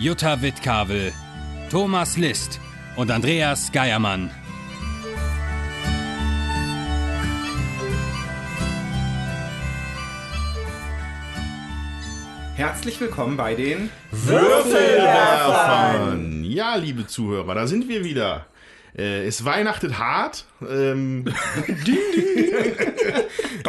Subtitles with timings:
[0.00, 1.12] Jutta Wittkavel,
[1.72, 2.60] Thomas List
[2.94, 4.30] und Andreas Geiermann.
[12.54, 16.44] Herzlich willkommen bei den Würfelwerfern.
[16.44, 18.46] Ja, liebe Zuhörer, da sind wir wieder.
[18.96, 20.44] Äh, es weihnachtet hart.
[20.68, 21.24] Ähm,
[21.86, 22.52] ding, ding.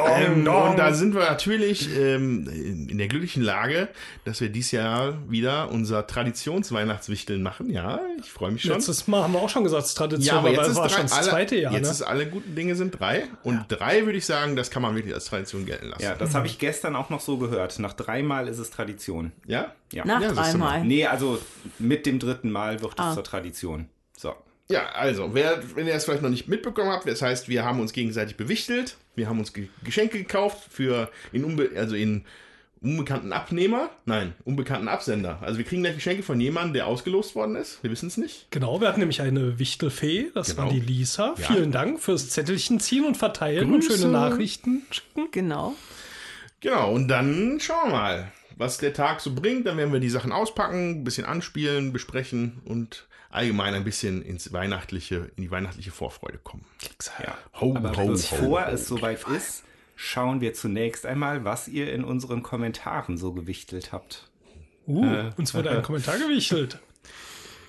[0.08, 2.48] ähm, und da sind wir natürlich ähm,
[2.90, 3.90] in der glücklichen Lage,
[4.26, 7.70] dass wir dieses Jahr wieder unser Traditionsweihnachtswichteln machen.
[7.70, 8.72] Ja, ich freue mich schon.
[8.72, 10.88] Letztes Mal haben wir auch schon gesagt, es ist Tradition, ja, aber jetzt ist war
[10.88, 11.74] drei, schon das alle, zweite Jahr.
[11.74, 11.92] Jetzt ne?
[11.92, 13.24] ist alle guten Dinge sind drei.
[13.44, 16.04] Und drei würde ich sagen, das kann man wirklich als Tradition gelten lassen.
[16.04, 17.78] Ja, das habe ich gestern auch noch so gehört.
[17.80, 19.32] Nach dreimal ist es Tradition.
[19.46, 19.74] Ja?
[19.94, 20.06] Ja.
[20.06, 20.84] Nach Ja, dreimal.
[20.84, 21.40] Nee, also
[21.78, 23.14] mit dem dritten Mal wird es Ah.
[23.14, 23.88] zur Tradition.
[24.18, 24.34] So.
[24.72, 27.80] Ja, also, wer, wenn ihr das vielleicht noch nicht mitbekommen habt, das heißt, wir haben
[27.80, 32.24] uns gegenseitig bewichtelt, wir haben uns Ge Geschenke gekauft für in unbe also in
[32.82, 35.40] unbekannten Abnehmer, nein, unbekannten Absender.
[35.42, 37.82] Also wir kriegen gleich Geschenke von jemandem, der ausgelost worden ist.
[37.84, 38.48] Wir wissen es nicht.
[38.52, 40.68] Genau, wir hatten nämlich eine Wichtelfee, das Genau.
[40.68, 41.34] war die Lisa.
[41.38, 41.48] Ja.
[41.48, 43.98] Vielen Dank fürs Zettelchen ziehen und verteilen und Grüße.
[43.98, 45.30] schöne Nachrichten schicken.
[45.32, 45.74] Genau.
[46.62, 49.66] Genau, und dann schauen wir mal, was der Tag so bringt.
[49.66, 54.52] Dann werden wir die Sachen auspacken, ein bisschen anspielen, besprechen und allgemein ein bisschen ins
[54.54, 56.66] weihnachtliche, in die weihnachtliche Vorfreude kommen.
[57.24, 57.38] Ja.
[57.62, 58.72] Ho, Aber ho, bevor ho.
[58.72, 59.64] es soweit ist,
[59.96, 64.28] schauen wir zunächst einmal, was ihr in unseren Kommentaren so gewichtelt habt.
[64.88, 65.32] Uh, Äh.
[65.38, 66.80] uns wurde ein Kommentar gewichtelt.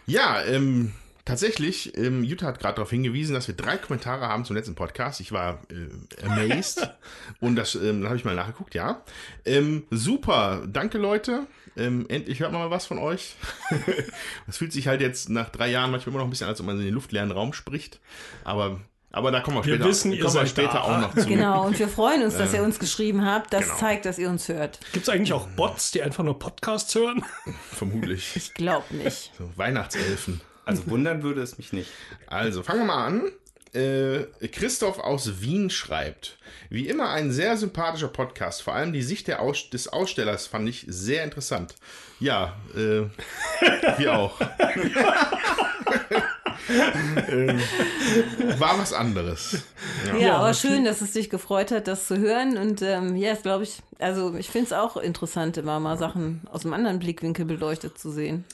[0.07, 0.93] Ja, ähm,
[1.25, 5.21] tatsächlich, ähm, Jutta hat gerade darauf hingewiesen, dass wir drei Kommentare haben zum letzten Podcast.
[5.21, 6.89] Ich war äh, amazed.
[7.41, 9.05] Und das ähm, habe ich mal nachgeguckt, ja.
[9.45, 11.47] Ähm, super, danke Leute.
[11.81, 13.35] Ähm, endlich hört man mal was von euch.
[14.49, 16.67] Es fühlt sich halt jetzt nach drei Jahren manchmal immer noch ein bisschen, als ob
[16.67, 18.01] man in den luftleeren Raum spricht.
[18.45, 18.81] Aber,
[19.13, 20.81] aber da kommen wir Wir später, wissen, ihr kommen wir seid später da.
[20.83, 21.27] auch noch zu.
[21.27, 23.53] Genau, und wir freuen uns, dass ihr uns geschrieben habt.
[23.53, 23.77] Das Genau.
[23.77, 24.79] zeigt, dass ihr uns hört.
[24.93, 27.25] Gibt es eigentlich auch Bots, die einfach nur Podcasts hören?
[27.73, 28.37] Vermutlich.
[28.37, 29.33] Ich glaub nicht.
[29.39, 30.41] So, Weihnachtselfen.
[30.67, 31.91] Also wundern würde es mich nicht.
[32.29, 33.23] Also, fangen wir mal an.
[33.73, 36.39] Äh, Christoph aus Wien schreibt,
[36.71, 38.63] wie immer ein sehr sympathischer Podcast.
[38.63, 41.77] Vor allem die Sicht der Aus des Ausstellers fand ich sehr interessant.
[42.19, 43.03] Ja, äh,
[43.99, 44.41] wir auch.
[46.69, 47.61] ähm,
[48.59, 49.63] war was anderes.
[50.19, 52.57] Ja, aber schön, dass es dich gefreut hat, das zu hören.
[52.57, 56.43] Und ähm, ja, ist glaube ich, also ich finde es auch interessant, immer mal Sachen
[56.51, 58.45] aus einem anderen Blickwinkel beleuchtet zu sehen.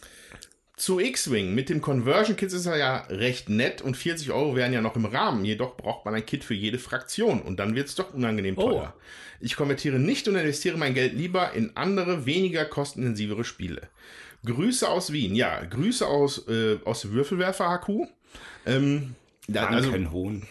[0.76, 1.54] Zu X-Wing.
[1.54, 4.94] Mit dem Conversion Kit ist er ja recht nett und 40 Euro wären ja noch
[4.94, 5.44] im Rahmen.
[5.46, 8.70] Jedoch braucht man ein Kit für jede Fraktion und dann wird es doch unangenehm Oh.
[8.70, 8.94] teuer.
[9.40, 13.88] Ich konvertiere nicht und investiere mein Geld lieber in andere, weniger kostenintensivere Spiele.
[14.44, 15.34] Grüße aus Wien.
[15.34, 18.08] Ja, Grüße aus, äh, aus dem Würfelwerfer HQ.
[18.66, 19.14] Ähm,
[19.48, 20.46] ja, also, Rankenhohn.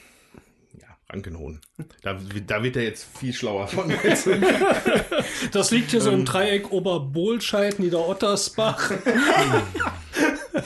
[0.79, 1.61] ja, Rankenhohn.
[2.01, 3.93] Da, da wird er jetzt viel schlauer von.
[5.51, 6.19] Das liegt hier so Ähm.
[6.21, 8.91] im Dreieck Oberbohlscheid, Niederottersbach.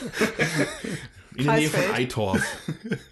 [1.35, 1.93] In der Nähe von.
[1.93, 2.41] Eitorf.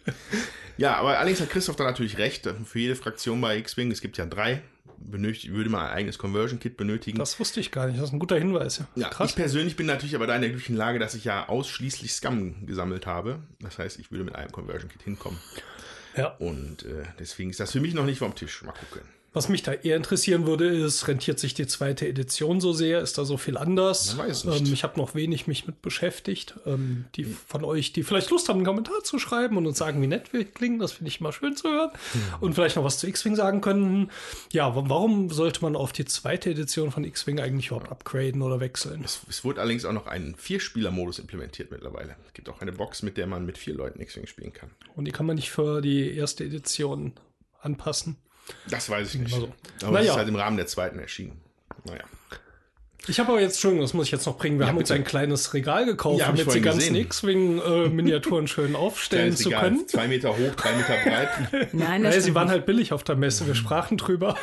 [0.77, 2.49] ja, aber allerdings hat Christoph da natürlich recht.
[2.65, 4.61] Für jede Fraktion bei X-Wing, es gibt ja drei,
[4.97, 7.17] benötigt, würde man ein eigenes Conversion-Kit benötigen.
[7.17, 7.99] Das wusste ich gar nicht.
[7.99, 8.83] Das ist ein guter Hinweis.
[8.95, 9.09] Ja.
[9.09, 9.29] Krass.
[9.29, 12.65] ich persönlich bin natürlich aber da in der glücklichen Lage, dass ich ja ausschließlich Scum
[12.65, 13.39] gesammelt habe.
[13.59, 15.39] Das heißt, ich würde mit einem Conversion-Kit hinkommen.
[16.15, 16.35] Ja.
[16.39, 18.63] Und äh, deswegen ist das für mich noch nicht vom Tisch.
[18.63, 19.01] Mal gucken.
[19.33, 23.01] Was mich da eher interessieren würde, ist, rentiert sich die zweite Edition so sehr?
[23.01, 24.17] Ist da so viel anders?
[24.17, 24.65] Weiß nicht.
[24.67, 26.55] Ähm, ich habe noch wenig mich mit beschäftigt.
[26.65, 30.01] Ähm, die von euch, die vielleicht Lust haben, einen Kommentar zu schreiben und uns sagen,
[30.01, 31.91] wie nett wir klingen, das finde ich immer schön zu hören.
[32.13, 32.21] Hm.
[32.39, 34.09] Und vielleicht noch was zu X-Wing sagen können.
[34.53, 38.59] Ja, wa- warum sollte man auf die zweite Edition von X-Wing eigentlich überhaupt upgraden oder
[38.59, 39.03] wechseln?
[39.03, 42.15] Es, es wurde allerdings auch noch ein Vierspieler-Modus implementiert mittlerweile.
[42.25, 44.71] Es gibt auch eine Box, mit der man mit vier Leuten X-Wing spielen kann.
[44.95, 47.13] Und die kann man nicht für die erste Edition
[47.61, 48.17] anpassen.
[48.69, 49.33] Das weiß ich nicht.
[49.33, 49.49] Also,
[49.81, 50.01] Aber naja.
[50.05, 51.39] es ist halt im Rahmen der zweiten erschienen.
[51.85, 52.03] Naja.
[53.09, 54.59] Ich habe aber jetzt, Entschuldigung, das muss ich jetzt noch bringen.
[54.59, 54.99] Wir Ja, haben uns bitte.
[54.99, 56.95] ein kleines Regal gekauft, Ja, damit die vorhin ganzen gesehen.
[56.97, 59.87] X-Wing-Miniaturen schön aufstellen zu Regal, können.
[59.87, 61.29] Zwei Meter hoch, drei Meter breit.
[61.73, 62.51] Nein, das Naja, sie waren nicht.
[62.51, 63.47] halt billig auf der Messe.
[63.47, 64.35] Wir sprachen drüber.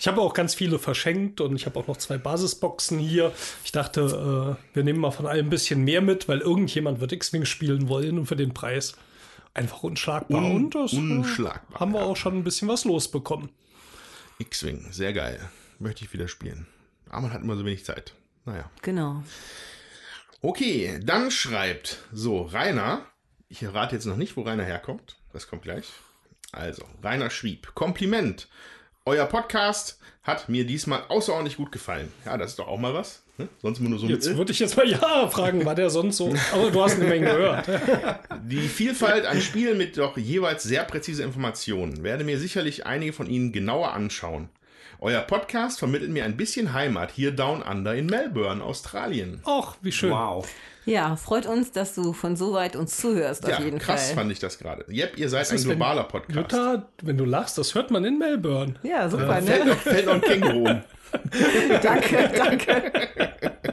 [0.00, 3.30] Ich habe auch ganz viele verschenkt und ich habe auch noch zwei Basisboxen hier.
[3.64, 7.12] Ich dachte, äh, wir nehmen mal von allem ein bisschen mehr mit, weil irgendjemand wird
[7.12, 8.94] X-Wing spielen wollen und für den Preis
[9.54, 10.42] einfach unschlagbar.
[10.42, 12.06] Un- und das äh, unschlagbar, haben wir ja.
[12.06, 13.50] auch schon ein bisschen was losbekommen.
[14.38, 15.40] X-Wing, sehr geil.
[15.78, 16.66] Möchte ich wieder spielen.
[17.08, 18.14] Aber man hat immer so wenig Zeit.
[18.44, 18.70] Naja.
[18.82, 19.22] Genau.
[20.40, 23.06] Okay, dann schreibt so Rainer.
[23.48, 25.16] Ich rate jetzt noch nicht, wo Rainer herkommt.
[25.32, 25.86] Das kommt gleich.
[26.50, 28.48] Also, Rainer schrieb: Kompliment.
[29.04, 32.12] Euer Podcast hat mir diesmal außerordentlich gut gefallen.
[32.24, 33.22] Ja, das ist doch auch mal was.
[33.38, 33.48] Ne?
[33.62, 36.34] Sonst immer nur so Jetzt würde ich jetzt mal ja fragen, war der sonst so?
[36.52, 37.66] Aber du hast eine Menge gehört.
[38.44, 43.26] Die Vielfalt an Spielen mit doch jeweils sehr präzise Informationen werde mir sicherlich einige von
[43.26, 44.50] Ihnen genauer anschauen.
[45.00, 49.40] Euer Podcast vermittelt mir ein bisschen Heimat hier down under in Melbourne, Australien.
[49.44, 50.10] Ach, wie schön.
[50.10, 50.46] Wow.
[50.84, 54.14] Ja, freut uns, dass du von so weit uns zuhörst, Ja, auf jeden krass Fall.
[54.16, 54.84] fand ich das gerade.
[54.88, 56.36] Jep, ihr seid Das ein ist, wenn globaler Podcast.
[56.36, 58.74] Jutta, wenn du lachst, das hört man in Melbourne.
[58.82, 60.04] Ja, super, Fällt ne?
[60.06, 60.64] noch ein Känguru
[61.82, 62.92] danke, danke.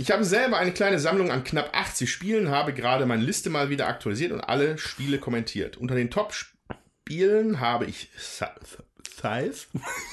[0.00, 3.68] Ich habe selber eine kleine Sammlung an knapp 80 Spielen, habe gerade meine Liste mal
[3.68, 5.76] wieder aktualisiert und alle Spiele kommentiert.
[5.76, 8.84] Unter den Top-Spielen habe ich Scythe.
[9.10, 9.66] Scythe?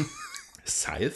[0.65, 1.15] Scythe.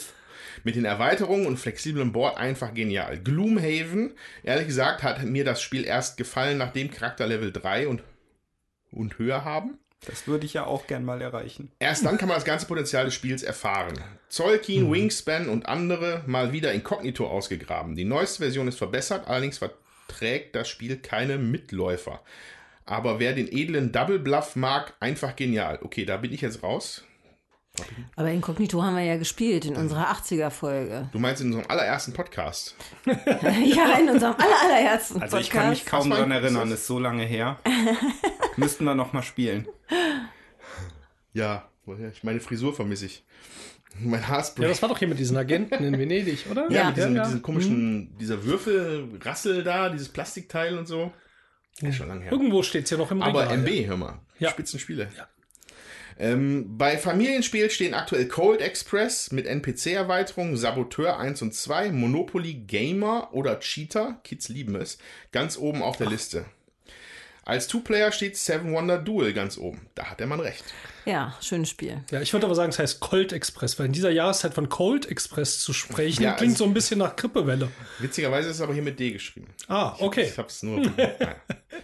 [0.64, 3.18] Mit den Erweiterungen und flexiblen Board einfach genial.
[3.18, 4.12] Gloomhaven,
[4.42, 8.02] ehrlich gesagt, hat mir das Spiel erst gefallen, nachdem Charakter Level 3 und,
[8.90, 9.78] und höher haben.
[10.06, 11.70] Das würde ich ja auch gern mal erreichen.
[11.78, 13.98] Erst dann kann man das ganze Potenzial des Spiels erfahren.
[14.28, 17.96] Zolkin, Wingspan und andere mal wieder inkognito ausgegraben.
[17.96, 22.22] Die neueste Version ist verbessert, allerdings verträgt das Spiel keine Mitläufer.
[22.86, 25.78] Aber wer den edlen Double Bluff mag, einfach genial.
[25.82, 27.04] Okay, da bin ich jetzt raus.
[28.16, 31.08] Aber Inkognito haben wir ja gespielt in unserer 80er-Folge.
[31.12, 32.74] Du meinst in unserem allerersten Podcast.
[33.06, 35.52] ja, in unserem aller, allerersten Also ich Podcast.
[35.52, 37.58] kann mich kaum daran erinnern, ist ist so lange her.
[38.56, 39.66] Müssten wir noch mal spielen.
[41.32, 42.08] Ja, woher?
[42.10, 43.24] Ich- meine Frisur vermisse ich.
[43.98, 44.64] Mein Haarspray.
[44.64, 46.70] Ja, das war doch hier mit diesen Agenten in Venedig, oder?
[46.70, 46.86] ja, Ja.
[46.88, 47.20] mit diesem, ja.
[47.22, 51.12] mit diesem komischen, dieser Würfelrassel da, dieses Plastikteil und so.
[51.80, 52.32] Ja, schon lange her.
[52.32, 53.58] Irgendwo steht es ja noch im Aber Regal.
[53.58, 54.18] MB, hör mal.
[54.38, 54.50] Ja.
[54.50, 55.08] Spitzenspiele.
[55.16, 55.26] Ja.
[56.18, 63.28] Ähm, bei Familienspiel stehen aktuell Cold Express mit NPC-Erweiterung, Saboteur 1 und 2, Monopoly Gamer
[63.32, 64.98] oder Cheater, Kids lieben es,
[65.32, 66.44] ganz oben auf der Liste.
[67.42, 69.88] Als Two-Player steht Seven Wonder Duel ganz oben.
[69.94, 70.62] Da hat der Mann recht.
[71.06, 72.04] Ja, schönes Spiel.
[72.10, 75.10] Ja, ich würde aber sagen, es heißt Cold Express, weil in dieser Jahreszeit von Cold
[75.10, 77.68] Express zu sprechen, Ja, klingt also- so ein bisschen nach Grippewelle.
[77.98, 79.48] Witzigerweise ist es aber hier mit D geschrieben.
[79.66, 80.28] Ah, okay.
[80.30, 80.80] Ich hab's nur.
[80.96, 81.16] Nein,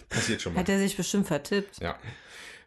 [0.08, 0.60] passiert schon mal.
[0.60, 1.80] Hat er sich bestimmt vertippt.
[1.80, 1.98] Ja.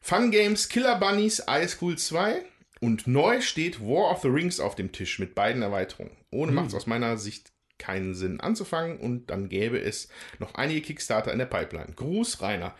[0.02, 2.44] Fun Games Killer Bunnies Ice School 2
[2.82, 6.12] und neu steht War of the Rings auf dem Tisch mit beiden Erweiterungen.
[6.32, 10.10] Ohne macht es aus meiner Sicht keinen Sinn anzufangen und dann gäbe es
[10.40, 11.94] noch einige Kickstarter in der Pipeline.
[11.96, 12.74] Gruß, Rainer.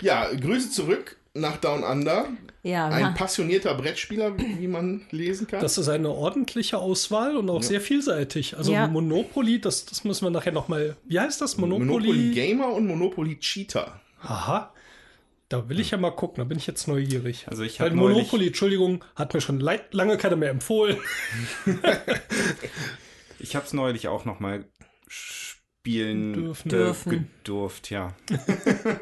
[0.00, 2.28] Ja, Grüße zurück nach Down Under.
[2.62, 3.10] Ja, Ein ja.
[3.12, 5.60] passionierter Brettspieler, wie man lesen kann.
[5.62, 8.56] Das ist eine ordentliche Auswahl und auch sehr vielseitig.
[8.56, 8.86] Also Ja.
[8.86, 10.96] Monopoly, das, das müssen wir nachher nochmal.
[11.04, 11.56] Wie heißt das?
[11.56, 11.86] Monopoly?
[11.86, 14.00] Monopoly Gamer und Monopoly Cheater.
[14.22, 14.72] Aha.
[15.52, 17.46] Da will ich ja mal gucken, da bin ich jetzt neugierig.
[17.46, 20.96] Also ich Weil Monopoly, Entschuldigung, hat mir schon lange keiner mehr empfohlen.
[23.38, 24.64] Ich habe es neulich auch noch mal
[25.08, 26.68] spielen Dürfen.
[26.68, 27.10] Dürfen.
[27.10, 28.16] gedurft, ja.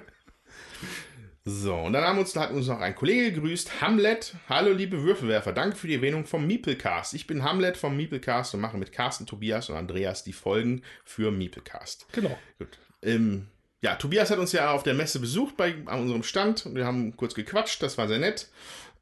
[1.45, 4.35] So, und dann haben uns, hat uns noch ein Kollege gegrüßt, Hamlet.
[4.49, 7.15] Hallo, liebe Würfelwerfer, danke für die Erwähnung vom Meeplecast.
[7.15, 11.31] Ich bin Hamlet vom Meeplecast und mache mit Carsten, Tobias und Andreas die Folgen für
[11.31, 12.07] Meeplecast.
[12.13, 12.37] Genau.
[12.59, 12.79] Gut.
[13.03, 13.49] Ähm,
[13.83, 16.85] ja, Tobias hat uns ja auf der Messe besucht bei an unserem Stand und wir
[16.85, 18.49] haben kurz gequatscht, das war sehr nett.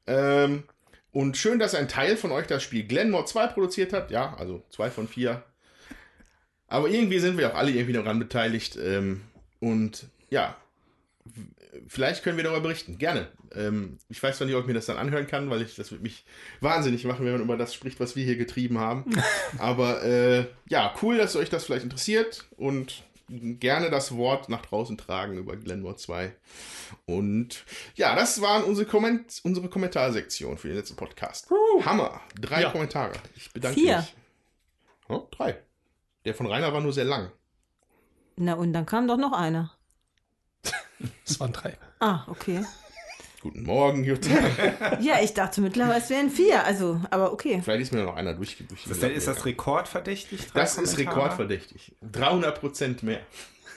[0.06, 0.64] Ähm,
[1.10, 4.10] und schön, dass ein Teil von euch das Spiel Glenmore 2 produziert hat.
[4.10, 5.42] Ja, also zwei von vier.
[6.68, 8.76] Aber irgendwie sind wir auch alle irgendwie daran beteiligt.
[8.76, 9.22] Ähm,
[9.58, 10.56] und ja,
[11.88, 12.98] vielleicht können wir darüber berichten.
[12.98, 13.28] Gerne.
[13.54, 15.90] Ähm, ich weiß zwar nicht, ob ich mir das dann anhören kann, weil ich das
[15.90, 16.24] würde mich
[16.60, 19.04] wahnsinnig machen, wenn man über das spricht, was wir hier getrieben haben.
[19.58, 24.96] Aber äh, ja, cool, dass euch das vielleicht interessiert und gerne das Wort nach draußen
[24.98, 26.34] tragen über Glenmore 2.
[27.06, 31.48] Und ja, das waren unsere, Komment unsere Kommentarsektion für den letzten Podcast.
[31.84, 32.20] Hammer.
[32.40, 32.70] Drei Ja.
[32.70, 33.12] Kommentare.
[33.36, 33.98] Ich bedanke Vier.
[33.98, 34.14] mich.
[35.08, 35.58] Oh, drei.
[36.24, 37.30] Der von Rainer war nur sehr lang.
[38.36, 39.72] Na, und dann kam doch noch einer.
[41.24, 41.76] Es waren drei.
[42.00, 42.64] Ah, okay.
[43.40, 44.30] Guten Morgen, Jutta.
[45.00, 46.64] Ja, ich dachte mittlerweile, es wären vier.
[46.64, 47.60] Also, aber okay.
[47.62, 50.48] Vielleicht ist mir noch einer durchge durchge- Ist das, ist das rekordverdächtig?
[50.54, 51.16] Das ist Kommentare?
[51.16, 51.94] rekordverdächtig.
[52.10, 53.20] 300 Prozent mehr.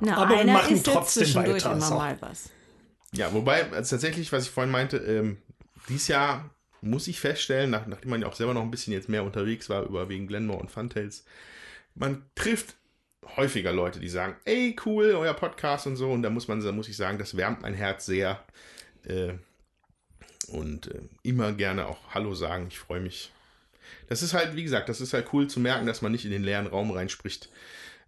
[0.00, 1.94] Na, Aber wir einer machen ist jetzt trotzdem zwischendurch weiter, immer so.
[1.96, 2.50] mal was.
[3.12, 5.38] Ja, wobei, also tatsächlich, was ich vorhin meinte, ähm,
[5.88, 9.08] dieses Jahr muss ich feststellen, nach, nachdem man ja auch selber noch ein bisschen jetzt
[9.08, 11.24] mehr unterwegs war, über wegen Glenmore und Funtails,
[11.94, 12.74] man trifft
[13.36, 16.72] häufiger Leute, die sagen, ey, cool, euer Podcast und so, und da muss man, da
[16.72, 18.44] muss ich sagen, das wärmt mein Herz sehr.
[19.04, 19.34] Äh,
[20.48, 23.32] und äh, immer gerne auch Hallo sagen, ich freue mich.
[24.08, 26.30] Das ist halt, wie gesagt, das ist halt cool zu merken, dass man nicht in
[26.30, 27.48] den leeren Raum reinspricht.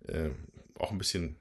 [0.07, 0.31] Äh,
[0.79, 1.37] auch ein bisschen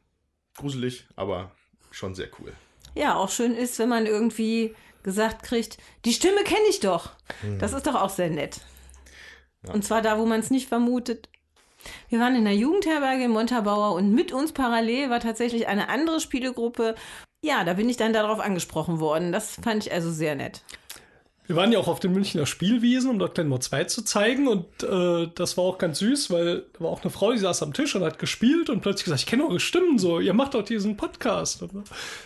[0.56, 1.52] gruselig, aber
[1.92, 2.54] schon sehr cool.
[2.96, 7.12] Ja, auch schön ist, wenn man irgendwie gesagt kriegt, die Stimme kenne ich doch.
[7.60, 8.60] Das ist doch auch sehr nett.
[9.64, 11.30] Und zwar da, wo man es nicht vermutet.
[12.10, 16.20] Wir waren in der Jugendherberge in Montabaur und mit uns parallel war tatsächlich eine andere
[16.20, 16.96] Spielegruppe.
[17.44, 19.32] Ja, da bin ich dann darauf angesprochen worden.
[19.32, 20.63] Das fand ich also sehr nett.
[21.48, 24.50] Wir waren ja auch auf den Münchner Spielwiesen, um dort Glenmore 2 zu zeigen.
[24.50, 27.63] Und äh, das war auch ganz süß, weil da war auch eine Frau, die saß
[27.63, 30.56] am Tisch und hat gespielt und plötzlich gesagt, ich kenne eure Stimmen so, ihr macht
[30.56, 31.62] doch diesen Podcast.
[31.62, 31.72] Und,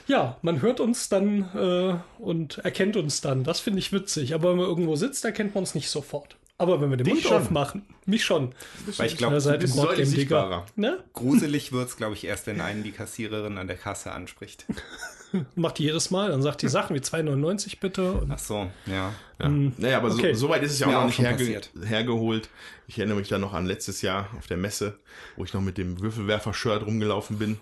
[0.08, 3.44] ja, man hört uns dann äh, und erkennt uns dann.
[3.44, 4.34] Das finde ich witzig.
[4.34, 6.36] Aber wenn man irgendwo sitzt, erkennt man uns nicht sofort.
[6.62, 7.42] Aber wenn wir den Dich Mund schon.
[7.42, 8.54] aufmachen, mich schon.
[8.98, 10.68] Weil ich glaube, dem bist deutlich sichtbarer.
[10.76, 11.04] Ne?
[11.12, 14.68] gruselig wird es, glaube ich, erst, wenn einen die Kassiererin an der Kasse anspricht.
[15.56, 18.12] Macht die jedes Mal, dann sagt die Sachen wie 2,99 bitte.
[18.12, 19.12] Und Ach so, ja.
[19.40, 19.50] Ja.
[19.50, 20.36] Naja, aber okay.
[20.36, 21.72] so, so weit ist es ja auch noch nicht herge passiert.
[21.84, 22.50] hergeholt.
[22.86, 25.00] Ich erinnere mich da noch an letztes Jahr auf der Messe,
[25.38, 27.58] wo ich noch mit dem Würfelwerfer-Shirt rumgelaufen bin.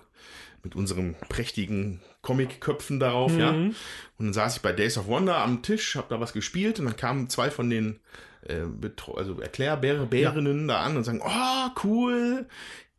[0.61, 3.51] Mit unseren prächtigen Comic-Köpfen darauf, ja.
[3.51, 3.75] Und
[4.17, 6.97] dann saß ich bei Days of Wonder am Tisch, hab da was gespielt und dann
[6.97, 8.01] kamen zwei von den
[8.47, 8.61] äh,
[9.15, 12.47] also Erklärbärinnen da an und sagen, oh, cool,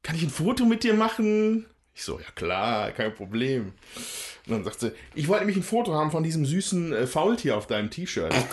[0.02, 1.66] kann ich ein Foto mit dir machen?
[1.94, 3.72] Ich so, ja klar, kein Problem.
[4.46, 7.56] Und dann sagt sie, ich wollte nämlich ein Foto haben von diesem süßen äh, Faultier
[7.56, 8.34] auf deinem T-Shirt.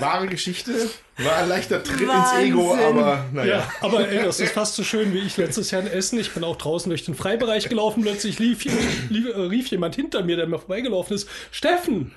[0.00, 0.72] Wahre Geschichte,
[1.18, 2.86] war ein leichter Tritt ins Ego, Wahnsinn.
[2.86, 3.58] aber naja.
[3.58, 6.18] Ja, aber ey, das ist fast so schön wie ich letztes Jahr in Essen.
[6.18, 8.02] Ich bin auch draußen durch den Freibereich gelaufen.
[8.02, 8.64] Plötzlich lief,
[9.08, 11.28] lief, äh, rief jemand hinter mir, der mir vorbeigelaufen ist.
[11.50, 12.14] Steffen!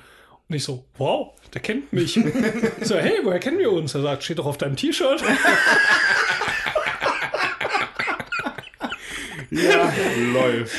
[0.51, 2.17] Und ich so, wow, der kennt mich.
[2.17, 2.25] Ich
[2.85, 3.95] so, hey, woher kennen wir uns?
[3.95, 5.23] Er sagt, steht doch auf deinem T-Shirt.
[9.53, 9.91] Ja,
[10.31, 10.73] läuft.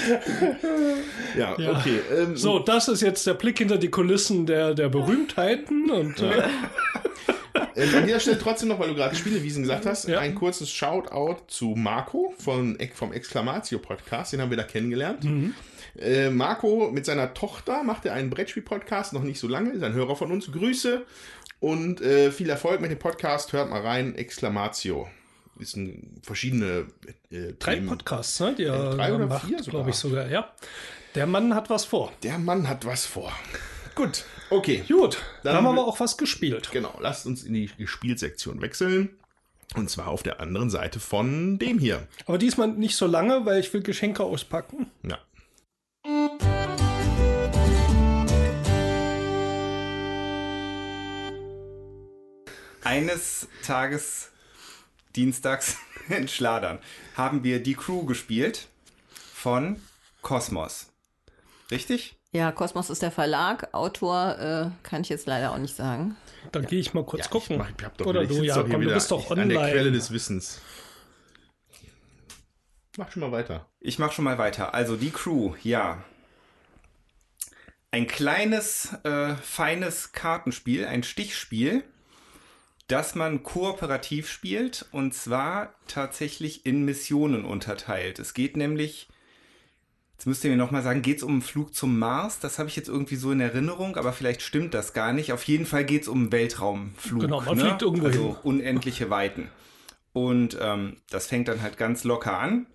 [1.36, 2.00] Ja, okay.
[2.16, 5.90] Ähm, So, das ist jetzt der Blick hinter die Kulissen der, der Berühmtheiten.
[5.90, 6.44] Und äh,
[7.76, 10.20] Ähm, an dieser Stelle trotzdem noch, weil du gerade Spielewiesen gesagt hast, Ja.
[10.20, 15.24] ein kurzes Shoutout zu Marco von, vom Exclamatio Podcast, den haben wir da kennengelernt.
[15.24, 15.54] Mhm.
[15.98, 19.92] Äh, Marco mit seiner Tochter macht er einen Brettspiel-Podcast, noch nicht so lange, ist ein
[19.92, 20.50] Hörer von uns.
[20.50, 21.04] Grüße
[21.60, 23.52] und äh, viel Erfolg mit dem Podcast.
[23.52, 25.08] Hört mal rein, Exclamatio.
[25.58, 26.86] Ist ein verschiedene
[27.30, 27.88] äh, drei Themen.
[27.88, 30.50] Podcasts, ne, die er drei oder macht, vier glaube ich sogar, ja.
[31.14, 32.10] Der Mann hat was vor.
[32.22, 33.32] Der Mann hat was vor.
[33.94, 34.82] Gut, okay.
[34.88, 36.70] Gut, da Dann haben wir auch was gespielt.
[36.72, 39.10] Genau, lasst uns in die Gespielsektion wechseln.
[39.74, 42.06] Und zwar auf der anderen Seite von dem hier.
[42.26, 44.90] Aber diesmal nicht so lange, weil ich will Geschenke auspacken.
[45.02, 45.18] Ja.
[52.84, 54.30] Eines Tages,
[55.14, 55.76] dienstags
[56.08, 56.78] in Schladern,
[57.16, 58.66] haben wir die Crew gespielt
[59.32, 59.80] von
[60.20, 60.88] Kosmos.
[61.70, 62.16] Richtig?
[62.32, 63.72] Ja, Kosmos ist der Verlag.
[63.72, 66.16] Autor äh, kann ich jetzt leider auch nicht sagen.
[66.50, 67.56] Dann gehe ich mal kurz gucken.
[67.56, 69.92] Ich, mach, ich Oder du, Jakob, hier du bist doch an der Quelle online.
[69.92, 70.60] des Wissens.
[72.98, 73.66] Mach schon mal weiter.
[73.80, 74.74] Ich mache schon mal weiter.
[74.74, 76.04] Also die Crew, ja.
[77.90, 81.84] Ein kleines, äh, feines Kartenspiel, ein Stichspiel,
[82.88, 88.18] das man kooperativ spielt und zwar tatsächlich in Missionen unterteilt.
[88.18, 89.08] Es geht nämlich,
[90.12, 92.40] jetzt müsst ihr mir nochmal sagen, geht es um einen Flug zum Mars?
[92.40, 95.32] Das habe ich jetzt irgendwie so in Erinnerung, aber vielleicht stimmt das gar nicht.
[95.32, 97.22] Auf jeden Fall geht es um einen Weltraumflug.
[97.22, 97.64] Genau, man ne?
[97.64, 98.36] fliegt irgendwo also hin.
[98.42, 99.50] unendliche Weiten.
[100.12, 102.66] Und ähm, das fängt dann halt ganz locker an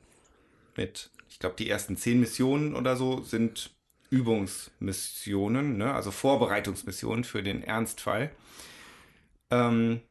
[0.78, 3.72] mit, ich glaube, die ersten zehn Missionen oder so sind
[4.10, 5.94] Übungsmissionen, ne?
[5.94, 8.32] also Vorbereitungsmissionen für den Ernstfall.
[9.52, 10.02] Ähm,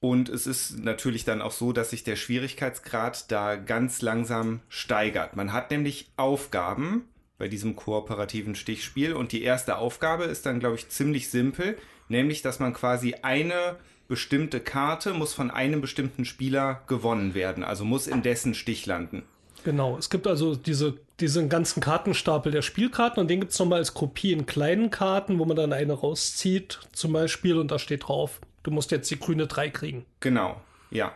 [0.00, 5.36] und es ist natürlich dann auch so, dass sich der Schwierigkeitsgrad da ganz langsam steigert.
[5.36, 7.04] Man hat nämlich Aufgaben
[7.36, 11.76] bei diesem kooperativen Stichspiel und die erste Aufgabe ist dann, glaube ich, ziemlich simpel,
[12.08, 13.76] nämlich, dass man quasi eine
[14.08, 19.22] bestimmte Karte muss von einem bestimmten Spieler gewonnen werden, also muss in dessen Stich landen.
[19.64, 23.78] Genau, es gibt also diese, diesen ganzen Kartenstapel der Spielkarten und den gibt es nochmal
[23.78, 28.08] als Kopie in kleinen Karten, wo man dann eine rauszieht, zum Beispiel, und da steht
[28.08, 30.06] drauf, du musst jetzt die grüne 3 kriegen.
[30.20, 31.12] Genau, ja.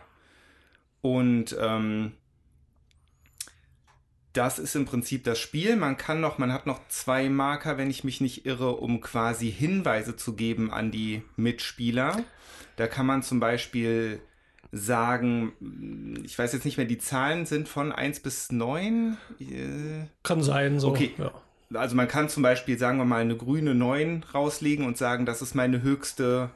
[1.01, 2.13] Und ähm,
[4.33, 5.75] das ist im Prinzip das Spiel.
[5.75, 9.51] Man kann noch, man hat noch zwei Marker, wenn ich mich nicht irre, um quasi
[9.51, 12.23] Hinweise zu geben an die Mitspieler.
[12.75, 14.19] Da kann man zum Beispiel
[14.77, 15.53] sagen,
[16.25, 19.17] ich weiß jetzt nicht mehr, die Zahlen sind von 1 bis 9.
[19.39, 19.45] Äh,
[20.23, 20.89] Kann sein, so.
[20.89, 21.13] Okay.
[21.17, 21.31] Ja.
[21.73, 25.41] Also man kann zum Beispiel, sagen wir mal, eine grüne 9 rauslegen und sagen, das
[25.41, 26.49] ist meine höchste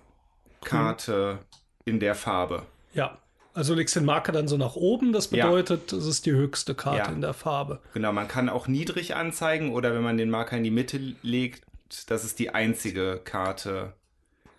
[0.61, 1.39] Karte
[1.85, 2.63] in der Farbe.
[2.93, 3.17] ja.
[3.55, 5.45] Also legst den Marker dann so nach oben, das Ja.
[5.47, 7.15] bedeutet, es ist die höchste Karte Ja.
[7.15, 7.79] in der Farbe.
[7.93, 11.63] Genau, man kann auch niedrig anzeigen oder wenn man den Marker in die Mitte legt,
[12.07, 13.93] dass es die einzige Karte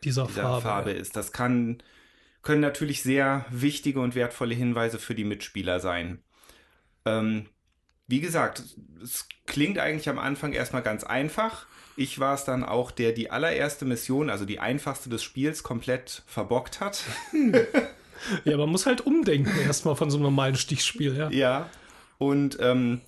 [0.02, 0.61] Dieser, dieser Farbe.
[0.62, 1.17] Farbe, ist.
[1.17, 1.79] Das kann,
[2.43, 6.23] können natürlich sehr wichtige und wertvolle Hinweise für die Mitspieler sein.
[7.05, 7.47] Ähm,
[8.07, 8.63] wie gesagt,
[9.03, 11.67] es klingt eigentlich am Anfang erstmal ganz einfach.
[11.97, 16.23] Ich war es dann auch, der die allererste Mission, also die einfachste des Spiels, komplett
[16.27, 17.05] verbockt hat.
[18.45, 21.31] Ja, man muss halt umdenken erstmal von so einem normalen Stichspiel, ja.
[21.31, 21.71] Ja.
[22.19, 23.01] Und ähm,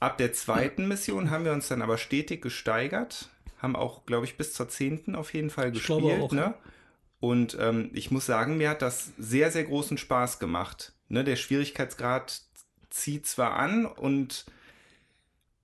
[0.00, 3.28] ab der zweiten Mission haben wir uns dann aber stetig gesteigert.
[3.58, 6.22] Haben auch, glaube ich, bis zur zehnten auf jeden Fall Ich glaube gespielt.
[6.22, 6.40] auch, ne?
[6.40, 6.54] ja.
[7.24, 10.92] Und ähm, ich muss sagen, mir hat das sehr, sehr großen Spaß gemacht.
[11.08, 11.24] Ne?
[11.24, 12.42] Der Schwierigkeitsgrad
[12.90, 14.44] zieht zwar an und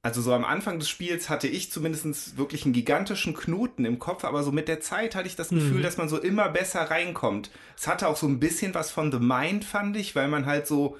[0.00, 4.24] also so am Anfang des Spiels hatte ich zumindest wirklich einen gigantischen Knoten im Kopf,
[4.24, 5.82] aber so mit der Zeit hatte ich das Gefühl, Mhm.
[5.82, 7.50] dass man so immer besser reinkommt.
[7.76, 10.66] Es hatte auch so ein bisschen was von The Mind, fand ich, weil man halt
[10.66, 10.96] so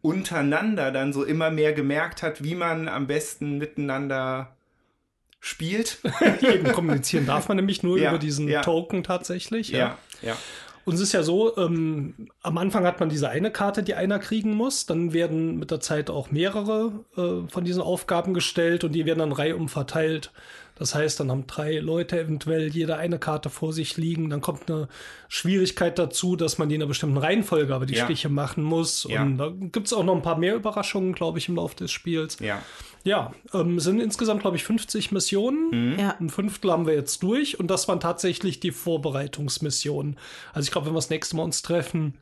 [0.00, 4.53] untereinander dann so immer mehr gemerkt hat, wie man am besten miteinander
[5.44, 5.98] spielt.
[6.40, 8.62] Eben kommunizieren darf man nämlich nur Ja, über diesen ja.
[8.62, 9.68] Token tatsächlich.
[9.68, 9.78] Ja.
[9.78, 9.98] ja.
[10.22, 10.36] ja.
[10.86, 14.18] Und es ist ja so, ähm, am Anfang hat man diese eine Karte, die einer
[14.18, 14.86] kriegen muss.
[14.86, 19.18] Dann werden mit der Zeit auch mehrere äh, von diesen Aufgaben gestellt und die werden
[19.18, 20.32] dann reihum verteilt.
[20.76, 24.30] Das heißt, dann haben drei Leute eventuell jede eine Karte vor sich liegen.
[24.30, 24.88] Dann kommt eine
[25.28, 28.04] Schwierigkeit dazu, dass man die in einer bestimmten Reihenfolge aber die Ja.
[28.04, 29.06] Stiche machen muss.
[29.08, 29.22] Ja.
[29.22, 31.92] Und da gibt es auch noch ein paar mehr Überraschungen, glaube ich, im Laufe des
[31.92, 32.38] Spiels.
[32.40, 32.60] Ja.
[33.06, 35.98] Ja, ähm, sind insgesamt, glaube ich, 50 Missionen.
[35.98, 36.16] Ja.
[36.18, 40.16] Ein Fünftel haben wir jetzt durch und das waren tatsächlich die Vorbereitungsmissionen.
[40.52, 42.14] Also ich glaube, wenn wir das nächste Mal uns treffen,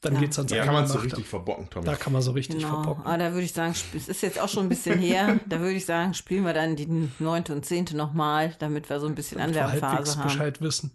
[0.00, 0.20] dann Ja.
[0.20, 1.86] geht's ans Ja, Kann man so richtig verbocken, Tommy.
[1.86, 2.68] Da kann man so richtig Genau.
[2.82, 3.04] verbocken.
[3.06, 5.40] Aber da würde ich sagen, es ist jetzt auch schon ein bisschen her.
[5.48, 9.06] Da würde ich sagen, spielen wir dann die neunte und zehnte nochmal, damit wir so
[9.06, 10.28] ein bisschen Anwärmphase haben.
[10.28, 10.92] Bescheid wissen.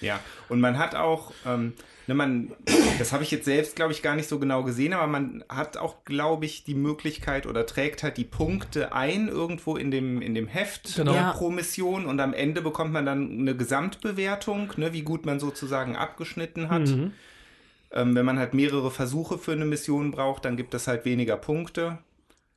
[0.00, 1.72] Ja, und man hat auch, ähm,
[2.08, 2.52] ne, man,
[2.98, 5.76] das habe ich jetzt selbst, glaube ich, gar nicht so genau gesehen, aber man hat
[5.76, 10.34] auch, glaube ich, die Möglichkeit oder trägt halt die Punkte ein irgendwo in dem, in
[10.34, 11.14] dem Heft Genau.
[11.14, 11.32] Ja.
[11.32, 15.96] pro Mission und am Ende bekommt man dann eine Gesamtbewertung, ne, wie gut man sozusagen
[15.96, 16.86] abgeschnitten hat.
[16.88, 17.12] Mhm.
[17.94, 21.36] Ähm, wenn man halt mehrere Versuche für eine Mission braucht, dann gibt es halt weniger
[21.36, 21.98] Punkte.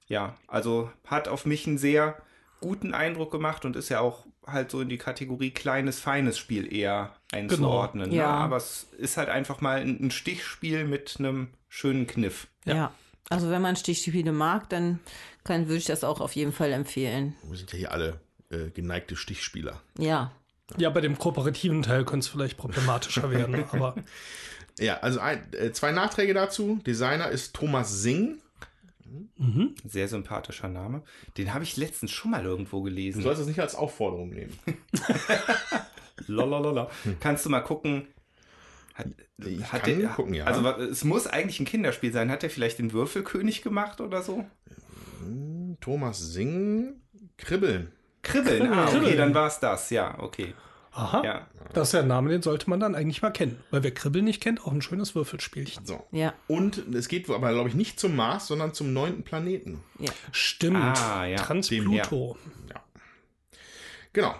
[0.07, 2.17] Ja, also hat auf mich einen sehr
[2.59, 6.73] guten Eindruck gemacht und ist ja auch halt so in die Kategorie kleines, feines Spiel
[6.73, 8.11] eher einzuordnen.
[8.11, 8.31] Ja.
[8.31, 8.37] Ne?
[8.37, 12.47] Aber es ist halt einfach mal ein, ein Stichspiel mit einem schönen Kniff.
[12.65, 12.91] Ja.
[13.29, 14.99] Also wenn man Stichspiele mag, dann
[15.43, 17.35] kann, würde ich das auch auf jeden Fall empfehlen.
[17.43, 19.81] Wir sind ja hier alle äh, geneigte Stichspieler.
[19.99, 20.31] Ja.
[20.77, 23.95] Ja, bei dem kooperativen Teil könnte es vielleicht problematischer werden, aber
[24.79, 26.79] Ja, also ein, äh, zwei Nachträge dazu.
[26.85, 28.37] Designer ist Thomas Singh.
[29.85, 31.01] Sehr sympathischer Name.
[31.37, 33.21] Den habe ich letztens schon mal irgendwo Du gelesen.
[33.23, 34.57] sollst es nicht als Aufforderung nehmen.
[36.27, 36.89] Lalalala.
[37.19, 38.07] Kannst du mal gucken.
[38.95, 39.07] Hat,
[39.45, 40.45] Ich hat kann der, gucken, ja.
[40.45, 42.29] Also es muss eigentlich ein Kinderspiel sein.
[42.31, 44.45] Hat er vielleicht den Würfelkönig gemacht oder so?
[45.79, 46.93] Thomas Singh.
[47.37, 47.91] Kribbeln.
[48.23, 48.73] Kribbeln.
[48.73, 49.17] Ah, okay, Kribbeln.
[49.17, 49.89] dann war es das.
[49.91, 50.53] Ja, okay.
[50.97, 51.47] Aha, Ja.
[51.73, 53.57] das ist ja ein Name, den sollte man dann eigentlich mal kennen.
[53.71, 55.85] Weil wer Kribbel nicht kennt, auch ein schönes Würfelspielchen.
[55.85, 56.03] So.
[56.11, 56.33] Ja.
[56.47, 59.83] Und es geht aber, glaube ich, nicht zum Mars, sondern zum neunten Planeten.
[59.99, 60.11] Ja.
[60.31, 60.77] Stimmt.
[60.97, 61.37] Ah, ja.
[61.37, 62.37] Transpluto.
[64.13, 64.35] Genau.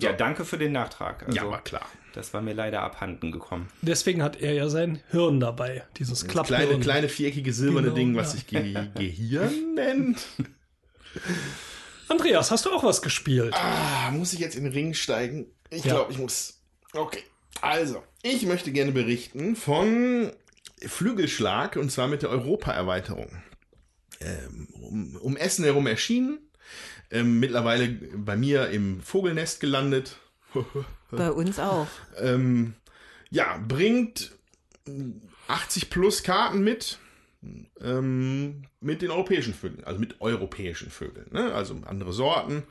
[0.00, 1.24] Ja, danke für den Nachtrag.
[1.26, 1.86] Also, ja, war klar.
[2.12, 3.68] Das war mir leider abhanden gekommen.
[3.80, 5.84] Deswegen hat er ja sein Hirn dabei.
[5.98, 6.58] Dieses Das Klapphirn.
[6.66, 8.20] kleine, kleine viereckige silberne Genau, Ding, ja.
[8.20, 10.26] was sich Ge Gehirn nennt.
[12.08, 13.54] Andreas, hast du auch was gespielt?
[13.54, 15.46] Ah, muss ich jetzt in den Ring steigen?
[15.70, 15.94] Ich Ja.
[15.94, 16.60] glaube, ich muss.
[16.92, 17.22] Okay.
[17.60, 20.32] Also, ich möchte gerne berichten von
[20.86, 23.30] Flügelschlag und zwar mit der Europa-Erweiterung.
[24.20, 26.38] Ähm, um, um Essen herum erschienen.
[27.10, 30.16] Ähm, mittlerweile bei mir im Vogelnest gelandet.
[31.10, 31.86] Bei uns auch.
[32.18, 32.74] Ähm,
[33.30, 34.32] ja, bringt
[35.46, 36.98] 80 plus Karten mit.
[37.80, 41.28] Ähm, mit den europäischen Vögeln, also mit europäischen Vögeln.
[41.30, 41.54] Ne?
[41.54, 42.64] Also andere Sorten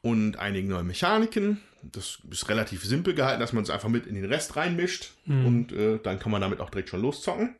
[0.00, 1.60] und einigen neue Mechaniken.
[1.82, 5.72] Das ist relativ simpel gehalten, dass man es einfach mit in den Rest reinmischt und
[5.72, 7.54] äh, dann kann man damit auch direkt schon loszocken.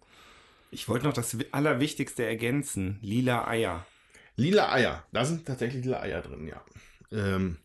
[0.71, 2.99] Ich wollte noch das Allerwichtigste ergänzen.
[3.03, 3.87] Lila Eier.
[4.37, 6.61] Lila Eier, da sind tatsächlich lila Eier drin, ja.
[7.13, 7.59] Ähm,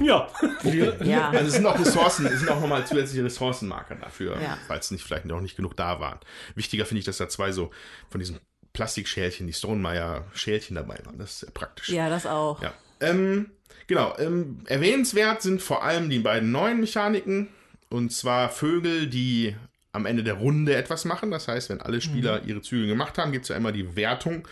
[0.00, 0.28] Ja.
[1.02, 1.30] Ja.
[1.30, 4.58] Also es sind auch Ressourcen, es sind auch nochmal zusätzliche Ressourcenmarker dafür, Ja.
[4.66, 6.18] falls nicht vielleicht noch nicht genug da waren.
[6.54, 7.70] Wichtiger finde ich, dass da zwei so
[8.10, 8.38] von diesen
[8.72, 11.18] Plastikschälchen, die Stonemeyer Schälchen dabei waren.
[11.18, 11.88] Das ist sehr praktisch.
[11.88, 12.62] Ja, das auch.
[12.62, 12.72] Ja.
[13.00, 13.50] Ähm,
[13.86, 14.16] genau.
[14.18, 17.48] Ähm, erwähnenswert sind vor allem die beiden neuen Mechaniken.
[17.88, 19.56] Und zwar Vögel, die
[19.92, 21.32] am Ende der Runde etwas machen.
[21.32, 24.46] Das heißt, wenn alle Spieler ihre Züge gemacht haben, gibt es ja immer die Wertung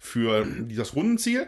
[0.00, 0.44] für
[0.76, 1.46] das Rundenziel.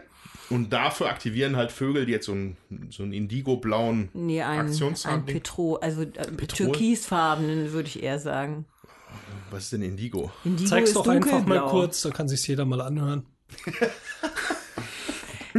[0.53, 2.57] Und dafür aktivieren halt Vögel, die jetzt so einen,
[2.89, 5.25] so einen indigo-blauen Nee, ein, ein Aktionsfarben.
[5.25, 8.65] Petro, also äh, türkisfarbenen, würde ich eher sagen.
[9.51, 10.31] Was ist denn Indigo?
[10.43, 11.69] Indigo Zeig's ist doch einfach mal dunkelblau.
[11.69, 13.25] kurz, dann kann sich's jeder mal anhören.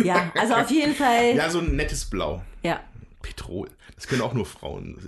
[0.02, 1.36] Ja, also auf jeden Fall.
[1.36, 2.42] Ja, so ein nettes Blau.
[2.62, 2.80] Ja.
[3.22, 3.68] Petrol.
[3.94, 4.98] Das können auch nur Frauen.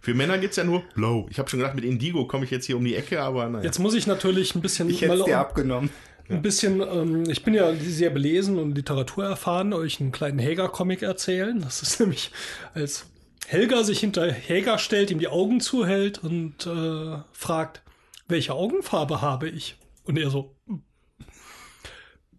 [0.00, 1.26] Für Männer gibt es ja nur Blau.
[1.30, 3.64] Ich habe schon gedacht, mit Indigo komme ich jetzt hier um die Ecke, aber naja.
[3.64, 5.90] Jetzt muss ich natürlich ein bisschen Ich hätte es mal dir abgenommen.
[6.28, 11.02] Ein bisschen, ähm, ich bin ja sehr belesen und Literatur erfahren, euch einen kleinen Hager-Comic
[11.02, 11.60] erzählen.
[11.60, 12.30] Das ist nämlich
[12.74, 13.06] als
[13.46, 17.82] Helga sich hinter Helga stellt, ihm die Augen zuhält und äh, fragt,
[18.28, 19.76] welche Augenfarbe habe ich?
[20.04, 20.54] Und er so,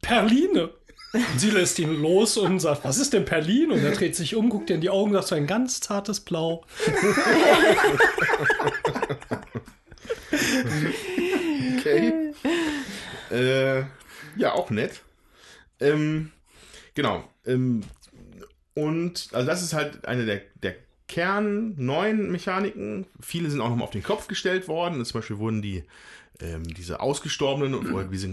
[0.02, 0.70] Perline.
[1.12, 3.72] Und sie lässt ihn los und sagt, was ist denn Perlin?
[3.72, 6.20] Und er dreht sich um, guckt ihr in die Augen, sagt so ein ganz zartes
[6.20, 6.66] Blau.
[11.80, 12.34] Okay.
[13.32, 13.84] äh,
[14.36, 15.02] ja, auch nett.
[15.80, 16.32] Ähm,
[16.94, 17.24] genau.
[17.46, 17.82] Ähm,
[18.74, 20.76] und also das ist halt eine der, der
[21.08, 23.08] Kern neuen Mechaniken.
[23.20, 25.04] Viele sind auch nochmal auf den Kopf gestellt worden.
[25.04, 25.84] Zum Beispiel wurden die
[26.42, 28.30] ähm, diese ausgestorbenen oder diese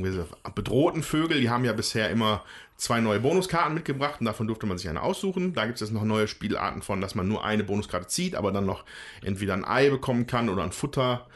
[0.55, 2.45] bedrohten Vögel, die haben ja bisher immer
[2.77, 5.55] zwei neue Bonuskarten mitgebracht und davon durfte man sich eine aussuchen.
[5.55, 8.53] Da gibt es jetzt noch neue Spielarten von, dass man nur eine Bonuskarte zieht, aber
[8.53, 8.85] dann noch
[9.25, 11.27] entweder ein Ei bekommen kann oder ein Futter.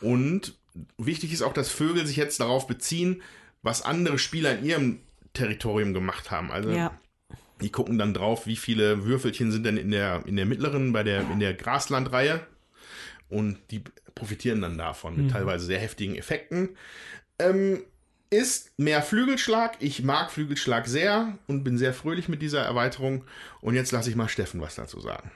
[0.00, 0.59] Und
[0.98, 3.22] wichtig ist auch, dass Vögel sich jetzt darauf beziehen,
[3.62, 5.00] was andere Spieler in ihrem
[5.32, 6.50] Territorium gemacht haben.
[6.50, 6.98] Also Ja.
[7.60, 11.02] die gucken dann drauf, wie viele Würfelchen sind denn in der, in der mittleren, bei
[11.02, 12.40] der, in der Graslandreihe.
[13.28, 13.82] Und die
[14.14, 16.70] profitieren dann davon mit teilweise sehr heftigen Effekten.
[17.38, 17.84] Ähm,
[18.30, 19.76] ist mehr Flügelschlag.
[19.80, 23.24] Ich mag Flügelschlag sehr und bin sehr fröhlich mit dieser Erweiterung.
[23.60, 25.30] Und jetzt lasse ich mal Steffen was dazu sagen.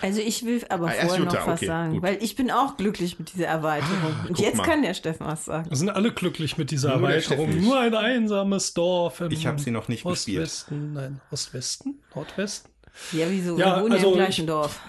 [0.00, 2.02] Also ich will aber Ah, vorher Jutta, noch was okay, sagen, gut.
[2.02, 4.14] weil ich bin auch glücklich mit dieser Erweiterung.
[4.28, 4.64] Und guck jetzt mal.
[4.64, 5.68] kann der Steffen was sagen.
[5.70, 7.60] Wir sind alle glücklich mit dieser Nur Erweiterung.
[7.60, 10.42] Nur ein einsames Dorf im Ich hab sie noch nicht gespielt.
[10.42, 10.92] Ostwesten.
[10.92, 11.98] Nein, Ostwesten?
[12.14, 12.70] Nordwesten?
[13.12, 13.56] Ja, wieso?
[13.58, 14.80] Ja, Wir wohnen ja also im gleichen ich- Dorf.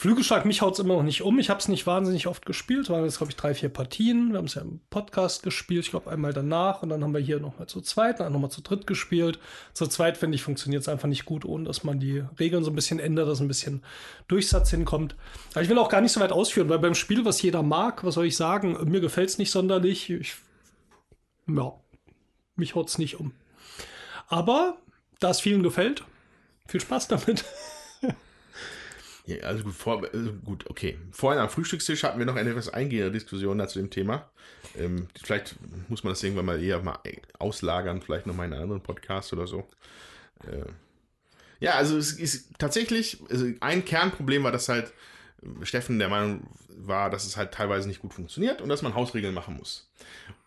[0.00, 1.40] Flügelschlag, mich haut es immer noch nicht um.
[1.40, 2.88] Ich habe es nicht wahnsinnig oft gespielt.
[2.88, 4.30] Waren jetzt, glaube ich, drei, vier Partien.
[4.30, 5.86] Wir haben es ja im Podcast gespielt.
[5.86, 6.84] Ich glaube, einmal danach.
[6.84, 9.40] Und dann haben wir hier nochmal zu zweit, dann nochmal zu dritt gespielt.
[9.72, 12.70] Zu zweit, finde ich, funktioniert es einfach nicht gut, ohne dass man die Regeln so
[12.70, 13.82] ein bisschen ändert, dass ein bisschen
[14.28, 15.16] Durchsatz hinkommt.
[15.54, 18.04] Aber ich will auch gar nicht so weit ausführen, weil beim Spiel, was jeder mag,
[18.04, 20.10] was soll ich sagen, mir gefällt es nicht sonderlich.
[20.10, 20.36] Ich,
[21.48, 21.72] ja,
[22.54, 23.32] mich haut es nicht um.
[24.28, 24.76] Aber
[25.18, 26.04] da es vielen gefällt,
[26.68, 27.44] viel Spaß damit.
[29.28, 30.96] Ja, also gut, vor, also gut, okay.
[31.12, 34.30] Vorhin am Frühstückstisch hatten wir noch eine etwas eingehende Diskussion zu dem Thema.
[34.74, 35.56] Ähm, vielleicht
[35.88, 36.98] muss man das irgendwann mal eher mal
[37.38, 39.68] auslagern, vielleicht noch mal in einen anderen Podcast oder so.
[40.46, 40.64] Äh,
[41.60, 44.94] ja, also es ist tatsächlich, also ein Kernproblem war, dass halt
[45.42, 48.94] äh, Steffen der Meinung war, dass es halt teilweise nicht gut funktioniert und dass man
[48.94, 49.90] Hausregeln machen muss.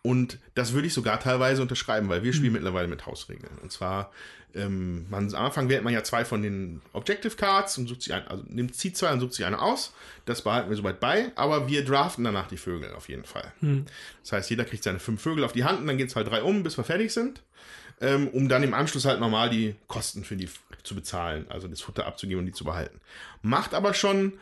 [0.02, 3.56] Und das würde ich sogar teilweise unterschreiben, weil wir spielen mittlerweile mit Hausregeln.
[3.62, 4.10] Und zwar,
[4.52, 8.12] ähm, man, am Anfang wählt man ja zwei von den Objective Cards und sucht sich
[8.12, 9.94] ein, also nimmt, zieht zwei und sucht sich eine aus.
[10.24, 13.52] Das behalten wir soweit bei, aber wir draften danach die Vögel auf jeden Fall.
[14.22, 16.28] Das heißt, jeder kriegt seine fünf Vögel auf die Hand und dann geht es halt
[16.28, 17.40] drei um, bis wir fertig sind.
[18.00, 20.48] Ähm, um dann im Anschluss halt normal die Kosten für die
[20.82, 23.00] zu bezahlen, also das Futter abzugeben und die zu behalten.
[23.42, 24.32] Macht aber schon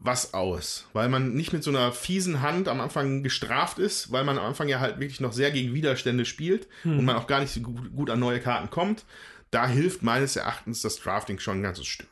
[0.00, 4.24] was aus, weil man nicht mit so einer fiesen Hand am Anfang gestraft ist, weil
[4.24, 7.40] man am Anfang ja halt wirklich noch sehr gegen Widerstände spielt und man auch gar
[7.40, 9.04] nicht so gut, gut an neue Karten kommt.
[9.50, 12.08] Da hilft meines Erachtens das Drafting schon ein ganzes Stück.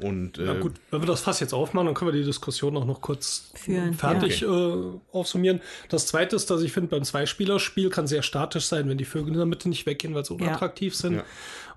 [0.00, 2.76] Und äh, Na gut, wenn wir das Fass jetzt aufmachen, dann können wir die Diskussion
[2.76, 4.46] auch noch kurz Führen, fertig äh,
[5.12, 5.60] aufsummieren.
[5.90, 9.32] Das zweite ist, dass ich finde, beim Zweispielerspiel kann sehr statisch sein, wenn die Vögel
[9.32, 11.16] in der Mitte nicht weggehen, weil sie unattraktiv sind.
[11.16, 11.24] Ja.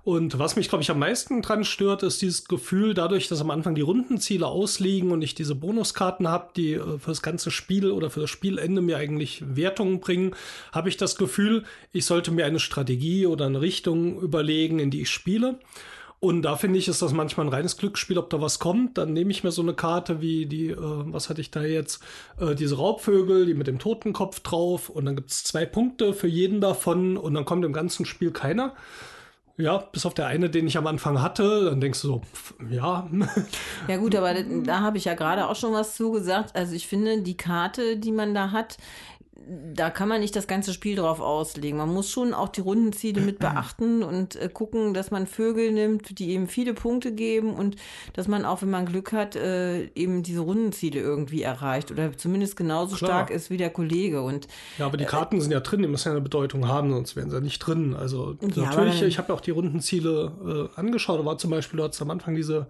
[0.06, 3.50] Und was mich, glaube ich, am meisten dran stört, ist dieses Gefühl, dadurch, dass am
[3.50, 7.90] Anfang die Rundenziele ausliegen und ich diese Bonuskarten habe, die äh, für das ganze Spiel
[7.90, 10.36] oder für das Spielende mir eigentlich Wertungen bringen,
[10.70, 15.00] habe ich das Gefühl, ich sollte mir eine Strategie oder eine Richtung überlegen, in die
[15.00, 15.58] ich spiele.
[16.20, 18.98] Und da finde ich, ist das manchmal ein reines Glücksspiel, ob da was kommt.
[18.98, 22.00] Dann nehme ich mir so eine Karte wie die, äh, was hatte ich da jetzt?
[22.38, 24.88] Äh, diese Raubvögel, die mit dem Totenkopf drauf.
[24.88, 27.16] Und dann gibt es zwei Punkte für jeden davon.
[27.16, 28.76] Und dann kommt im ganzen Spiel keiner.
[29.58, 31.64] Ja, bis auf der eine, den ich am Anfang hatte.
[31.64, 33.08] Dann denkst du so, pff, ja.
[33.88, 36.54] Ja gut, aber da, da habe ich ja gerade auch schon was zugesagt.
[36.54, 38.76] Also ich finde, die Karte, die man da hat,
[39.74, 41.78] da kann man nicht das ganze Spiel drauf auslegen.
[41.78, 46.18] Man muss schon auch die Rundenziele mit beachten und äh, gucken, dass man Vögel nimmt,
[46.18, 47.76] die eben viele Punkte geben und
[48.14, 52.56] dass man auch, wenn man Glück hat, äh, eben diese Rundenziele irgendwie erreicht oder zumindest
[52.56, 53.10] genauso Klar.
[53.10, 54.22] stark ist wie der Kollege.
[54.22, 57.14] Und Ja, aber die Karten sind ja drin, die müssen ja eine Bedeutung haben, sonst
[57.14, 57.94] wären sie ja nicht drin.
[57.94, 61.20] Also Ja, natürlich, ich habe ja auch die Rundenziele äh, angeschaut.
[61.20, 62.66] Da war zum Beispiel, du hattest am Anfang diese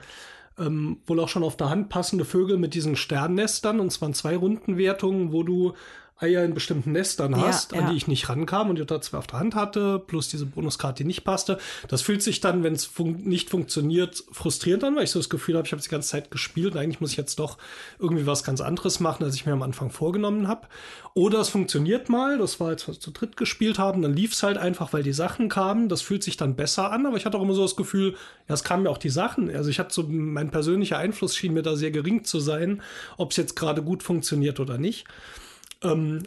[0.59, 3.81] ähm, wohl auch schon auf der Hand passende Vögel mit diesen Sternnestern.
[3.81, 5.75] Und zwar in zwei Rundenwertungen, wo du
[6.19, 7.91] Eier in bestimmten Nestern Ja, hast, an ja.
[7.91, 11.07] die ich nicht rankam und Jutta zwei auf der Hand hatte, plus diese Bonuskarte, die
[11.07, 11.59] nicht passte.
[11.89, 15.29] Das fühlt sich dann, wenn es fun nicht funktioniert, frustrierend an, weil ich so das
[15.29, 17.59] Gefühl habe, ich habe die ganze Zeit gespielt und eigentlich muss ich jetzt doch
[17.99, 20.69] irgendwie was ganz anderes machen, als ich mir am Anfang vorgenommen habe.
[21.13, 24.33] Oder es funktioniert mal, das war jetzt, was wir zu dritt gespielt haben, dann lief
[24.33, 25.91] es halt einfach, weil die Sachen kamen.
[25.91, 28.15] Das fühlt sich dann besser an, aber ich hatte auch immer so das Gefühl,
[28.49, 29.55] ja, es kamen ja auch die Sachen.
[29.55, 32.81] Also ich hatte so, mein persönlicher Einfluss schien mir da sehr gering zu sein,
[33.19, 35.05] ob es jetzt gerade gut funktioniert oder nicht.
[35.83, 36.23] Ähm,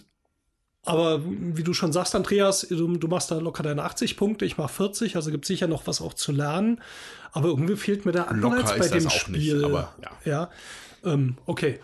[0.83, 4.57] Aber wie du schon sagst, Andreas, du, du machst da locker deine 80 Punkte, ich
[4.57, 6.81] mache 40, also gibt sicher noch was auch zu lernen.
[7.31, 9.57] Aber irgendwie fehlt mir der Anreiz bei dem Spiel.
[9.57, 10.11] nicht, aber ja.
[10.25, 10.49] ja
[11.03, 11.79] ähm, okay.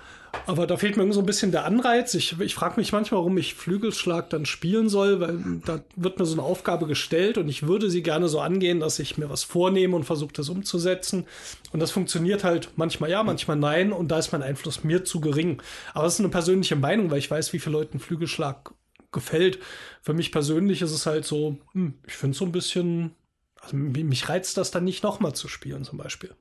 [0.48, 2.14] Aber da fehlt mir so ein bisschen der Anreiz.
[2.14, 6.26] Ich, ich frage mich manchmal, warum ich Flügelschlag dann spielen soll, weil da wird mir
[6.26, 9.44] so eine Aufgabe gestellt und ich würde sie gerne so angehen, dass ich mir was
[9.44, 11.26] vornehme und versuche, das umzusetzen.
[11.72, 15.20] Und das funktioniert halt manchmal ja, manchmal nein und da ist mein Einfluss mir zu
[15.20, 15.62] gering.
[15.94, 18.74] Aber das ist eine persönliche Meinung, weil ich weiß, wie viele Leuten Flügelschlag
[19.12, 19.60] gefällt.
[20.02, 23.16] Für mich persönlich ist es halt so, hm, ich finde es so ein bisschen,
[23.60, 26.36] also mich reizt das dann nicht nochmal zu spielen zum Beispiel.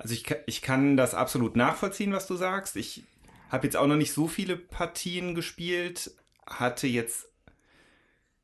[0.00, 2.76] Also ich, ich kann das absolut nachvollziehen, was du sagst.
[2.76, 3.04] Ich
[3.50, 6.12] habe jetzt auch noch nicht so viele Partien gespielt,
[6.46, 7.28] hatte jetzt,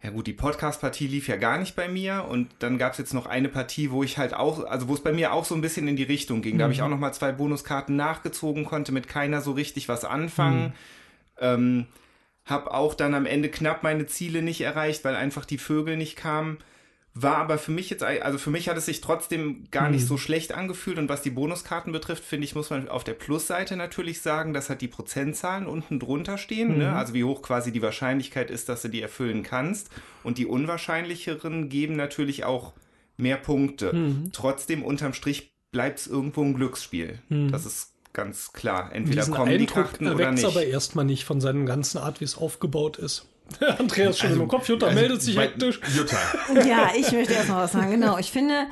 [0.02, 3.14] ja gut, die Podcast-Partie lief ja gar nicht bei mir und dann gab es jetzt
[3.14, 5.62] noch eine Partie, wo ich halt auch, also wo es bei mir auch so ein
[5.62, 6.58] bisschen in die Richtung ging.
[6.58, 10.04] Da habe ich auch noch mal zwei Bonuskarten nachgezogen, konnte mit keiner so richtig was
[10.04, 10.74] anfangen.
[11.40, 11.86] Ähm,
[12.44, 16.16] habe auch dann am Ende knapp meine Ziele nicht erreicht, weil einfach die Vögel nicht
[16.16, 16.58] kamen.
[17.18, 20.18] War aber für mich jetzt, also für mich hat es sich trotzdem gar nicht so
[20.18, 20.98] schlecht angefühlt.
[20.98, 24.68] Und was die Bonuskarten betrifft, finde ich, muss man auf der Plusseite natürlich sagen, dass
[24.68, 26.76] halt die Prozentzahlen unten drunter stehen.
[26.76, 26.92] Ne?
[26.92, 29.88] Also wie hoch quasi die Wahrscheinlichkeit ist, dass du die erfüllen kannst.
[30.24, 32.74] Und die unwahrscheinlicheren geben natürlich auch
[33.16, 33.94] mehr Punkte.
[34.32, 37.18] Trotzdem unterm Strich bleibt es irgendwo ein Glücksspiel.
[37.50, 38.90] Das ist ganz klar.
[38.92, 40.44] Entweder Diesen kommen die Eindruck Karten oder nicht.
[40.44, 43.26] aber erstmal nicht von seiner ganzen Art, wie es aufgebaut ist.
[43.78, 45.80] Andreas schon im Kopf, Jutta Also meldet sich hektisch.
[45.94, 46.16] Jutta.
[46.66, 47.90] Ja, ich möchte erst mal was sagen.
[47.90, 48.66] Genau, ich finde,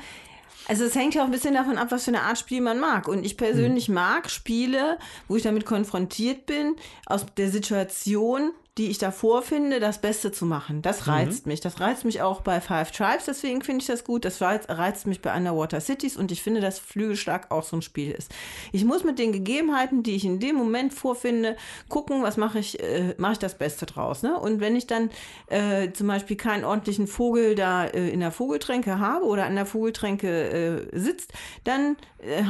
[0.67, 2.79] also es hängt ja auch ein bisschen davon ab, was für eine Art Spiel man
[2.79, 3.07] mag.
[3.07, 8.97] Und ich persönlich mag Spiele, wo ich damit konfrontiert bin, aus der Situation, die ich
[8.97, 10.81] davor finde, das Beste zu machen.
[10.81, 11.61] Das reizt mich.
[11.61, 14.25] Das reizt mich auch bei Five Tribes, deswegen finde ich das gut.
[14.25, 17.81] Das reizt, reizt mich bei Underwater Cities und ich finde, dass Flügelschlag auch so ein
[17.81, 18.33] Spiel ist.
[18.73, 21.55] Ich muss mit den Gegebenheiten, die ich in dem Moment vorfinde,
[21.87, 24.23] gucken, was mache ich, äh, mache ich das Beste draus.
[24.23, 24.37] Ne?
[24.37, 25.09] Und wenn ich dann
[25.47, 29.65] äh, zum Beispiel keinen ordentlichen Vogel da äh, in der Vogeltränke habe oder an der
[29.65, 31.31] Vogeltränke äh, sitzt,
[31.63, 31.95] dann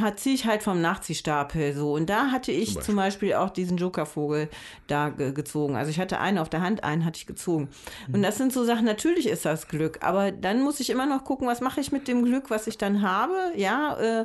[0.00, 1.92] hat- ziehe ich halt vom Nachziehstapel so.
[1.94, 4.48] Und da hatte ich zum Beispiel, auch diesen Jokervogel
[4.86, 5.76] da ge gezogen.
[5.76, 7.68] Also ich hatte einen auf der Hand, einen hatte ich gezogen.
[8.12, 11.24] Und das sind so Sachen, natürlich ist das Glück, aber dann muss ich immer noch
[11.24, 13.34] gucken, was mache ich mit dem Glück, was ich dann habe.
[13.56, 14.24] Ja, äh,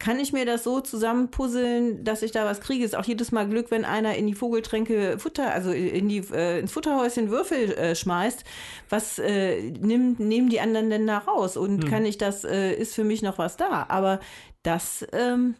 [0.00, 2.84] kann ich mir das so zusammenpuzzeln, dass ich da was kriege?
[2.84, 6.58] Ist auch jedes Mal Glück, wenn einer in die Vogeltränke Futter, also in die, äh,
[6.58, 8.44] ins Futterhäuschen Würfel äh, schmeißt.
[8.88, 11.56] Was äh, nimmt, nehmen die anderen denn da raus?
[11.56, 13.86] Und kann ich das, äh, ist für mich noch was da?
[13.88, 14.20] Aber
[14.66, 15.54] das, ähm,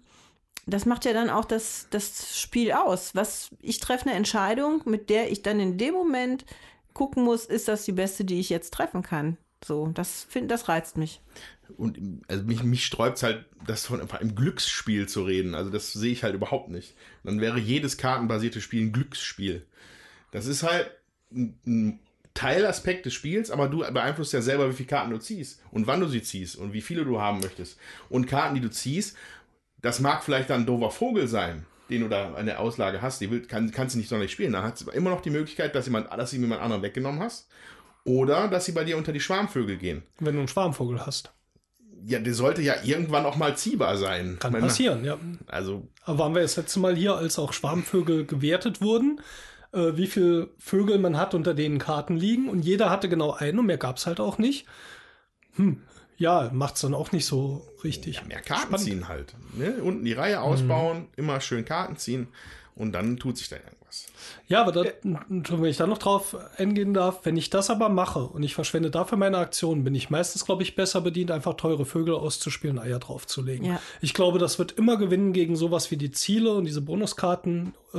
[0.66, 3.14] das macht ja dann auch das, das Spiel aus.
[3.14, 6.44] Was, ich treffe eine Entscheidung, mit der ich dann in dem Moment
[6.92, 9.36] gucken muss, ist das die beste, die ich jetzt treffen kann.
[9.64, 11.20] So, das, find, das reizt mich.
[11.76, 15.54] Und also mich, mich sträubt halt, das von einem Glücksspiel zu reden.
[15.54, 16.94] Also das sehe ich halt überhaupt nicht.
[17.24, 19.66] Dann wäre jedes kartenbasierte Spiel ein Glücksspiel.
[20.30, 20.90] Das ist halt
[21.32, 22.00] ein, ein
[22.36, 26.00] Teilaspekt des Spiels, aber du beeinflusst ja selber, wie viele Karten du ziehst und wann
[26.00, 27.78] du sie ziehst und wie viele du haben möchtest.
[28.08, 29.16] Und Karten, die du ziehst,
[29.82, 33.30] das mag vielleicht dann ein doofer Vogel sein, den du da eine Auslage hast, die
[33.30, 34.52] will, kann, kannst du nicht sonderlich spielen.
[34.52, 37.48] Dann hat es immer noch die Möglichkeit, dass, jemand, dass du jemand anderen weggenommen hast.
[38.04, 40.02] Oder dass sie bei dir unter die Schwarmvögel gehen.
[40.20, 41.32] Wenn du einen Schwarmvogel hast.
[42.04, 44.36] Ja, der sollte ja irgendwann auch mal ziehbar sein.
[44.38, 45.18] Kann Wenn- passieren, ja.
[45.46, 49.20] Also, Aber waren wir das letzte Mal hier, als auch Schwarmvögel gewertet wurden,
[49.76, 52.48] äh, wie viele Vögel man hat, unter denen Karten liegen.
[52.48, 54.66] Und jeder hatte genau einen und mehr gab es halt auch nicht.
[55.56, 55.82] Hm,
[56.16, 58.16] ja, macht es dann auch nicht so richtig.
[58.16, 58.86] ja, mehr Karten Spannend.
[58.86, 59.34] ziehen halt.
[59.54, 59.82] Ne?
[59.82, 62.28] Unten die Reihe ausbauen, immer schön Karten ziehen
[62.74, 64.06] und dann tut sich da irgendwas.
[64.48, 68.20] Ja, aber da, wenn ich da noch drauf eingehen darf, wenn ich das aber mache
[68.20, 71.86] und ich verschwende dafür meine Aktionen, bin ich meistens, glaube ich, besser bedient, einfach teure
[71.86, 73.66] Vögel auszuspielen, Eier draufzulegen.
[73.66, 73.80] Ja.
[74.00, 77.98] Ich glaube, das wird immer gewinnen gegen sowas wie die Ziele und diese Bonuskarten äh,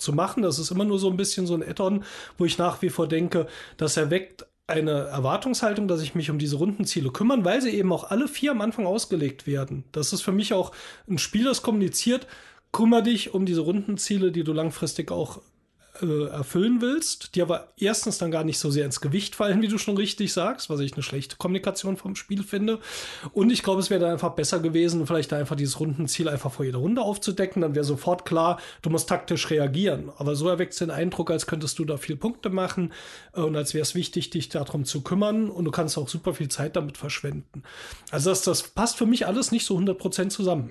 [0.00, 0.42] zu machen.
[0.42, 2.04] Das ist immer nur so ein bisschen so ein Add-on,
[2.38, 6.56] wo ich nach wie vor denke, das erweckt eine Erwartungshaltung, dass ich mich um diese
[6.56, 9.84] Rundenziele kümmern, weil sie eben auch alle vier am Anfang ausgelegt werden.
[9.92, 10.72] Das ist für mich auch
[11.08, 12.26] ein Spiel, das kommuniziert,
[12.72, 15.40] kümmere dich um diese Rundenziele, die du langfristig auch
[16.02, 19.68] äh, erfüllen willst, die aber erstens dann gar nicht so sehr ins Gewicht fallen, wie
[19.68, 22.78] du schon richtig sagst, was ich eine schlechte Kommunikation vom Spiel finde.
[23.32, 26.64] Und ich glaube, es wäre dann einfach besser gewesen, vielleicht einfach dieses Rundenziel einfach vor
[26.64, 27.62] jeder Runde aufzudecken.
[27.62, 30.10] Dann wäre sofort klar, du musst taktisch reagieren.
[30.16, 32.92] Aber so erweckt den Eindruck, als könntest du da viel Punkte machen
[33.34, 36.34] äh, und als wäre es wichtig, dich darum zu kümmern und du kannst auch super
[36.34, 37.62] viel Zeit damit verschwenden.
[38.10, 40.70] Also das, das passt für mich alles nicht so 100% zusammen.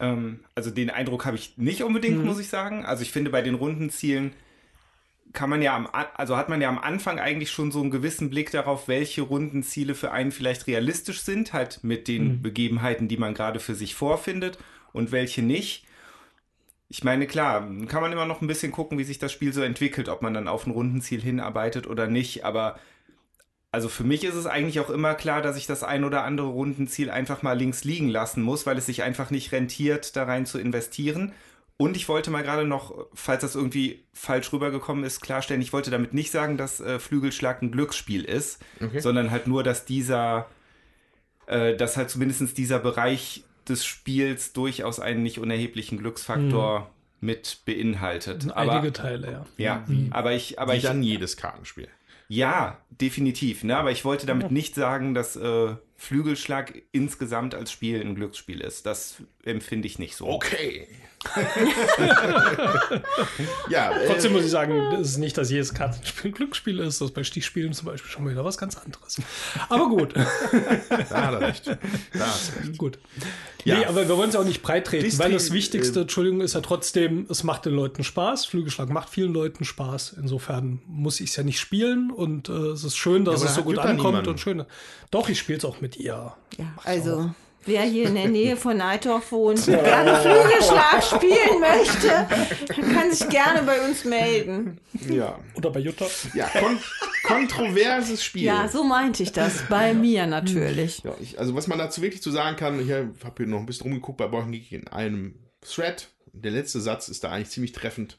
[0.00, 2.84] Ähm, also den Eindruck habe ich nicht unbedingt, muss ich sagen.
[2.84, 4.32] Also ich finde, bei den Rundenzielen
[5.32, 8.30] kann man ja am, also hat man ja am Anfang eigentlich schon so einen gewissen
[8.30, 13.34] Blick darauf, welche Rundenziele für einen vielleicht realistisch sind, halt mit den Begebenheiten, die man
[13.34, 14.58] gerade für sich vorfindet
[14.92, 15.86] und welche nicht.
[16.88, 19.62] ich meine, klar, kann man immer noch ein bisschen gucken, wie sich das Spiel so
[19.62, 22.80] entwickelt, ob man dann auf ein Rundenziel hinarbeitet oder nicht, aber
[23.72, 26.48] also für mich ist es eigentlich auch immer klar, dass ich das ein oder andere
[26.48, 30.44] Rundenziel einfach mal links liegen lassen muss, weil es sich einfach nicht rentiert, da rein
[30.46, 31.32] zu investieren.
[31.76, 35.90] Und ich wollte mal gerade noch, falls das irgendwie falsch rübergekommen ist, klarstellen, ich wollte
[35.90, 39.00] damit nicht sagen, dass äh, Flügelschlag ein Glücksspiel ist, Okay.
[39.00, 40.46] sondern halt nur, dass dieser,
[41.46, 48.50] äh, dass halt zumindest dieser Bereich des Spiels durchaus einen nicht unerheblichen Glücksfaktor mit beinhaltet.
[48.52, 49.46] Aber, Einige Teile, ja.
[49.56, 51.88] ja, aber ich, aber Wie ich, dann jedes Kartenspiel.
[52.30, 53.64] Ja, definitiv.
[53.64, 53.76] Ne?
[53.76, 58.86] Aber ich wollte damit nicht sagen, dass äh, Flügelschlag insgesamt als Spiel ein Glücksspiel ist.
[58.86, 60.28] Das empfinde ich nicht so.
[60.28, 60.86] Okay.
[63.68, 67.00] Ja, äh, Trotzdem muss ich sagen, es ist nicht, dass jedes Kartenspiel ein Glücksspiel ist.
[67.00, 69.20] Das ist bei Stichspielen zum Beispiel schon mal wieder was ganz anderes.
[69.68, 70.20] Aber gut, da
[71.26, 71.66] hat er recht.
[71.66, 71.78] Da
[72.20, 72.78] hast recht.
[72.78, 72.98] gut.
[73.64, 73.78] Ja.
[73.78, 76.54] Nee, aber wir wollen es auch nicht breit treten, weil das Wichtigste, äh, Entschuldigung, ist
[76.54, 78.46] ja trotzdem, es macht den Leuten Spaß.
[78.46, 80.14] Flügelschlag macht vielen Leuten Spaß.
[80.18, 83.56] Insofern muss ich es ja nicht spielen und äh, es ist schön, dass aber es
[83.56, 84.30] so gut ankommt niemanden.
[84.30, 84.64] und schön.
[85.10, 86.32] Doch, ich spiele es auch mit ihr.
[86.56, 87.30] Ja, also
[87.64, 92.26] wer hier in der Nähe von Neidorf wohnt und gerne Flügelschlag spielen möchte,
[92.92, 94.78] kann sich gerne bei uns melden.
[95.08, 96.06] Ja, Oder bei Jutta.
[96.34, 96.78] ja kon
[97.24, 98.44] kontroverses Spiel.
[98.44, 99.62] Ja, so meinte ich das.
[99.68, 101.02] Bei mir natürlich.
[101.04, 103.66] Ja, ich, also was man dazu wirklich zu sagen kann, ich habe hier noch ein
[103.66, 106.08] bisschen rumgeguckt bei Borgen in einem Thread.
[106.32, 108.18] Der letzte Satz ist da eigentlich ziemlich treffend.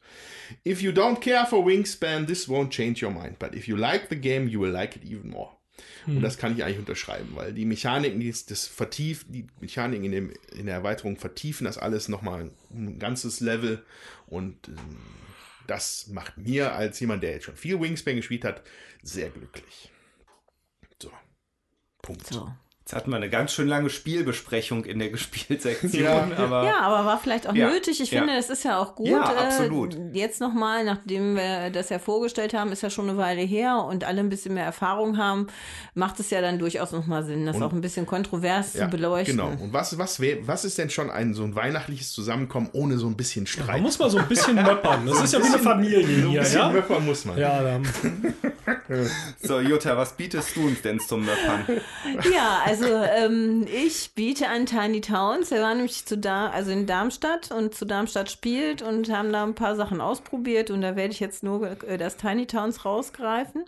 [0.65, 3.39] If you don't care for Wingspan, this won't change your mind.
[3.39, 5.51] But if you like the game, you will like it even more.
[6.08, 10.12] Und das kann ich eigentlich unterschreiben, weil die Mechaniken, die das, vertieft, die Mechaniken in,
[10.12, 13.84] dem, in der Erweiterung vertiefen das alles nochmal ein ganzes Level.
[14.28, 14.98] Und ähm,
[15.67, 18.63] das macht mir als jemand, der jetzt schon viel Wingspan gespielt hat,
[19.04, 19.91] sehr glücklich.
[21.02, 21.12] So.
[22.02, 22.28] Punkt.
[22.28, 22.52] So.
[22.91, 26.27] Jetzt hatten wir eine ganz schön lange Spielbesprechung in der Gespielsektion, Ja.
[26.38, 28.01] aber Ja, aber war vielleicht auch Ja, nötig.
[28.01, 28.19] Ich ja.
[28.19, 29.08] finde, es ist ja auch gut.
[29.08, 29.95] Ja, absolut.
[29.95, 33.77] Äh, jetzt nochmal, nachdem wir das ja vorgestellt haben, ist ja schon eine Weile her
[33.88, 35.47] und alle ein bisschen mehr Erfahrung haben,
[35.93, 39.38] macht es ja dann durchaus nochmal Sinn, das Und- auch ein bisschen kontrovers zu beleuchten.
[39.38, 39.51] Genau.
[39.51, 43.08] Und was, was, wär, was ist denn schon ein so ein weihnachtliches Zusammenkommen ohne so
[43.08, 43.67] ein bisschen Streit?
[43.75, 45.06] Man muss mal so ein bisschen möppern.
[45.08, 46.69] Das ist ja wie eine Familie so ein hier, bisschen ja?
[46.69, 47.38] Möppern muss man.
[47.38, 47.88] Ja, dann,
[49.41, 51.65] so Jutta, was bietest du uns denn zum Möppern?
[52.34, 55.52] Ja, also ähm, ich biete an Tiny Towns.
[55.52, 59.44] Wir waren nämlich zu da, also in Darmstadt und zu Darmstadt spielt und haben da
[59.44, 63.65] ein paar Sachen ausprobiert und da werde ich jetzt nur äh, das Tiny Towns rausgreifen.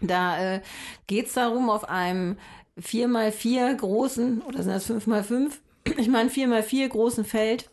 [0.00, 0.62] Da äh,
[1.06, 2.38] geht es darum, auf einem
[2.80, 5.52] 4x4 großen, oder sind das 5x5?
[5.96, 7.70] Ich meine 4x4 großen Feld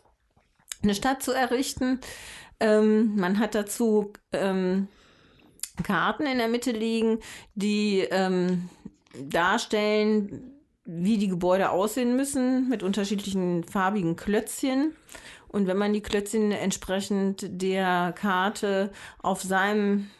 [0.82, 2.00] eine Stadt zu errichten.
[2.60, 4.88] Ähm, man hat dazu ähm,
[5.82, 7.20] Karten in der Mitte liegen,
[7.54, 8.68] die ähm,
[9.24, 10.52] darstellen,
[10.84, 14.92] wie die Gebäude aussehen müssen, mit unterschiedlichen farbigen Klötzchen.
[15.48, 18.90] Und wenn man die Klötzchen entsprechend der Karte
[19.22, 20.10] auf seinem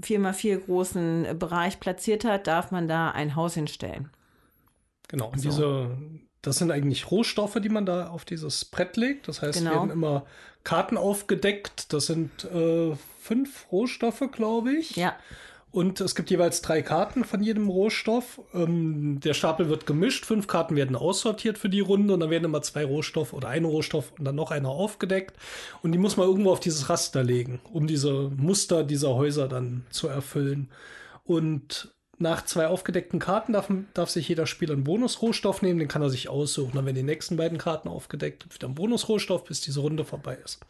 [0.00, 4.10] 4x4 großen Bereich platziert hat, darf man da ein Haus hinstellen.
[5.08, 5.28] genau.
[5.30, 5.96] Und diese,
[6.40, 9.28] das sind eigentlich Rohstoffe, die man da auf dieses Brett legt.
[9.28, 9.72] Das heißt, Genau.
[9.72, 10.24] werden immer
[10.64, 11.92] Karten aufgedeckt.
[11.92, 14.96] Das sind äh, fünf Rohstoffe, glaube ich.
[14.96, 15.14] Ja,
[15.72, 18.42] Und es gibt jeweils drei Karten von jedem Rohstoff.
[18.52, 22.44] Ähm, der Stapel wird gemischt, fünf Karten werden aussortiert für die Runde und dann werden
[22.44, 25.34] immer zwei Rohstoffe oder ein Rohstoff und dann noch einer aufgedeckt.
[25.82, 29.86] Und die muss man irgendwo auf dieses Raster legen, um diese Muster dieser Häuser dann
[29.88, 30.68] zu erfüllen.
[31.24, 36.00] Und nach zwei aufgedeckten Karten darf, darf sich jeder Spieler einen Bonusrohstoff nehmen, den kann
[36.00, 36.72] er sich aussuchen.
[36.74, 40.60] Dann werden die nächsten beiden Karten aufgedeckt, wieder ein Bonusrohstoff, bis diese Runde vorbei ist.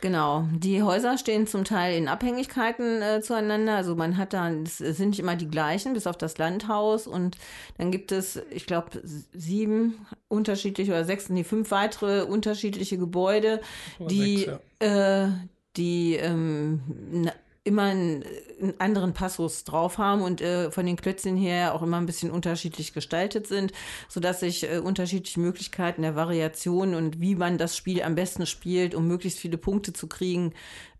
[0.00, 3.76] Genau, die Häuser stehen zum Teil in Abhängigkeiten äh, zueinander.
[3.76, 7.06] Also man hat da, es sind nicht immer die gleichen, bis auf das Landhaus.
[7.06, 7.36] Und
[7.76, 9.02] dann gibt es, ich glaube,
[9.32, 13.60] sieben unterschiedliche oder sechs, nee, fünf weitere unterschiedliche Gebäude,
[13.98, 15.28] die, sechs, äh,
[15.76, 17.30] die ähm,
[17.64, 18.24] immer einen,
[18.60, 22.30] einen anderen Passus drauf haben und äh, von den Klötzchen her auch immer ein bisschen
[22.30, 23.72] unterschiedlich gestaltet sind,
[24.08, 28.94] sodass sich äh, unterschiedliche Möglichkeiten der Variation und wie man das Spiel am besten spielt,
[28.94, 30.52] um möglichst viele Punkte zu kriegen,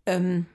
[0.07, 0.47] ähm,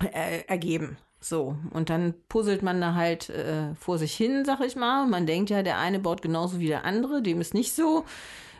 [0.00, 0.96] äh, ergeben.
[1.20, 5.06] So, und dann puzzelt man da halt äh, vor sich hin, sag ich mal.
[5.06, 8.04] Man denkt ja, der eine baut genauso wie der andere, dem ist nicht so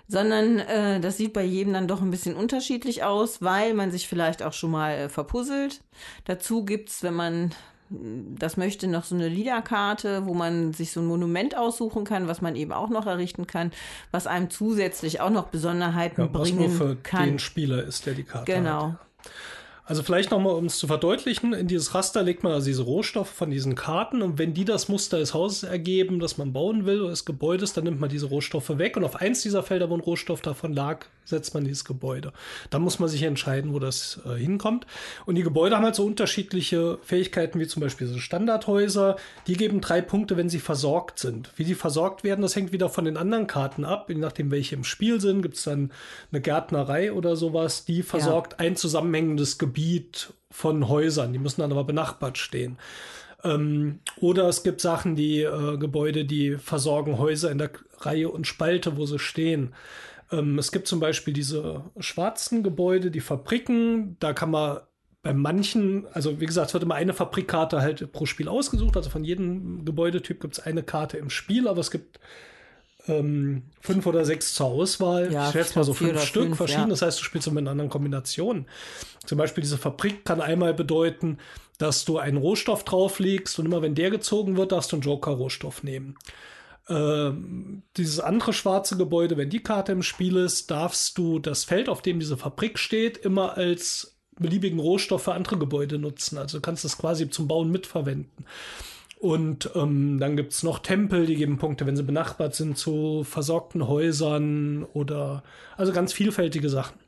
[0.08, 4.06] sondern äh, das sieht bei jedem dann doch ein bisschen unterschiedlich aus, weil man sich
[4.08, 5.80] vielleicht auch schon mal äh, verpuzzelt.
[6.24, 7.52] Dazu gibt's, wenn man
[7.90, 12.28] mh, das möchte, noch so eine Liederkarte, wo man sich so ein Monument aussuchen kann,
[12.28, 13.70] was man eben auch noch errichten kann,
[14.10, 17.24] was einem zusätzlich auch noch Besonderheiten Ja, was bringen nur für kann.
[17.26, 18.46] den Spieler ist, der die Karte hat.
[18.62, 18.96] Genau.
[19.86, 23.28] Also vielleicht nochmal, um es zu verdeutlichen, in dieses Raster legt man also diese Rohstoffe
[23.28, 27.02] von diesen Karten und wenn die das Muster des Hauses ergeben, das man bauen will
[27.02, 29.94] oder des Gebäudes, dann nimmt man diese Rohstoffe weg und auf eins dieser Felder, wo
[29.94, 32.32] ein Rohstoff davon lag, setzt man dieses Gebäude.
[32.70, 34.86] Dann muss man sich entscheiden, wo das äh, hinkommt.
[35.26, 39.16] Und die Gebäude haben halt so unterschiedliche Fähigkeiten, wie zum Beispiel so Standardhäuser.
[39.46, 41.50] Die geben drei Punkte, wenn sie versorgt sind.
[41.56, 44.10] Wie die versorgt werden, das hängt wieder von den anderen Karten ab.
[44.10, 45.92] Je nachdem, welche im Spiel sind, gibt es dann
[46.30, 48.58] eine Gärtnerei oder sowas, die versorgt ja.
[48.58, 51.32] ein zusammenhängendes Gebäude Gebiet von Häusern.
[51.32, 52.78] Die müssen dann aber benachbart stehen.
[53.42, 58.46] Ähm, oder es gibt Sachen, die äh, Gebäude, die versorgen Häuser in der Reihe und
[58.46, 59.74] Spalte, wo sie stehen.
[60.30, 64.16] Ähm, es gibt zum Beispiel diese schwarzen Gebäude, die Fabriken.
[64.20, 64.78] Da kann man
[65.22, 68.96] bei manchen, also wie gesagt, es wird immer eine Fabrikkarte halt pro Spiel ausgesucht.
[68.96, 72.20] Also von jedem Gebäudetyp gibt es eine Karte im Spiel, aber es gibt
[73.06, 75.32] ähm, fünf oder sechs zur Auswahl.
[75.32, 76.82] Ja, ich schätze mal so fünf Stück fünf, verschieden.
[76.82, 76.88] Ja.
[76.88, 78.66] Das heißt, du spielst immer in anderen Kombinationen.
[79.26, 81.38] Zum Beispiel diese Fabrik kann einmal bedeuten,
[81.78, 85.82] dass du einen Rohstoff drauflegst und immer wenn der gezogen wird, darfst du einen Joker-Rohstoff
[85.82, 86.16] nehmen.
[86.88, 91.88] Ähm, dieses andere schwarze Gebäude, wenn die Karte im Spiel ist, darfst du das Feld,
[91.88, 96.38] auf dem diese Fabrik steht, immer als beliebigen Rohstoff für andere Gebäude nutzen.
[96.38, 98.44] Also du kannst das quasi zum Bauen mitverwenden.
[99.24, 103.24] Und ähm, dann gibt es noch Tempel, die geben Punkte, wenn sie benachbart sind zu
[103.24, 105.42] versorgten Häusern oder
[105.78, 106.98] also ganz vielfältige Sachen.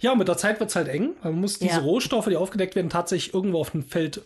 [0.00, 1.12] Ja, mit der Zeit wird es halt eng.
[1.22, 1.82] Man muss diese Ja.
[1.82, 4.22] Rohstoffe, die aufgedeckt werden, tatsächlich irgendwo auf dem Feld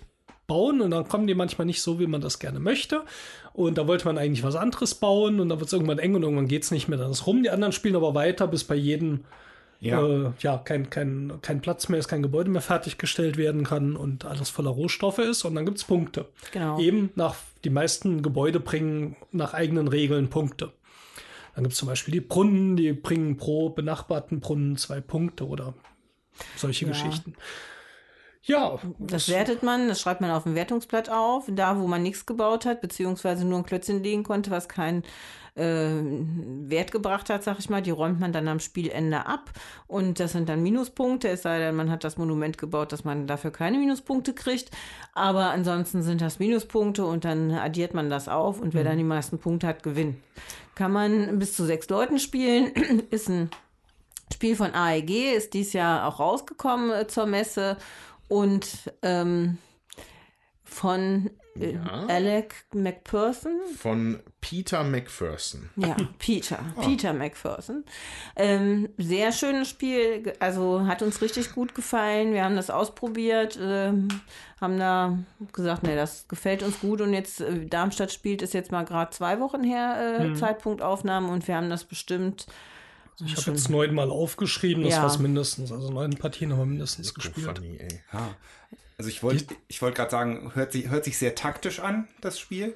[0.46, 3.02] bauen und dann kommen die manchmal nicht so, wie man das gerne möchte.
[3.52, 6.22] Und da wollte man eigentlich was anderes bauen und dann wird es irgendwann eng und
[6.22, 6.96] irgendwann geht es nicht mehr.
[6.96, 7.42] Dann ist rum.
[7.42, 9.26] Die anderen spielen aber weiter, bis bei jedem
[9.80, 10.02] Ja.
[10.04, 14.24] äh, ja, kein, kein, kein Platz mehr ist, kein Gebäude mehr fertiggestellt werden kann und
[14.24, 15.44] alles voller Rohstoffe ist.
[15.44, 16.26] Und dann gibt es Punkte.
[16.52, 16.80] Genau.
[16.80, 20.72] Eben nach, die meisten Gebäude bringen nach eigenen Regeln Punkte.
[21.54, 25.74] Dann gibt es zum Beispiel die Brunnen, die bringen pro benachbarten Brunnen zwei Punkte oder
[26.56, 26.92] solche Ja.
[26.92, 27.34] Geschichten.
[28.42, 31.44] Ja, Das wertet man, das schreibt man auf dem Wertungsblatt auf.
[31.48, 35.06] Da, wo man nichts gebaut hat, beziehungsweise nur ein Klötzchen legen konnte, was keinen äh,
[35.58, 39.50] Wert gebracht hat, sag ich mal, die räumt man dann am Spielende ab.
[39.86, 43.26] Und das sind dann Minuspunkte, es sei denn, man hat das Monument gebaut, dass man
[43.26, 44.70] dafür keine Minuspunkte kriegt.
[45.14, 49.04] Aber ansonsten sind das Minuspunkte und dann addiert man das auf und wer dann die
[49.04, 50.16] meisten Punkte hat, gewinnt.
[50.74, 52.72] Kann man bis zu sechs Leuten spielen,
[53.10, 53.50] ist ein
[54.32, 57.76] Spiel von AEG, ist dies Jahr auch rausgekommen äh, zur Messe
[58.28, 59.58] und ähm,
[60.62, 62.06] von äh, Ja.
[62.08, 63.52] Alec McPherson.
[63.76, 65.70] Von Peter McPherson.
[65.76, 66.58] Ja, Peter.
[66.82, 67.84] Peter McPherson.
[68.36, 72.32] Ähm, sehr schönes Spiel, also hat uns richtig gut gefallen.
[72.32, 74.08] Wir haben das ausprobiert, ähm,
[74.60, 75.18] haben da
[75.52, 79.10] gesagt, nee, das gefällt uns gut und jetzt äh, Darmstadt spielt, ist jetzt mal gerade
[79.10, 82.46] zwei Wochen her, äh, Zeitpunktaufnahme und wir haben das bestimmt.
[83.24, 85.02] Ich habe jetzt neunmal aufgeschrieben, das Ja.
[85.02, 85.72] war's mindestens.
[85.72, 87.46] Also neun Partien haben wir mindestens gespielt.
[87.58, 88.00] funny, ey.
[88.12, 88.34] Ja.
[88.96, 92.38] Also ich wollte ich wollte gerade sagen, hört sich, hört sich sehr taktisch an, das
[92.40, 92.74] Spiel.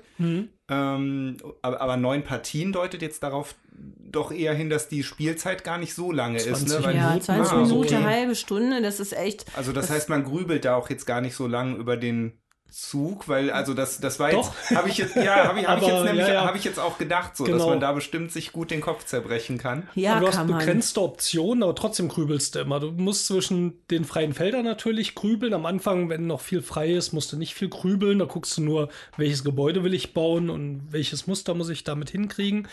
[0.68, 5.78] Ähm, aber, aber neun Partien deutet jetzt darauf doch eher hin, dass die Spielzeit gar
[5.78, 6.44] nicht so lange ist.
[6.46, 6.84] 20 Ne?
[6.84, 7.74] Weil, Ja, Minuten 20 oder so.
[7.74, 8.04] Minuten, Okay.
[8.04, 9.46] halbe Stunde, das ist echt.
[9.56, 12.38] Also das, heißt, man grübelt da auch jetzt gar nicht so lange über den
[12.72, 14.52] Zug, weil also das das war Doch.
[14.68, 16.44] jetzt habe ich jetzt ja habe ich, hab ich jetzt nämlich ja, ja.
[16.44, 17.68] habe ich jetzt auch gedacht so, dass Genau.
[17.68, 19.88] man da bestimmt sich gut den Kopf zerbrechen kann.
[19.94, 20.58] Ja, Aber du hast kann man.
[20.58, 22.80] begrenzte Optionen, aber trotzdem grübelst du immer.
[22.80, 25.54] Du musst zwischen den freien Feldern natürlich grübeln.
[25.54, 28.18] Am Anfang, wenn noch viel frei ist, musst du nicht viel grübeln.
[28.18, 32.10] Da guckst du nur, welches Gebäude will ich bauen und welches Muster muss ich damit
[32.10, 32.68] hinkriegen.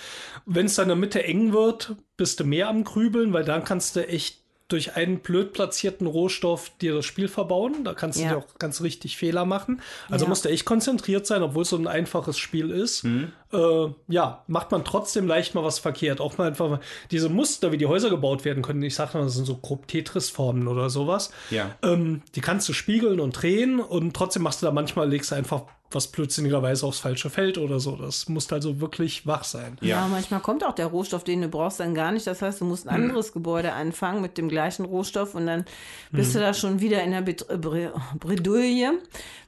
[0.46, 3.64] Wenn es dann in der Mitte eng wird, bist du mehr am Grübeln, weil dann
[3.64, 4.39] kannst du echt
[4.70, 7.84] durch einen blöd platzierten Rohstoff dir das Spiel verbauen.
[7.84, 8.30] Da kannst du Ja.
[8.30, 9.82] dir auch ganz richtig Fehler machen.
[10.10, 10.30] Also Ja.
[10.30, 13.04] musst du echt konzentriert sein, obwohl es so ein einfaches Spiel ist.
[13.04, 16.22] Äh, ja, macht man trotzdem leicht mal was verkehrt.
[16.22, 16.80] Auch mal einfach
[17.12, 18.84] diese Muster, wie die Häuser gebaut werden können.
[18.84, 21.32] Ich sage mal, das sind so grob Tetris-Formen oder sowas.
[21.50, 21.76] Ja.
[21.84, 25.36] Ähm, die kannst du spiegeln und drehen und trotzdem machst du da manchmal, legst du
[25.36, 27.96] einfach was blödsinnigerweise aufs falsche Feld oder so.
[27.96, 29.78] Das muss also wirklich wach sein.
[29.82, 30.08] Ja.
[30.08, 32.28] manchmal kommt auch der Rohstoff, den du brauchst, dann gar nicht.
[32.28, 35.66] Das heißt, du musst ein anderes Gebäude anfangen mit dem gleichen Rohstoff und dann
[36.12, 38.94] bist du da schon wieder in der Bredouille,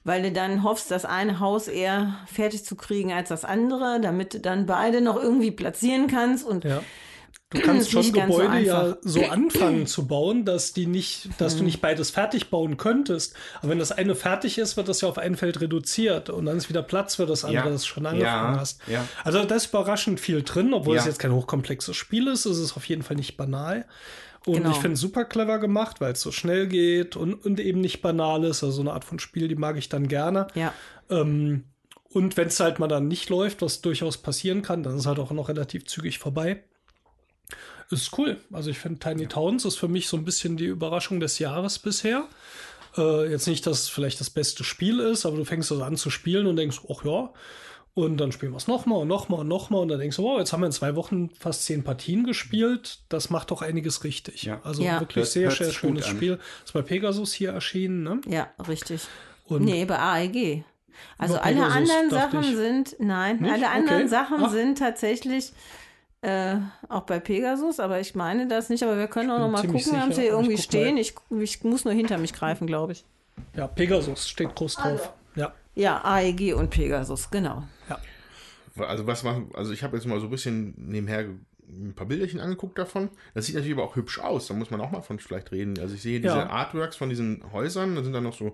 [0.04, 4.34] weil du dann hoffst, das eine Haus eher fertig zu kriegen als das andere, damit
[4.34, 6.82] du dann beide noch irgendwie platzieren kannst und Ja.
[7.54, 11.56] Du kannst schon ganz so Gebäude ja so anfangen zu bauen, dass die nicht, dass
[11.56, 11.60] Mhm.
[11.60, 13.36] du nicht beides fertig bauen könntest.
[13.60, 16.56] Aber wenn das eine fertig ist, wird das ja auf ein Feld reduziert und dann
[16.58, 17.72] ist wieder Platz für das andere, Ja.
[17.72, 18.60] das schon angefangen Ja.
[18.60, 18.80] hast.
[18.88, 19.06] Ja.
[19.26, 21.02] Also da ist überraschend viel drin, obwohl Ja.
[21.02, 23.86] es jetzt kein hochkomplexes Spiel ist, ist es auf jeden Fall nicht banal.
[24.46, 24.72] Und Genau.
[24.72, 28.02] ich finde es super clever gemacht, weil es so schnell geht und, und eben nicht
[28.02, 28.64] banal ist.
[28.64, 30.48] Also so eine Art von Spiel, die mag ich dann gerne.
[30.56, 30.74] ja.
[31.10, 31.66] Ähm,
[32.14, 35.06] und wenn es halt mal dann nicht läuft, was durchaus passieren kann, dann ist es
[35.06, 36.64] halt auch noch relativ zügig vorbei.
[37.92, 38.38] Ist cool.
[38.54, 41.78] Also ich finde Tiny Towns ist für mich so ein bisschen die Überraschung des Jahres
[41.80, 42.26] bisher.
[42.98, 45.98] Äh, jetzt nicht, dass es vielleicht das beste Spiel ist, aber du fängst das an
[45.98, 47.30] zu spielen und denkst, ach ja.
[47.94, 49.82] Und dann spielen wir es nochmal und nochmal und nochmal.
[49.82, 53.00] Und dann denkst du, wow, jetzt haben wir in zwei Wochen fast zehn Partien gespielt.
[53.10, 54.44] Das macht doch einiges richtig.
[54.44, 54.62] Ja.
[54.64, 55.02] Also Ja.
[55.02, 56.08] wirklich Hört- sehr, hört sehr schönes.
[56.08, 56.40] Spiel.
[56.64, 58.22] Ist bei Pegasus hier erschienen, ne?
[58.28, 59.02] Ja, richtig.
[59.46, 60.64] Und nee, bei AEG.
[61.18, 62.56] Also alle Pegasus, anderen Sachen ich.
[62.56, 63.52] sind, nein, Nicht?
[63.52, 64.08] alle anderen Okay.
[64.08, 64.52] Sachen Ach.
[64.52, 65.52] sind tatsächlich
[66.22, 66.58] äh,
[66.90, 69.94] auch bei Pegasus, aber ich meine das nicht, aber wir können auch noch mal gucken,
[69.94, 70.98] wir haben sie ich irgendwie guck stehen.
[70.98, 73.06] Ich, ich muss nur hinter mich greifen, glaube ich.
[73.56, 75.14] ja, Pegasus steht groß drauf.
[75.36, 75.54] Ja.
[75.74, 77.64] Ja, AEG und Pegasus, genau.
[78.78, 81.26] Also was machen, also ich habe jetzt mal so ein bisschen nebenher
[81.70, 83.10] ein paar Bilderchen angeguckt davon.
[83.34, 84.48] Das sieht natürlich aber auch hübsch aus.
[84.48, 85.78] Da muss man auch mal von vielleicht reden.
[85.80, 86.50] Also ich sehe diese Ja.
[86.50, 87.96] Artworks von diesen Häusern.
[87.96, 88.54] Da sind dann noch so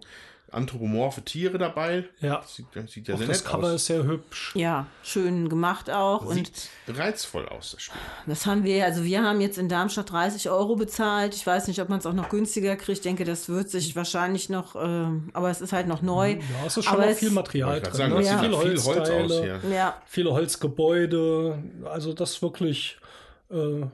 [0.52, 2.06] anthropomorphe Tiere dabei.
[2.20, 2.38] Ja.
[2.38, 3.74] Das sieht, das sieht ja Auch sehr das nett Cover aus.
[3.76, 4.52] ist sehr hübsch.
[4.56, 6.22] Ja, schön gemacht auch.
[6.26, 7.98] Und Sieht reizvoll aus, das Spiel.
[8.26, 11.36] das haben wir, also wir haben jetzt in Darmstadt 30 Euro bezahlt.
[11.36, 12.98] Ich weiß nicht, ob man es auch noch günstiger kriegt.
[13.00, 16.32] Ich denke, das wird sich wahrscheinlich noch, ähm, aber es ist halt noch neu.
[16.32, 17.94] Ja, es ist schon Aber viel Material drin.
[17.94, 18.24] sagen, ne?
[18.24, 18.38] Ja.
[18.40, 19.72] Viel viel Holz aus Holzteile, hier.
[19.76, 21.62] Ja, viele Holzgebäude.
[21.86, 22.98] Also das wirklich
[23.50, 23.86] äh,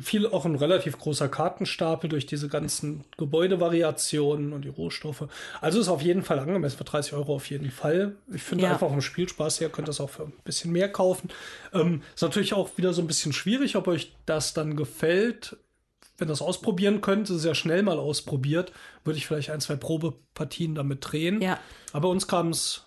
[0.00, 5.24] viel auch ein relativ großer Kartenstapel durch diese ganzen Gebäudevariationen und die Rohstoffe.
[5.60, 8.14] Also ist auf jeden Fall angemessen für 30 Euro auf jeden Fall.
[8.32, 8.72] Ich finde Ja.
[8.72, 11.30] einfach vom Spielspaß her könnt ihr das auch für ein bisschen mehr kaufen.
[11.72, 15.56] Ähm, ist natürlich auch wieder so ein bisschen schwierig, ob euch das dann gefällt.
[16.18, 18.72] Wenn ihr das ausprobieren könnt, ist ja schnell mal ausprobiert,
[19.02, 21.40] würde ich vielleicht ein, zwei Probepartien damit drehen.
[21.42, 21.58] ja.
[21.92, 22.86] Aber uns kam es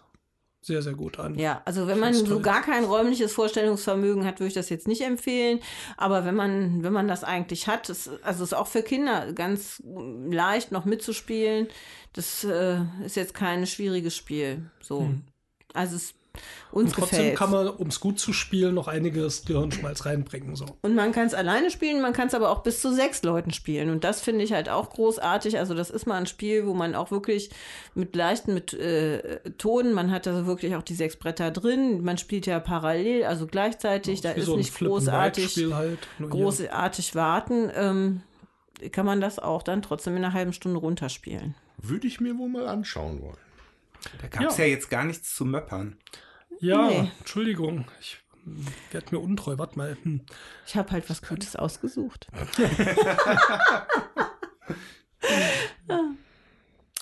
[0.65, 1.35] sehr, sehr gut an.
[1.35, 5.01] Ja, also wenn man so gar kein räumliches Vorstellungsvermögen hat, würde ich das jetzt nicht
[5.01, 5.59] empfehlen.
[5.95, 9.83] Aber wenn man, wenn man das eigentlich hat, ist, also ist auch für Kinder ganz
[9.85, 11.67] leicht noch mitzuspielen.
[12.13, 14.69] Das äh, ist jetzt kein schwieriges Spiel.
[14.81, 15.09] So.
[15.73, 16.15] Also es
[16.71, 17.37] uns Und trotzdem gefällt.
[17.37, 20.55] kann man, um es gut zu spielen, noch einiges Gehirnschmalz reinbringen.
[20.55, 20.65] So.
[20.81, 23.51] Und man kann es alleine spielen, man kann es aber auch bis zu sechs Leuten
[23.51, 23.89] spielen.
[23.89, 25.57] Und das finde ich halt auch großartig.
[25.57, 27.49] Also das ist mal ein Spiel, wo man auch wirklich
[27.93, 32.03] mit leichten mit äh, Tonen, man hat also wirklich auch die sechs Bretter drin.
[32.03, 34.21] Man spielt ja parallel, also gleichzeitig.
[34.21, 35.99] da Wie ist so nicht großartig, halt.
[36.19, 36.39] nur hier.
[36.41, 37.71] großartig warten.
[37.75, 38.21] Ähm,
[38.91, 41.55] kann man das auch dann trotzdem in einer halben Stunde runterspielen.
[41.77, 43.37] Würde ich mir wohl mal anschauen wollen.
[44.21, 44.65] Da gab es ja.
[44.65, 44.71] Ja.
[44.71, 45.97] jetzt gar nichts zu möppern.
[46.59, 47.11] Ja, Nee.
[47.19, 47.85] Entschuldigung.
[47.99, 48.17] Ich
[48.91, 49.57] werde mir untreu.
[49.57, 49.97] Warte mal.
[50.03, 50.21] Hm.
[50.67, 52.27] Ich habe halt was Gutes ausgesucht.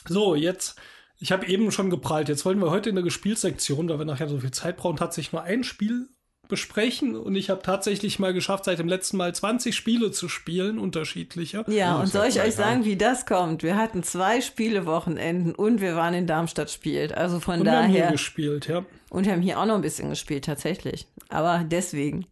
[0.08, 0.80] So, jetzt.
[1.18, 2.28] Ich habe eben schon geprallt.
[2.28, 5.32] Jetzt wollen wir heute in der Gespielsektion, da wir nachher so viel Zeit brauchen, tatsächlich
[5.32, 6.10] nur ein Spiel
[6.48, 7.16] besprechen.
[7.16, 11.64] Und ich habe tatsächlich mal geschafft, seit dem letzten Mal 20 Spiele zu spielen, unterschiedliche.
[11.68, 13.64] Ja, Oh, und soll ich euch sagen, wie das kommt?
[13.64, 17.14] Wir hatten zwei Spielewochenenden und wir waren in Darmstadt spielt.
[17.14, 18.12] Also von Und wir haben hier daher.
[18.12, 18.86] gespielt, ja.
[19.10, 21.08] Und wir haben hier auch noch ein bisschen gespielt, tatsächlich.
[21.30, 22.26] Aber deswegen.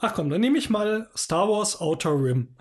[0.00, 2.48] Ach komm, dann nehme ich mal Star Wars Outer Rim.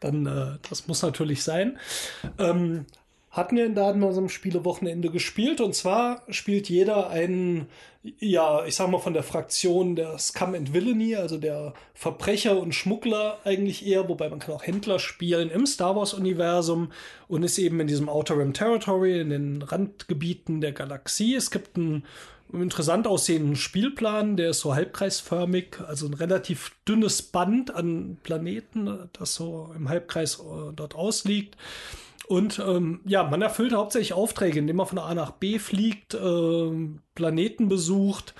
[0.00, 1.76] Dann, äh, das muss natürlich sein.
[2.38, 2.86] Ähm,
[3.38, 7.68] hatten wir in da an unserem Spielewochenende gespielt und zwar spielt jeder einen,
[8.18, 12.74] ja, ich sag mal von der Fraktion der Scum and Villainy, also der Verbrecher und
[12.74, 16.92] Schmuggler eigentlich eher, wobei man kann auch Händler spielen im Star Wars Universum
[17.28, 21.34] und ist eben in diesem Outer Rim Territory, in den Randgebieten der Galaxie.
[21.34, 22.04] Es gibt einen
[22.52, 29.34] interessant aussehenden Spielplan, der ist so halbkreisförmig, also ein relativ dünnes Band an Planeten, das
[29.34, 31.56] so im Halbkreis äh, dort ausliegt.
[32.28, 37.00] Und ähm, ja, man erfüllt hauptsächlich Aufträge, indem man von A nach B fliegt, ähm,
[37.14, 38.34] Planeten besucht.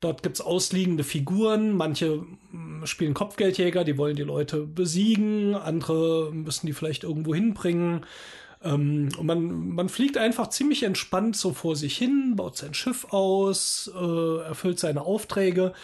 [0.00, 1.76] Dort gibt's ausliegende Figuren.
[1.76, 5.54] Manche mm, spielen Kopfgeldjäger, die wollen die Leute besiegen.
[5.54, 8.06] Andere müssen die vielleicht irgendwo hinbringen.
[8.62, 13.08] Ähm, und man, man fliegt einfach ziemlich entspannt so vor sich hin, baut sein Schiff
[13.10, 15.74] aus, äh, erfüllt seine Aufträge.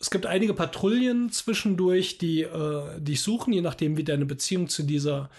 [0.00, 4.82] Es gibt einige Patrouillen zwischendurch, die äh, dich suchen, je nachdem, wie deine Beziehung zu
[4.82, 5.30] dieser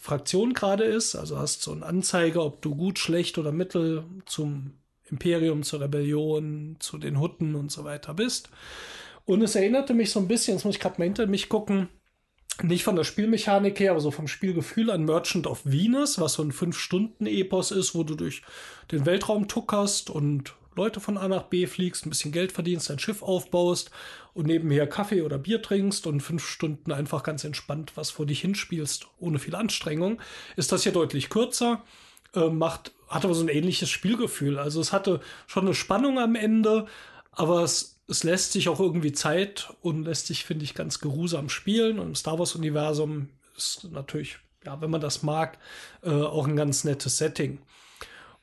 [0.00, 1.14] Fraktion gerade ist.
[1.14, 4.72] Also hast so einen Anzeiger, ob du gut, schlecht oder mittel zum
[5.10, 8.50] Imperium, zur Rebellion, zu den Hutten und so weiter bist.
[9.24, 11.88] Und es erinnerte mich so ein bisschen, jetzt muss ich gerade mal hinter mich gucken,
[12.62, 16.42] nicht von der Spielmechanik her, aber so vom Spielgefühl an Merchant of Venus, was so
[16.42, 18.42] ein 5-Stunden-Epos ist, wo du durch
[18.90, 22.98] den Weltraum tuckerst und Leute von A nach B fliegst, ein bisschen Geld verdienst, dein
[22.98, 23.90] Schiff aufbaust
[24.32, 28.40] und nebenher Kaffee oder Bier trinkst und fünf Stunden einfach ganz entspannt was vor dich
[28.40, 30.20] hinspielst, ohne viel Anstrengung,
[30.56, 31.82] ist das hier deutlich kürzer,
[32.34, 34.58] äh, macht, hat aber so ein ähnliches Spielgefühl.
[34.58, 36.86] Also es hatte schon eine Spannung am Ende,
[37.32, 41.48] aber es, es lässt sich auch irgendwie Zeit und lässt sich, finde ich, ganz geruhsam
[41.48, 41.98] spielen.
[41.98, 45.58] Und im Star Wars-Universum ist natürlich, ja, wenn man das mag,
[46.02, 47.58] äh, auch ein ganz nettes Setting.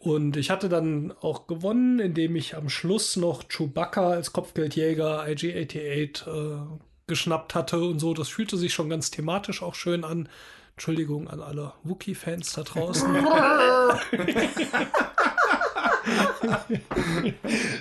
[0.06, 6.28] Und ich hatte dann auch gewonnen, indem ich am Schluss noch Chewbacca als Kopfgeldjäger IG-88
[6.28, 6.60] äh,
[7.08, 8.14] geschnappt hatte und so.
[8.14, 10.30] Das fühlte sich schon ganz thematisch auch schön an.
[10.74, 13.16] Entschuldigung an alle Wookie-Fans da draußen.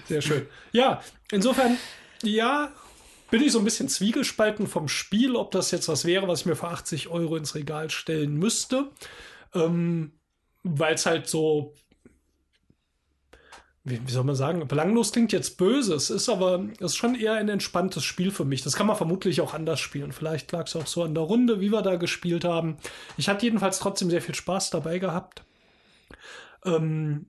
[0.06, 0.46] Sehr schön.
[0.72, 1.76] Ja, insofern,
[2.22, 2.72] ja,
[3.30, 6.46] bin ich so ein bisschen zwiegespalten vom Spiel, ob das jetzt was wäre, was ich
[6.46, 8.90] mir für 80 Euro ins Regal stellen müsste.
[9.52, 10.12] Ähm,
[10.62, 11.74] Weil es halt so
[13.84, 15.94] wie, wie, soll man sagen, belanglos klingt jetzt böse.
[15.94, 18.62] Es ist aber, ist schon eher ein entspanntes Spiel für mich.
[18.62, 20.12] Das kann man vermutlich auch anders spielen.
[20.12, 22.78] Vielleicht lag es auch so an der Runde, wie wir da gespielt haben.
[23.18, 25.44] Ich hatte jedenfalls trotzdem sehr viel Spaß dabei gehabt.
[26.64, 27.26] Ähm,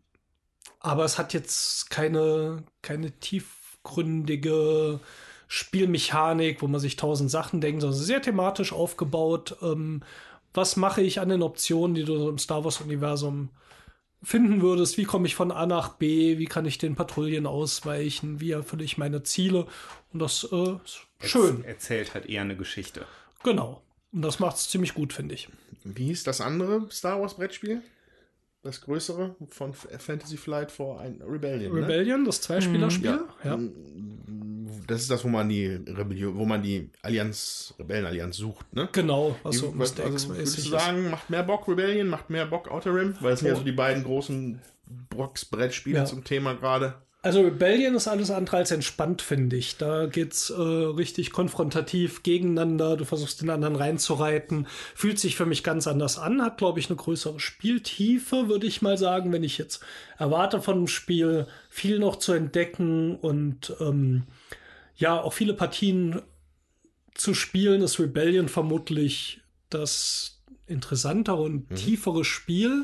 [0.80, 5.01] aber es hat jetzt keine, keine tiefgründige
[5.47, 9.58] Spielmechanik, wo man sich tausend Sachen denkt, sondern sehr thematisch aufgebaut.
[9.62, 10.03] Ähm,
[10.53, 13.49] was mache ich an den Optionen, die du im Star Wars-Universum
[14.26, 18.41] finden würdest, wie komme ich von A nach B, wie kann ich den Patrouillen ausweichen,
[18.41, 19.67] wie erfülle ich meine Ziele.
[20.11, 21.63] Und das äh, ist schön.
[21.63, 23.05] Erzählt halt eher eine Geschichte.
[23.43, 23.82] Genau.
[24.11, 25.49] Und das macht es ziemlich gut, finde ich.
[25.84, 27.82] Wie hieß das andere Star Wars Brettspiel?
[28.66, 31.72] Das größere von Fantasy Flight vor ein Rebellion.
[31.72, 31.82] Ne?
[31.84, 33.20] Rebellion, das Zweispielerspiel.
[33.43, 33.57] Ja.
[33.57, 33.59] ja.
[34.88, 38.89] Das ist das, wo man die Rebellion, wo man die Allianz, Rebellenallianz sucht, ne?
[38.91, 42.72] Genau, was so was, also, würdest du sagen, macht mehr Bock Rebellion, macht mehr Bock
[42.72, 43.16] Outer Rim?
[43.20, 44.59] Weil es sind ja so die beiden großen
[45.11, 46.05] Box-Brettspiele ja.
[46.05, 46.95] zum Thema gerade.
[47.26, 49.78] Also Rebellion ist alles andere als entspannt, finde ich.
[49.78, 52.97] Da geht's äh, richtig konfrontativ gegeneinander.
[52.97, 54.67] Du versuchst den anderen reinzureiten.
[54.93, 56.43] Fühlt sich für mich ganz anders an.
[56.43, 59.84] Hat, glaube ich, eine größere Spieltiefe, würde ich mal sagen, wenn ich jetzt
[60.19, 64.26] erwarte von dem Spiel viel noch zu entdecken und ähm,
[64.95, 66.21] ja, auch viele Partien
[67.15, 71.76] zu spielen, ist Rebellion vermutlich das interessantere und mhm.
[71.76, 72.84] tiefere Spiel.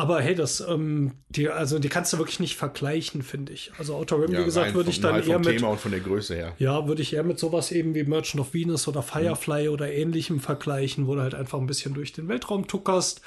[0.00, 3.70] Aber hey, das, ähm, die, also die kannst du wirklich nicht vergleichen, finde ich.
[3.76, 6.00] Also Outer Rim, ja, wie gesagt, würde ich dann eher mit Thema und von der
[6.00, 6.54] Größe her.
[6.58, 9.74] Ja, würde ich eher mit sowas eben wie Merchant of Venus oder Firefly mhm.
[9.74, 13.20] oder ähnlichem vergleichen, wo du halt einfach ein bisschen durch den Weltraum tuckerst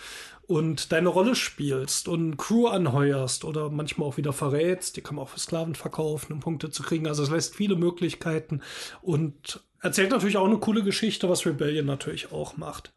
[0.47, 4.97] und deine Rolle spielst und Crew anheuerst oder manchmal auch wieder verrätst.
[4.97, 7.05] Die kann man auch für Sklaven verkaufen, um Punkte zu kriegen.
[7.05, 8.61] Also es lässt viele Möglichkeiten
[9.03, 12.93] und erzählt natürlich auch eine coole Geschichte, was Rebellion natürlich auch macht.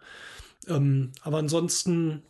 [0.66, 2.22] Ähm, aber ansonsten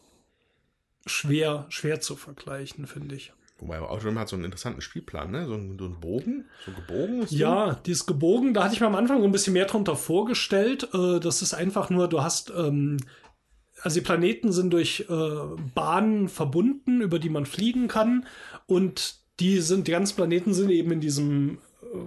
[1.06, 3.32] schwer, schwer zu vergleichen, finde ich.
[3.58, 5.46] Wobei Outrun hat so einen interessanten Spielplan, ne?
[5.46, 8.52] So ein, so ein Bogen, so gebogen ist Ja, die ist gebogen.
[8.52, 10.88] Da hatte ich mir am Anfang ein bisschen mehr drunter vorgestellt.
[10.92, 12.98] Äh, das ist einfach nur, du hast, ähm,
[13.80, 18.26] also die Planeten sind durch äh, Bahnen verbunden, über die man fliegen kann.
[18.66, 21.58] Und die sind, die ganzen Planeten sind eben in diesem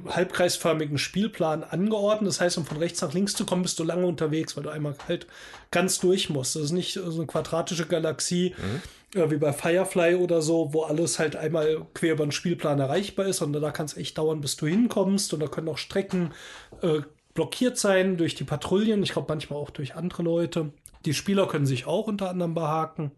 [0.07, 2.29] halbkreisförmigen Spielplan angeordnet.
[2.29, 4.69] Das heißt, um von rechts nach links zu kommen, bist du lange unterwegs, weil du
[4.69, 5.27] einmal halt
[5.71, 6.55] ganz durch musst.
[6.55, 9.19] Das ist nicht so eine quadratische Galaxie mhm.
[9.19, 13.27] äh, wie bei Firefly oder so, wo alles halt einmal quer über den Spielplan erreichbar
[13.27, 15.33] ist, sondern da kann es echt dauern, bis du hinkommst.
[15.33, 16.33] Und da können auch Strecken
[16.81, 17.01] äh,
[17.33, 19.03] blockiert sein durch die Patrouillen.
[19.03, 20.73] Ich glaube, manchmal auch durch andere Leute.
[21.05, 23.11] Die Spieler können sich auch unter anderem behaken.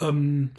[0.00, 0.50] Ähm,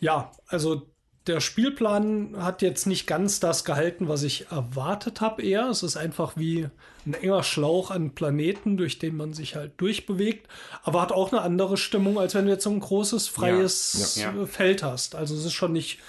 [0.00, 0.86] ja, also
[1.26, 5.68] der Spielplan hat jetzt nicht ganz das gehalten, was ich erwartet habe eher.
[5.68, 6.68] Es ist einfach wie
[7.06, 10.48] ein enger Schlauch an Planeten, durch den man sich halt durchbewegt,
[10.82, 14.32] aber hat auch eine andere Stimmung, als wenn du jetzt so ein großes, freies ja,
[14.32, 14.46] ja, ja.
[14.46, 15.14] Feld hast.
[15.14, 16.00] Also es ist schon nicht,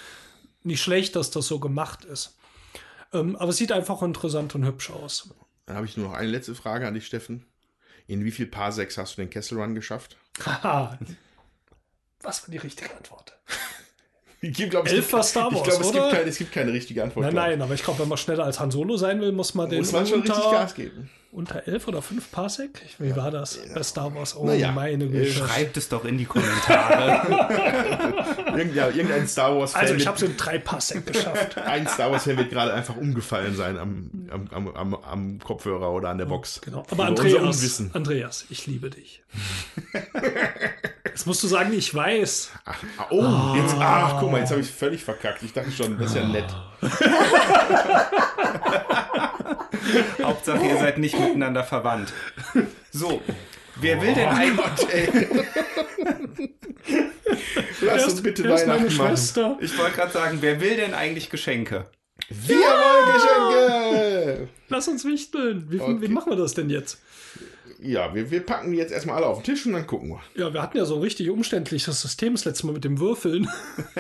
[0.63, 2.37] nicht schlecht, dass das so gemacht ist.
[3.13, 5.29] Ähm, aber es sieht einfach interessant und hübsch aus.
[5.65, 7.45] Dann habe ich nur noch eine letzte Frage an dich, Steffen.
[8.07, 10.17] In wie viel Parsecs hast du den Kessel Run geschafft?
[10.45, 10.97] Haha.
[12.21, 13.37] Was war die richtige Antwort?
[14.51, 16.73] Ich glaube, es, Elf war Star Wars, ich glaube, es, gibt keine, es gibt keine
[16.73, 17.27] richtige Antwort.
[17.27, 19.69] Nein, nein, aber ich glaube, wenn man schneller als Han Solo sein will, muss man
[19.69, 21.09] den muss man schon unter, richtig Gas geben.
[21.31, 22.81] Unter 11 oder 5 Parsec?
[22.97, 23.15] Wie ja.
[23.15, 23.73] war das ja.
[23.73, 24.35] bei Star Wars?
[24.35, 24.71] Oh, naja.
[24.71, 25.31] meine Güte.
[25.31, 27.21] Schreibt es doch in die Kommentare.
[28.57, 31.57] Irgend, ja, irgendein Star Wars Also, ich habe so in 3 Parsec geschafft.
[31.65, 36.17] Ein Star Wars-Fan wird gerade einfach umgefallen sein am, am, am, am, Kopfhörer oder an
[36.17, 36.59] der Box.
[36.61, 36.83] Genau.
[36.89, 39.23] Aber Andreas, Andreas, ich liebe dich.
[41.11, 42.51] Jetzt musst du sagen, ich weiß.
[42.63, 45.43] Ach, oh, oh, jetzt, ach, guck mal, jetzt habe ich völlig verkackt.
[45.43, 46.45] Ich dachte schon, das ist ja nett.
[50.23, 52.13] Hauptsache, ihr seid nicht miteinander verwandt.
[52.91, 53.21] So,
[53.75, 55.09] wer will denn oh eigentlich.
[57.81, 59.57] Lass uns bitte Weihnachten machen.
[59.59, 61.87] Ich wollte gerade sagen, wer will denn eigentlich Geschenke?
[62.29, 62.61] Wir ja!
[62.61, 64.47] wollen Geschenke!
[64.69, 65.65] Lass uns wichteln.
[65.69, 65.97] Wie, okay.
[65.99, 67.01] wie machen wir das denn jetzt?
[67.81, 70.21] Ja, wir, wir packen die jetzt erstmal alle auf den Tisch und dann gucken wir.
[70.35, 73.49] Ja, wir hatten ja so ein richtig umständliches System das letzte Mal mit dem Würfeln.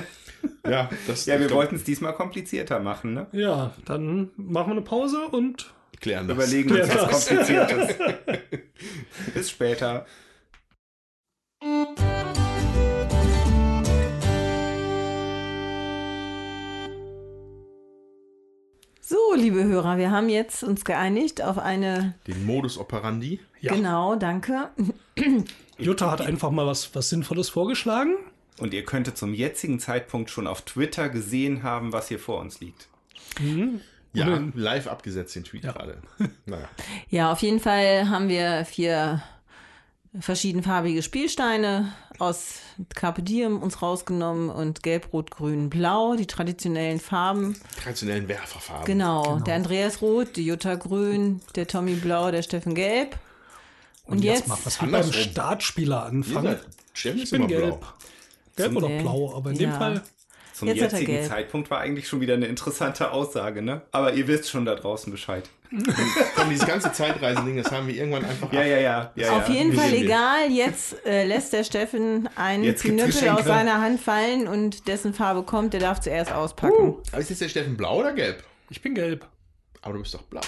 [0.67, 3.27] ja, das, ja, wir wollten es diesmal komplizierter machen, ne?
[3.31, 6.37] Ja, dann machen wir eine Pause und klären das.
[6.37, 7.95] Überlegen klären uns was Kompliziertes.
[9.33, 10.05] Bis später.
[19.11, 22.13] So, liebe Hörer, wir haben jetzt uns geeinigt auf eine.
[22.27, 23.41] Den Modus operandi.
[23.59, 23.75] Ja.
[23.75, 24.69] Genau, danke.
[25.77, 28.15] Jutta hat einfach mal was, was Sinnvolles vorgeschlagen.
[28.59, 32.61] Und ihr könntet zum jetzigen Zeitpunkt schon auf Twitter gesehen haben, was hier vor uns
[32.61, 32.87] liegt.
[34.13, 35.73] Ja, Oder- live abgesetzt den Tweet Ja.
[35.73, 35.97] gerade.
[36.45, 36.69] Naja.
[37.09, 39.21] Ja, auf jeden Fall haben wir vier
[40.19, 42.55] verschiedenfarbige Spielsteine aus
[42.93, 47.55] Carpe Diem uns rausgenommen und Gelb, Rot, Grün, Blau, die traditionellen Farben.
[47.81, 48.85] Traditionellen Werferfarben.
[48.85, 53.17] Genau, der Andreas Rot, die Jutta Grün, der Tommy Blau, der Steffen Gelb.
[54.05, 55.11] Und, jetzt, mal, was wir beim.
[55.11, 56.57] Startspieler anfangen.
[56.93, 57.79] Steffen Ich bin gelb.
[57.79, 57.87] blau.
[58.57, 59.01] Gelb oder Nee.
[59.01, 59.77] blau, aber in dem Ja.
[59.77, 60.03] Fall.
[60.61, 61.23] Zum Jetzt hat er jetzigen.
[61.27, 63.81] Zeitpunkt war eigentlich schon wieder eine interessante Aussage, ne?
[63.91, 65.49] Aber ihr wisst schon da draußen Bescheid.
[66.35, 69.11] Komm, dieses ganze Zeitreisending, das haben wir irgendwann einfach Ja, ab- ja, ja.
[69.15, 69.55] ja auf ja.
[69.55, 74.87] jeden Fall egal, jetzt äh, lässt der Steffen einen Knüppel aus seiner Hand fallen und
[74.87, 76.95] dessen Farbe kommt, der darf zuerst auspacken.
[77.11, 78.43] Aber ist jetzt der Steffen blau oder gelb?
[78.69, 79.25] Ich bin gelb.
[79.81, 80.41] Aber du bist doch blau.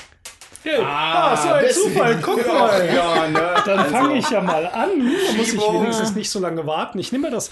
[0.63, 0.81] Gelb.
[0.83, 1.69] Ah, so ein.
[1.71, 2.21] Zufall.
[2.21, 2.93] Guck mal.
[2.93, 3.61] Ja, ne?
[3.65, 4.89] Dann fange ich ja mal an.
[5.27, 6.99] Da muss ich wenigstens nicht so lange warten.
[6.99, 7.51] Ich nehme mal das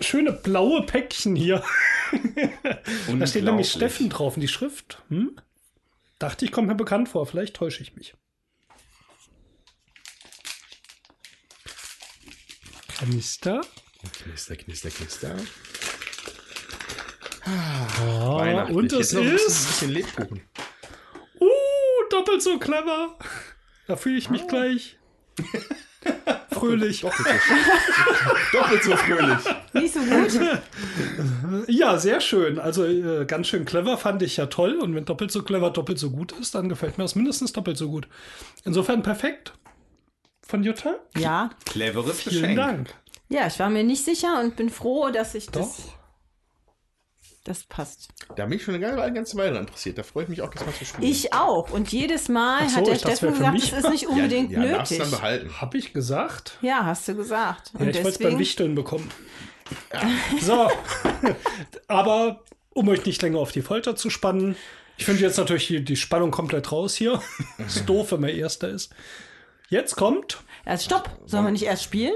[0.00, 1.62] schöne blaue Päckchen hier.
[3.18, 5.02] Da steht nämlich Steffen drauf und die Schrift.
[5.08, 5.36] Hm?
[6.18, 7.26] Dachte ich, kommt mir bekannt vor.
[7.26, 8.14] Vielleicht täusche ich mich.
[12.98, 13.60] Kanister.
[14.22, 15.36] Knister, knister, knister.
[17.44, 19.66] Ah, und es noch ein bisschen, ist.
[19.68, 20.42] bisschen Lebkuchen.
[22.10, 23.16] Doppelt so clever.
[23.86, 24.98] Da fühle ich mich gleich.
[26.50, 27.00] Fröhlich.
[27.02, 29.38] Doppelt so, doppelt so fröhlich.
[29.72, 30.60] Nicht so gut?
[31.68, 32.58] Ja, sehr schön.
[32.58, 34.78] Also äh, ganz schön clever fand ich ja toll.
[34.78, 37.76] Und wenn doppelt so clever doppelt so gut ist, dann gefällt mir das mindestens doppelt
[37.76, 38.08] so gut.
[38.64, 39.52] Insofern perfekt.
[40.46, 40.96] Von Jutta.
[41.16, 41.50] Ja.
[41.64, 42.56] Cleveres Vielen Geschenk.
[42.56, 42.94] Dank.
[43.28, 45.60] Ja, ich war mir nicht sicher und bin froh, dass ich Doch.
[45.62, 45.88] das.
[47.46, 48.08] Das passt.
[48.34, 49.96] Da bin ich schon eine ganze, Weile interessiert.
[49.98, 51.08] Da freue ich mich auch, das mal zu spielen.
[51.08, 51.70] Ich auch.
[51.70, 53.72] Und jedes Mal so, hat der Steffen das gesagt, mich.
[53.72, 55.10] es ist nicht unbedingt ja, ja, darfst nötig.
[55.10, 55.60] dann behalten.
[55.60, 56.58] Hab ich gesagt?
[56.60, 57.70] Ja, hast du gesagt.
[57.74, 58.38] Ja, Und ich wollte es beim deswegen.
[58.40, 59.08] Wichteln bekommen.
[60.40, 60.68] So.
[61.86, 62.42] Aber
[62.74, 64.56] um euch nicht länger auf die Folter zu spannen,
[64.96, 67.22] ich finde jetzt natürlich die, die Spannung komplett raus hier.
[67.64, 68.92] ist doof, wenn man Erster ist.
[69.68, 70.38] Jetzt kommt.
[70.64, 71.10] Also stopp.
[71.26, 72.14] Sollen wir nicht erst spielen?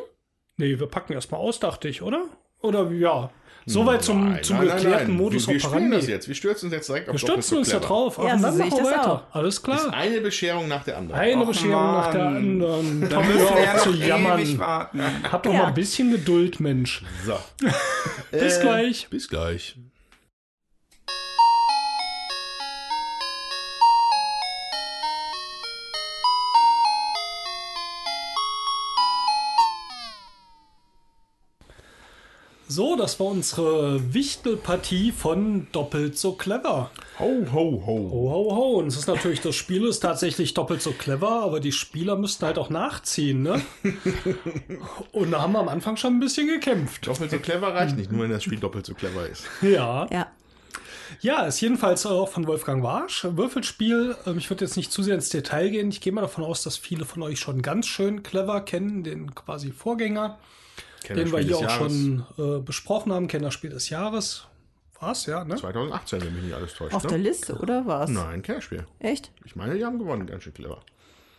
[0.57, 2.27] Nee, wir packen erstmal aus, dachte ich, oder?
[2.63, 3.31] Oder ja.
[3.73, 5.17] Soweit zum, Nein, zum nein, geklärten nein.
[5.17, 5.97] Modus wir, wir spielen operandi.
[5.97, 6.29] das jetzt.
[6.29, 7.87] Wir stürzen uns jetzt direkt auf Wir stürzen uns da clever.
[7.87, 8.19] drauf.
[8.19, 9.27] Ja, und so dann machen wir das weiter.
[9.33, 9.93] Alles klar.
[9.93, 11.21] Eine Bescherung nach der anderen.
[11.21, 12.37] Eine Och, Bescherung nach der Mann.
[12.37, 13.09] anderen.
[13.09, 14.59] Da müssen wir ja zu jammern.
[14.59, 15.01] warten.
[15.31, 15.59] Hab doch Ja.
[15.61, 17.03] mal ein bisschen Geduld, Mensch.
[17.27, 17.35] So.
[18.31, 19.09] Bis Äh, gleich.
[19.11, 19.77] Bis gleich.
[32.73, 36.93] So, das war unsere Wichtelpartie von Doppelt so clever.
[37.19, 38.11] Ho, ho, ho.
[38.13, 38.79] Ho, ho, ho.
[38.79, 42.47] Und es ist natürlich, das Spiel ist tatsächlich doppelt so clever, aber die Spieler müssten
[42.47, 43.61] halt auch nachziehen, ne?
[45.11, 47.09] Und da haben wir am Anfang schon ein bisschen gekämpft.
[47.09, 49.43] Doppelt so clever reicht nicht, nur wenn das Spiel doppelt so clever ist.
[49.63, 50.07] Ja.
[50.13, 50.29] Ja.
[51.23, 53.27] Ja, ist jedenfalls auch von Wolfgang Warsch.
[53.29, 54.15] Würfelspiel.
[54.27, 55.89] Ähm, Ich würde jetzt nicht zu sehr ins Detail gehen.
[55.89, 59.35] Ich gehe mal davon aus, dass viele von euch schon ganz schön clever kennen, den
[59.35, 60.39] quasi Vorgänger,
[61.09, 61.79] den wir hier auch Jahres.
[61.79, 63.27] schon äh, besprochen haben.
[63.29, 64.47] Kennerspiel des Jahres.
[65.01, 65.57] War's, ja, ne?
[65.57, 66.95] 2018, wenn mich nicht alles täuscht.
[66.95, 67.25] Auf der ne?
[67.25, 68.11] Liste, oder was?
[68.11, 68.87] Nein, Kennerspiel.
[68.99, 69.31] Echt?
[69.47, 70.83] Ich meine, die haben gewonnen, ganz schön clever.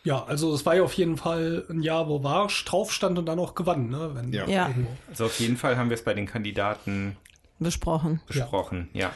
[0.04, 3.28] Ja, also es war ja auf jeden Fall ein Jahr, wo Warsch drauf stand und
[3.28, 4.12] dann auch gewann, ne?
[4.16, 4.48] Wenn Ja.
[4.48, 4.72] Ja.
[5.10, 7.18] Also auf jeden Fall haben wir es bei den Kandidaten
[7.60, 8.20] Besprochen.
[8.26, 8.90] besprochen.
[8.94, 9.12] Ja.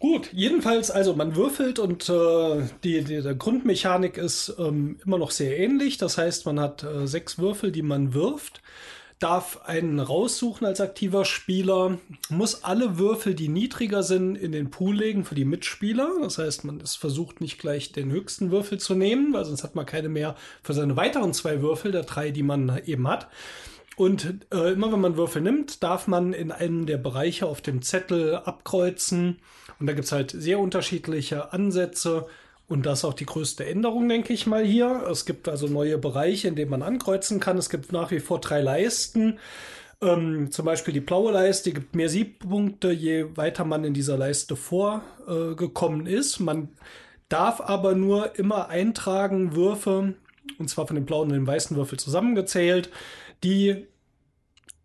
[0.00, 5.30] Gut, jedenfalls, also man würfelt und äh, die, die der Grundmechanik ist ähm, immer noch
[5.30, 5.96] sehr ähnlich.
[5.96, 8.60] Das heißt, man hat äh, sechs Würfel, die man wirft,
[9.18, 11.98] darf einen raussuchen als aktiver Spieler,
[12.28, 16.10] muss alle Würfel, die niedriger sind, in den Pool legen für die Mitspieler.
[16.20, 19.74] Das heißt, man ist versucht nicht gleich den höchsten Würfel zu nehmen, weil sonst hat
[19.74, 23.28] man keine mehr für seine weiteren zwei Würfel, der drei, die man eben hat.
[23.96, 27.80] Und äh, immer wenn man Würfel nimmt, darf man in einem der Bereiche auf dem
[27.80, 29.38] Zettel abkreuzen.
[29.80, 32.26] Und da gibt's halt sehr unterschiedliche Ansätze.
[32.68, 35.06] Und das ist auch die größte Änderung, denke ich mal hier.
[35.10, 37.58] Es gibt also neue Bereiche, in denen man ankreuzen kann.
[37.58, 39.38] Es gibt nach wie vor drei Leisten.
[40.02, 44.56] Ähm, zum Beispiel die blaue Leiste, gibt mehr Siegpunkte, je weiter man in dieser Leiste
[44.56, 46.40] vorgekommen äh, ist.
[46.40, 46.70] Man
[47.28, 50.14] darf aber nur immer eintragen Würfe,
[50.58, 52.90] und zwar von dem blauen und dem weißen Würfel zusammengezählt,
[53.42, 53.86] die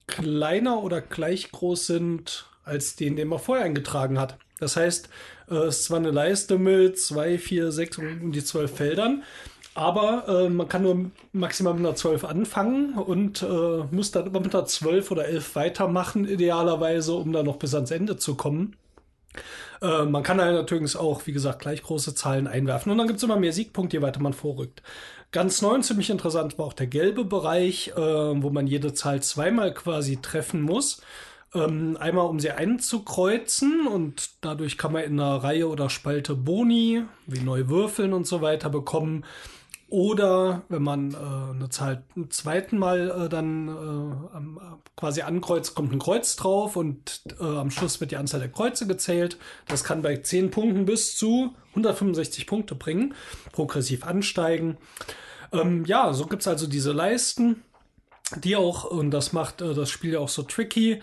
[0.08, 4.38] kleiner oder gleich groß sind als den, den man vorher eingetragen hat.
[4.60, 5.10] Das heißt,
[5.52, 9.24] äh, es ist zwar eine Leiste mit zwei, vier, sechs und die zwölf Feldern,
[9.74, 14.41] aber äh, man kann nur maximal mit einer 12 anfangen und äh, muss dann immer
[14.41, 18.76] mit einer 12 oder 11 weitermachen, idealerweise, um dann noch bis ans Ende zu kommen.
[19.82, 22.91] Äh, man kann halt natürlich auch, wie gesagt, gleich große Zahlen einwerfen.
[22.91, 24.84] Und dann gibt es immer mehr Siegpunkte, je weiter man vorrückt.
[25.32, 29.24] Ganz neu und ziemlich interessant war auch der gelbe Bereich, äh, wo man jede Zahl
[29.24, 31.02] zweimal quasi treffen muss.
[31.54, 37.04] Ähm, einmal, um sie einzukreuzen und dadurch kann man in einer Reihe oder Spalte Boni,
[37.28, 39.26] wie neu würfeln und so weiter bekommen.
[39.91, 45.91] Oder wenn man äh, eine Zahl ein zweiten Mal äh, dann äh, quasi ankreuzt, kommt
[45.91, 49.38] ein Kreuz drauf und äh, am Schluss wird die Anzahl der Kreuze gezählt.
[49.68, 53.14] Das kann bei 10 Punkten bis zu 165 Punkte bringen,
[53.52, 54.78] progressiv ansteigen.
[55.52, 57.62] Ähm, ja, so gibt's also diese Leisten,
[58.38, 61.02] die auch, und das macht äh, das Spiel ja auch so tricky,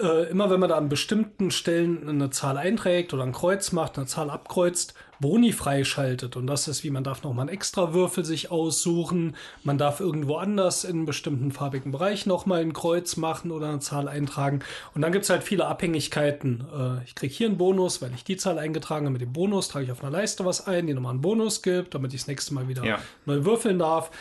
[0.00, 3.96] äh, immer wenn man da an bestimmten Stellen eine Zahl einträgt oder ein Kreuz macht,
[3.98, 6.36] eine Zahl abkreuzt, Boni freischaltet.
[6.36, 9.34] Und das ist, wie man darf nochmal einen extra Würfel sich aussuchen.
[9.64, 13.80] Man darf irgendwo anders in einem bestimmten farbigen Bereich nochmal ein Kreuz machen oder eine
[13.80, 14.60] Zahl eintragen.
[14.94, 16.64] Und dann gibt's halt viele Abhängigkeiten.
[16.72, 19.14] Äh, ich krieg hier einen Bonus, weil ich die Zahl eingetragen habe.
[19.14, 21.94] Mit dem Bonus trage ich auf einer Leiste was ein, die nochmal einen Bonus gibt,
[21.94, 22.98] damit ich das nächste Mal wieder Ja.
[23.26, 24.12] neu würfeln darf.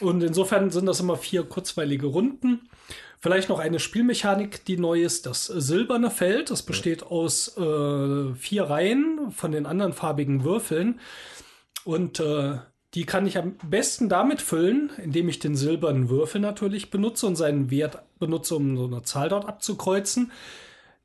[0.00, 2.68] Und insofern sind das immer vier kurzweilige Runden.
[3.22, 6.50] Vielleicht noch eine Spielmechanik, die neu ist, das silberne Feld.
[6.50, 10.98] Das besteht aus äh, vier Reihen von den anderen farbigen Würfeln.
[11.84, 12.58] Und äh,
[12.94, 17.36] die kann ich am besten damit füllen, indem ich den silbernen Würfel natürlich benutze und
[17.36, 20.32] seinen Wert benutze, um so eine Zahl dort abzukreuzen.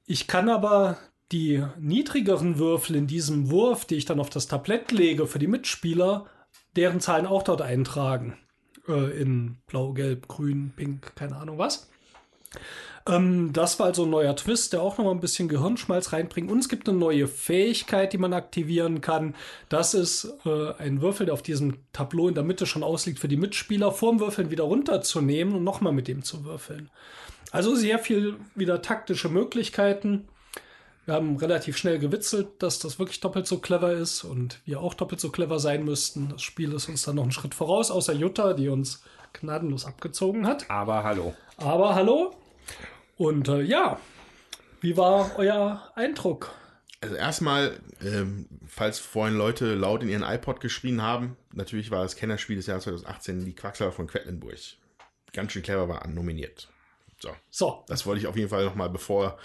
[0.07, 0.97] Ich kann aber
[1.31, 5.45] die niedrigeren Würfel in diesem Wurf, die ich dann auf das Tablett lege für die
[5.45, 6.25] Mitspieler,
[6.75, 8.39] deren Zahlen auch dort eintragen.
[8.87, 11.87] Äh, in Blau, Gelb, Grün, Pink, keine Ahnung was.
[13.07, 16.51] Ähm, das war also ein neuer Twist, der auch noch mal ein bisschen Gehirnschmalz reinbringt.
[16.51, 19.35] Und es gibt eine neue Fähigkeit, die man aktivieren kann.
[19.69, 23.27] Das ist äh, ein Würfel, der auf diesem Tableau in der Mitte schon ausliegt, für
[23.27, 26.89] die Mitspieler vorm Würfeln wieder runterzunehmen und nochmal mit dem zu würfeln.
[27.51, 30.27] Also sehr viel wieder taktische Möglichkeiten.
[31.05, 34.93] Wir haben relativ schnell gewitzelt, dass das wirklich doppelt so clever ist und wir auch
[34.93, 36.27] doppelt so clever sein müssten.
[36.27, 39.01] Das Spiel ist uns dann noch einen Schritt voraus, außer Jutta, die uns
[39.39, 40.69] gnadenlos abgezogen hat.
[40.69, 41.33] Aber hallo.
[41.57, 42.35] Aber hallo.
[43.17, 43.99] Und äh, ja,
[44.81, 46.51] wie war euer Eindruck?
[47.01, 52.15] Also erstmal, ähm, falls vorhin Leute laut in ihren iPod geschrien haben, natürlich war das
[52.15, 54.57] Kennerspiel des Jahres 2018 die Quacksalber von Quedlinburg.
[55.33, 56.69] Ganz schön clever war nominiert.
[57.19, 59.37] So, So, das wollte ich auf jeden Fall nochmal, bevor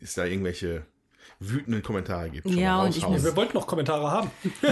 [0.00, 0.84] es da irgendwelche
[1.40, 2.48] wütenden Kommentare gibt.
[2.50, 4.30] Ja, und ich muss- wir wollten noch Kommentare haben.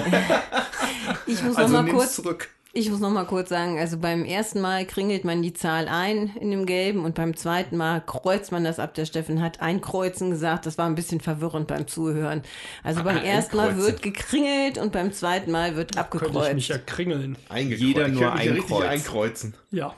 [1.26, 2.48] Ich muss Also noch mal kurz zurück.
[2.76, 6.34] Ich muss noch mal kurz sagen, also beim ersten Mal kringelt man die Zahl ein
[6.40, 8.94] in dem Gelben und beim zweiten Mal kreuzt man das ab.
[8.94, 12.42] Der Steffen hat einkreuzen gesagt, das war ein bisschen verwirrend beim Zuhören.
[12.82, 13.86] Also beim Ah, ersten Mal einkreuzen.
[13.92, 16.68] wird gekringelt und beim zweiten Mal wird Könnte ich mich abgekreuzt.
[16.68, 17.36] ja kringeln.
[17.48, 17.80] Eingekreuzt.
[17.82, 18.88] Jeder Ich nur könnte mich ja ein richtig Kreuz.
[18.88, 19.54] einkreuzen.
[19.70, 19.94] Ja.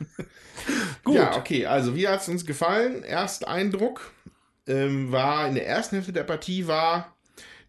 [1.04, 1.14] Gut.
[1.16, 3.02] Ja, okay, also wie hat es uns gefallen?
[3.02, 4.10] Erster Eindruck
[4.66, 7.14] ähm, war in der ersten Hälfte der Partie war,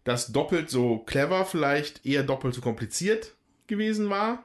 [0.04, 3.34] dass doppelt so clever vielleicht eher doppelt so kompliziert
[3.68, 4.44] gewesen war.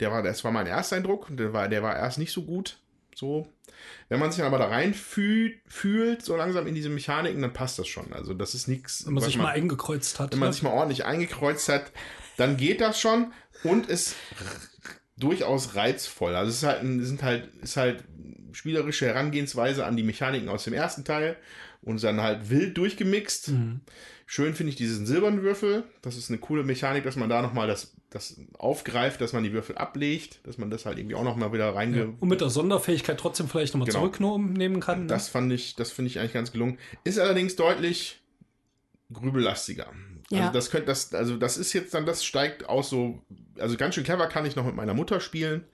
[0.00, 1.28] Der war, das war mein erster Eindruck.
[1.30, 2.78] Der war, der war erst nicht so gut.
[3.14, 3.52] So.
[4.08, 7.52] Wenn man sich dann aber da rein fühlt, fühlt, so langsam in diese Mechaniken, dann
[7.52, 8.12] passt das schon.
[8.12, 9.06] Also das ist nichts.
[9.06, 10.32] Wenn man sich mal eingekreuzt hat.
[10.32, 10.52] wenn man ne?
[10.52, 11.90] sich mal ordentlich eingekreuzt hat,
[12.36, 13.32] dann geht das schon
[13.64, 14.14] und ist
[15.16, 16.34] durchaus reizvoll.
[16.34, 18.04] Also es ist halt, ein, sind halt, ist halt
[18.52, 21.36] spielerische Herangehensweise an die Mechaniken aus dem ersten Teil
[21.82, 23.48] und dann halt wild durchgemixt.
[23.48, 23.80] Mhm.
[24.30, 25.84] Schön finde ich diesen silbernen Würfel.
[26.02, 29.54] Das ist eine coole Mechanik, dass man da nochmal das, das aufgreift, dass man die
[29.54, 32.12] Würfel ablegt, dass man das halt irgendwie auch nochmal wieder reinge...
[32.20, 34.00] Und mit der Sonderfähigkeit trotzdem vielleicht nochmal Genau.
[34.00, 35.02] zurücknehmen kann.
[35.02, 35.06] Ne?
[35.06, 36.76] Das fand ich, das finde ich eigentlich ganz gelungen.
[37.04, 38.20] Ist allerdings deutlich
[39.10, 39.86] grübellastiger.
[40.28, 40.40] Ja.
[40.40, 43.22] Also das könnte, das, also das ist jetzt dann, das steigt aus so,
[43.58, 45.64] also ganz schön clever kann ich noch mit meiner Mutter spielen.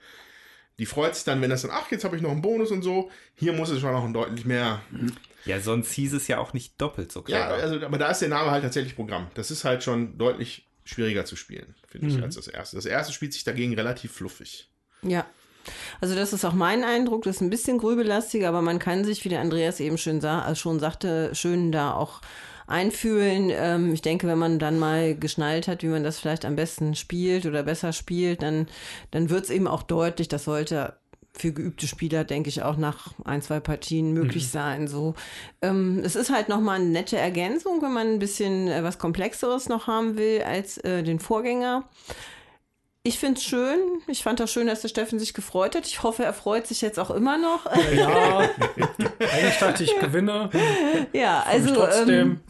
[0.79, 2.83] Die freut sich dann, wenn das dann, ach, jetzt habe ich noch einen Bonus und
[2.83, 3.11] so.
[3.35, 4.81] Hier muss es schon noch ein deutlich mehr.
[5.47, 7.63] Ja, sonst hieß es ja auch nicht doppelt so Ja, clever.
[7.63, 9.29] also, aber da ist der Name halt tatsächlich Programm.
[9.35, 12.25] Das ist halt schon deutlich schwieriger zu spielen, finde ich, Mhm.
[12.25, 12.77] als das erste.
[12.77, 14.71] Das erste spielt sich dagegen relativ fluffig.
[15.03, 15.27] Ja.
[16.01, 19.25] Also das ist auch mein Eindruck, das ist ein bisschen grübelastiger, aber man kann sich,
[19.25, 22.21] wie der Andreas eben schön sah, also schon sagte, schön da auch
[22.67, 23.51] einfühlen.
[23.51, 26.95] Ähm, ich denke, wenn man dann mal geschnallt hat, wie man das vielleicht am besten
[26.95, 28.67] spielt oder besser spielt, dann,
[29.11, 30.95] dann wird es eben auch deutlich, das sollte
[31.37, 34.87] für geübte Spieler, denke ich, auch nach ein, zwei Partien möglich sein.
[34.87, 35.15] So,
[35.63, 39.69] ähm, es ist halt nochmal eine nette Ergänzung, wenn man ein bisschen äh, was Komplexeres
[39.69, 41.89] noch haben will als äh, den Vorgänger.
[43.07, 43.79] Ich finde es schön.
[44.07, 45.87] Ich fand das schön, dass der Steffen sich gefreut hat.
[45.87, 47.67] Ich hoffe, er freut sich jetzt auch immer noch.
[47.95, 48.39] Ja,
[49.19, 50.49] eigentlich dachte ich gewinne.
[51.13, 52.09] ja, Also, trotzdem.
[52.09, 52.41] ähm,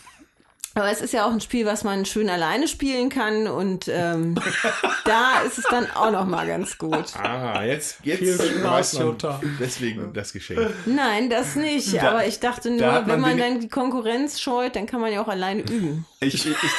[0.76, 4.34] Aber es ist ja auch ein Spiel, was man schön alleine spielen kann und ähm,
[5.04, 7.14] da ist es dann auch noch mal ganz gut.
[7.16, 9.40] Ah, jetzt, jetzt weiß man Jutta.
[9.60, 10.68] deswegen das Geschenk.
[10.86, 11.94] Nein, das nicht.
[11.94, 15.00] Da- aber ich dachte nur, da man wenn man dann die Konkurrenz scheut, dann kann
[15.00, 16.06] man ja auch alleine üben.
[16.20, 16.72] Ich, ich, ich, ich,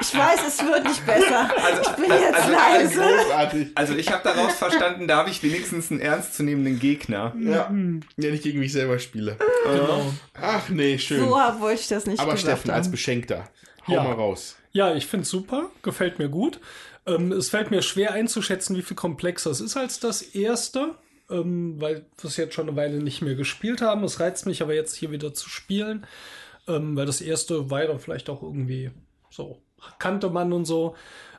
[0.00, 1.50] Ich weiß, es wird nicht besser.
[1.64, 2.52] Also- ich bin also- jetzt also-
[3.00, 3.70] leise.
[3.74, 7.34] Also ich habe daraus verstanden, da habe ich wenigstens einen ernstzunehmenden Gegner.
[7.40, 8.02] Ja, wenn
[8.34, 9.36] ich gegen mich selber spiele.
[9.64, 10.12] Genau.
[10.40, 11.20] Ach nee, schön.
[11.20, 12.90] so wollte ich das nicht Aber Steffen, als haben.
[12.92, 13.48] Beschenkter,
[13.86, 14.02] hau Ja.
[14.02, 14.56] mal raus.
[14.72, 16.58] Ja, ich finde es super, gefällt mir gut.
[17.06, 20.94] Ähm, es fällt mir schwer einzuschätzen, wie viel komplexer es ist als das erste,
[21.30, 24.04] ähm, weil wir es jetzt schon eine Weile nicht mehr gespielt haben.
[24.04, 26.06] Es reizt mich aber jetzt hier wieder zu spielen,
[26.68, 28.90] ähm, weil das erste war ja dann vielleicht auch irgendwie
[29.32, 29.62] so,
[29.98, 30.94] kannte man und so.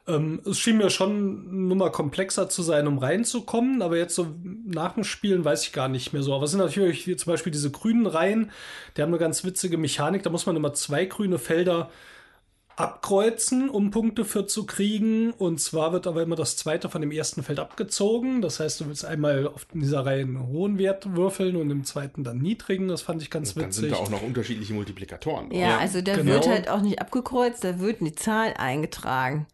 [0.06, 4.36] Ähm, es schien mir schon eine Nummer komplexer zu sein, um reinzukommen, aber jetzt so
[4.66, 6.34] nach dem Spielen weiß ich gar nicht mehr so.
[6.34, 8.52] Aber es sind natürlich wie zum Beispiel diese grünen Reihen,
[8.98, 10.24] die haben eine ganz witzige Mechanik.
[10.24, 11.90] Da muss man immer zwei grüne Felder
[12.76, 15.32] abkreuzen, um Punkte für zu kriegen.
[15.32, 18.42] Und zwar wird aber immer das zweite von dem ersten Feld abgezogen.
[18.42, 22.24] Das heißt, du willst einmal auf dieser Reihe einen hohen Wert würfeln und im zweiten
[22.24, 22.88] dann niedrigen.
[22.88, 23.98] Das fand ich ganz Dann sind witzig.
[23.98, 25.50] da auch noch unterschiedliche Multiplikatoren.
[25.50, 25.60] drauf.
[25.60, 26.34] Ja, also da genau.
[26.34, 29.48] wird halt auch nicht abgekreuzt, da wird die Zahl eingetragen.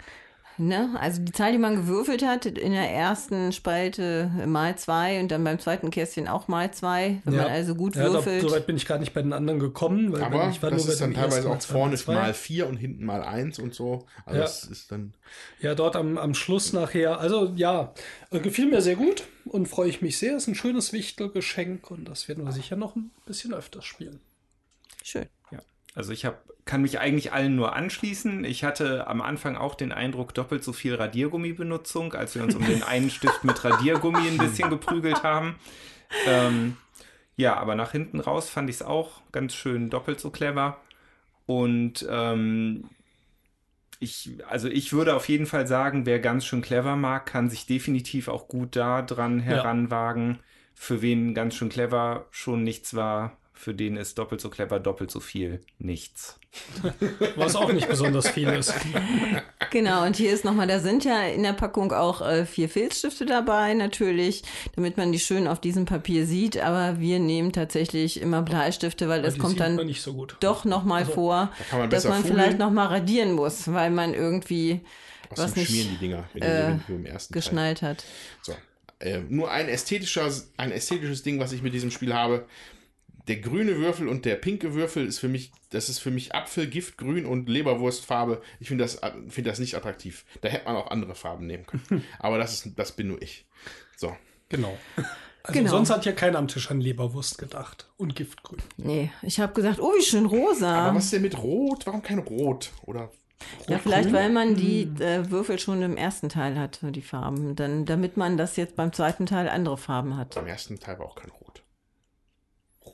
[0.59, 0.95] Ne?
[0.99, 5.43] Also die Zahl, die man gewürfelt hat, in der ersten Spalte mal zwei und dann
[5.43, 7.21] beim zweiten Kästchen auch mal zwei.
[7.23, 8.41] Wenn man also gut ja, da, würfelt.
[8.41, 10.79] so weit bin ich gar nicht bei den anderen gekommen, weil Aber ich war das
[10.79, 12.13] nur bei ist dann dem teilweise auch mal vorne zwei.
[12.13, 14.05] mal vier und hinten mal eins und so.
[14.25, 14.45] Also Ja.
[14.45, 15.13] das ist dann.
[15.61, 17.19] Ja, dort am, am Schluss nachher.
[17.19, 17.93] Also ja,
[18.31, 20.35] äh, gefiel mir sehr gut und freue ich mich sehr.
[20.35, 24.19] Ist ein schönes Wichtelgeschenk und das werden wir sicher noch ein bisschen öfters spielen.
[25.03, 25.27] Schön.
[25.91, 25.97] Ja.
[25.97, 28.43] Also ich hab, kann mich eigentlich allen nur anschließen.
[28.45, 32.65] Ich hatte am Anfang auch den Eindruck, doppelt so viel Radiergummi-Benutzung, als wir uns um
[32.65, 35.55] den einen Stift mit Radiergummi ein bisschen geprügelt haben.
[36.27, 36.77] Ähm,
[37.35, 40.77] ja, aber nach hinten raus fand ich es auch ganz schön doppelt so clever.
[41.45, 42.83] Und ähm,
[43.99, 47.65] ich, also ich würde auf jeden Fall sagen, wer ganz schön clever mag, kann sich
[47.65, 50.39] definitiv auch gut da dran heranwagen.
[50.73, 55.11] Für wen ganz schön clever schon nichts war, für den ist doppelt so clever, doppelt
[55.11, 56.39] so viel nichts.
[57.35, 58.73] Was auch nicht besonders viel ist.
[59.69, 63.25] Genau, und hier ist nochmal, da sind ja in der Packung auch äh, vier Filzstifte
[63.25, 64.43] dabei, natürlich,
[64.77, 66.57] damit man die schön auf diesem Papier sieht.
[66.57, 70.37] Aber wir nehmen tatsächlich immer Bleistifte, weil das Die kommt dann nicht so gut.
[70.39, 72.33] doch nochmal vor, kann man dass man fugeln.
[72.35, 74.79] vielleicht nochmal radieren muss, weil man irgendwie
[75.31, 77.41] Was, was schmieren die nicht Dinger, wenn äh, im ersten Teil.
[77.41, 78.05] geschnallt hat.
[78.41, 78.53] So.
[78.99, 82.45] Äh, nur ein, ästhetischer, ein ästhetisches Ding, was ich mit diesem Spiel habe.
[83.29, 86.67] Der grüne Würfel und der pinke Würfel ist für mich, das ist für mich Apfel,
[86.67, 88.41] Giftgrün und Leberwurstfarbe.
[88.59, 88.99] Ich finde das,
[89.29, 90.25] finde das nicht attraktiv.
[90.41, 92.03] Da hätte man auch andere Farben nehmen können.
[92.19, 93.45] Aber das ist, das bin nur ich.
[93.95, 94.15] So.
[94.49, 94.75] Genau.
[95.43, 95.69] Also Genau.
[95.71, 97.87] sonst hat ja keiner am Tisch an Leberwurst gedacht.
[97.97, 98.59] Und Giftgrün.
[98.77, 100.87] Nee, ich habe gesagt, oh, wie schön rosa.
[100.87, 101.85] Aber was ist denn mit Rot?
[101.85, 102.71] Warum kein Rot?
[102.81, 103.11] Oder
[103.67, 107.55] Ja, vielleicht, weil man die äh, Würfel schon im ersten Teil hat, die Farben.
[107.55, 110.35] Dann, damit man das jetzt beim zweiten Teil andere Farben hat.
[110.35, 111.58] im ersten Teil war auch kein Rot.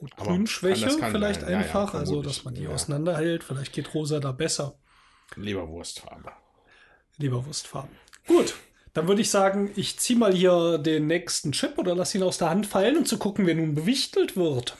[0.00, 1.50] Rot-Grün-Schwäche vielleicht sein.
[1.50, 1.94] Ja, ja, einfach.
[1.94, 2.70] also, dass man die Ja.
[2.70, 3.44] auseinanderhält.
[3.44, 4.78] Vielleicht geht rosa da besser.
[5.36, 6.30] Leberwurstfarbe.
[7.18, 7.90] Leberwurstfarben.
[8.26, 8.54] Gut.
[8.94, 12.38] Dann würde ich sagen, ich ziehe mal hier den nächsten Chip oder lass ihn aus
[12.38, 14.76] der Hand fallen, um zu gucken, wer nun bewichtelt wird.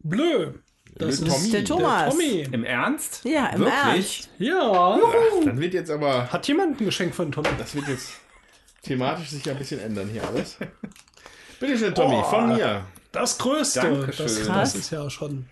[0.00, 0.52] Blö.
[0.96, 1.50] Das Blö, ist Tommy.
[1.50, 2.10] der Thomas.
[2.14, 2.40] Tommy.
[2.52, 3.24] Im Ernst?
[3.24, 4.28] Ja, im Wirklich?
[4.38, 4.98] Ja.
[5.44, 7.48] Dann wird jetzt aber, Hat jemand ein Geschenk von Tommy?
[7.58, 8.12] das wird jetzt
[8.82, 10.58] thematisch sich ja ein bisschen ändern hier alles.
[11.66, 12.22] Bitte schön, Tommy, Oh.
[12.24, 12.84] von mir.
[13.12, 13.80] Das Größte.
[13.80, 14.46] Dankeschön.
[14.46, 15.46] Das, ist ja schon.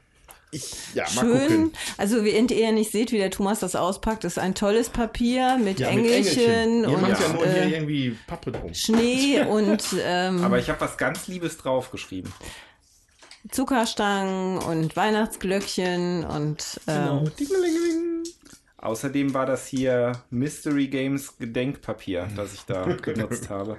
[0.51, 1.39] Ich, ja, mal Schön.
[1.39, 1.73] gucken.
[1.97, 5.81] Also, während ihr nicht seht, wie der Thomas das auspackt, ist ein tolles Papier mit
[5.81, 8.75] Ja, mit Engelchen und macht ja nur hier äh, irgendwie Pappe drum.
[8.75, 12.31] Schnee und ähm, Aber ich habe was ganz Liebes draufgeschrieben.
[13.51, 17.25] Zuckerstangen und Weihnachtsglöckchen und Genau.
[17.27, 18.23] ähm.
[18.79, 23.77] Außerdem war das hier Mystery Games Gedenkpapier, das ich da genutzt habe.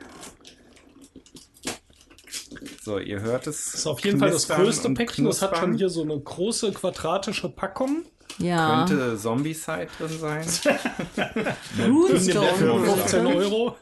[2.84, 3.65] So, ihr hört es.
[3.71, 5.23] Das ist auf jeden Fall das größte Päckchen.
[5.25, 8.03] Das hat schon hier so eine große quadratische Packung.
[8.39, 10.45] ja, Könnte Zombie-Side drin sein.
[11.79, 12.86] Runestone.
[12.86, 13.77] 15 Euro.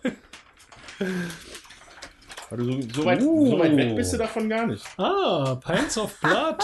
[2.51, 3.49] Also so, so, weit, Uh.
[3.49, 4.85] so weit weg bist du davon gar nicht.
[4.97, 6.57] Ah, Pints of Blood.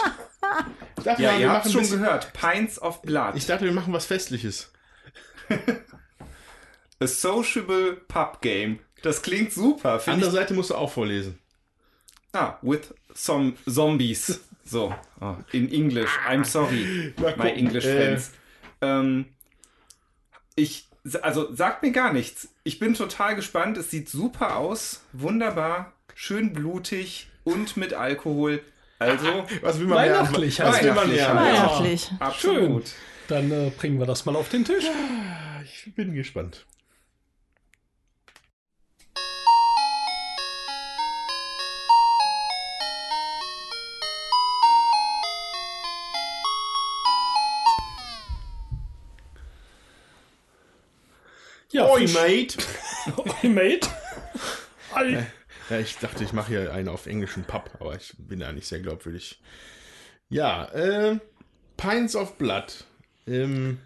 [0.97, 2.33] Ich dachte, Ja, mal, wir ihr machen habt schon bisschen, gehört.
[2.33, 3.35] Pints of Blood.
[3.35, 4.71] ich dachte, wir machen was Festliches.
[6.99, 8.79] A Sociable Pub Game.
[9.01, 10.01] Das klingt super.
[10.05, 10.35] Andere ich.
[10.35, 11.39] Seite musst du auch vorlesen.
[12.33, 14.39] Ah, with some zombies.
[14.65, 16.09] So, oh, in English.
[16.27, 17.49] I'm sorry, my.
[17.51, 17.95] English Äh.
[17.95, 18.31] friends.
[18.81, 19.25] Ähm,
[20.55, 20.87] ich,
[21.21, 22.49] also sagt mir gar nichts.
[22.63, 23.77] Ich bin total gespannt.
[23.77, 25.01] Es sieht super aus.
[25.13, 25.93] Wunderbar.
[26.15, 28.61] Schön blutig und mit Alkohol.
[28.99, 30.67] Also, Was will man Weihnachtlich mehr?
[30.67, 31.27] Was will man Weihnachtlich, mehr?
[31.27, 31.35] ja.
[31.35, 32.11] Weihnachtlich.
[32.19, 32.83] absolut.
[33.29, 34.85] Dann äh, bringen wir das mal auf den Tisch.
[35.63, 36.65] Ich bin gespannt.
[51.77, 52.57] Ja, Oi, mate!
[53.43, 53.87] Oi, Mate.
[54.95, 55.27] Ei.
[55.69, 58.65] Ja, ich dachte, ich mache hier einen auf englischen Pub, aber ich bin da nicht
[58.65, 59.39] sehr glaubwürdig.
[60.27, 61.19] Ja, äh,
[61.77, 62.83] Pines of Blood.
[63.27, 63.77] Ähm,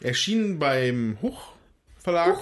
[0.00, 1.52] erschienen beim Huch
[1.98, 2.38] Verlag.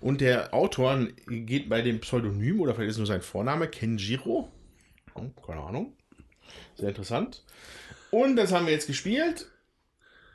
[0.00, 4.50] Und der Autor geht bei dem Pseudonym, oder vielleicht ist nur sein Vorname, Kenjiro.
[5.14, 5.96] Hm, keine Ahnung.
[6.74, 7.44] Sehr interessant.
[8.10, 9.46] Und das haben wir jetzt gespielt.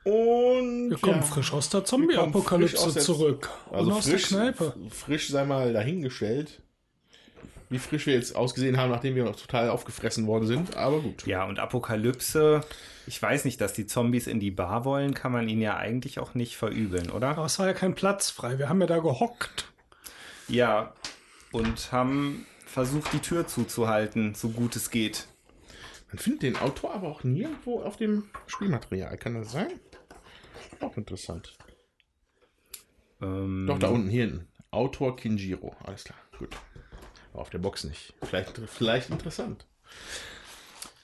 [0.04, 3.50] Und Wir kommen ja, frisch aus der Zombie-Apokalypse zurück.
[3.72, 4.76] also und aus frisch, der Kneipe.
[4.90, 6.62] frisch sei mal dahingestellt.
[7.70, 10.76] Wie frisch wir jetzt ausgesehen haben, nachdem wir noch total aufgefressen worden sind.
[10.76, 11.26] Aber gut.
[11.26, 12.62] Ja, und Apokalypse,
[13.08, 16.20] ich weiß nicht, dass die Zombies in die Bar wollen, kann man ihnen ja eigentlich
[16.20, 17.30] auch nicht verübeln, oder?
[17.30, 18.60] Aber es war ja kein Platz frei.
[18.60, 19.72] Wir haben ja da gehockt.
[20.50, 20.94] Ja,
[21.52, 25.28] und haben versucht, die Tür zuzuhalten, so gut es geht.
[26.10, 29.18] Man findet den Autor aber auch nirgendwo auf dem Spielmaterial.
[29.18, 29.80] Kann das sein?
[30.80, 31.54] Auch interessant.
[33.22, 34.48] Ähm, Doch, da unten, hier hinten.
[34.72, 35.76] Autor Kinjiro.
[35.84, 36.56] Alles klar, gut.
[37.32, 38.14] Aber auf der Box nicht.
[38.24, 39.66] Vielleicht, vielleicht interessant.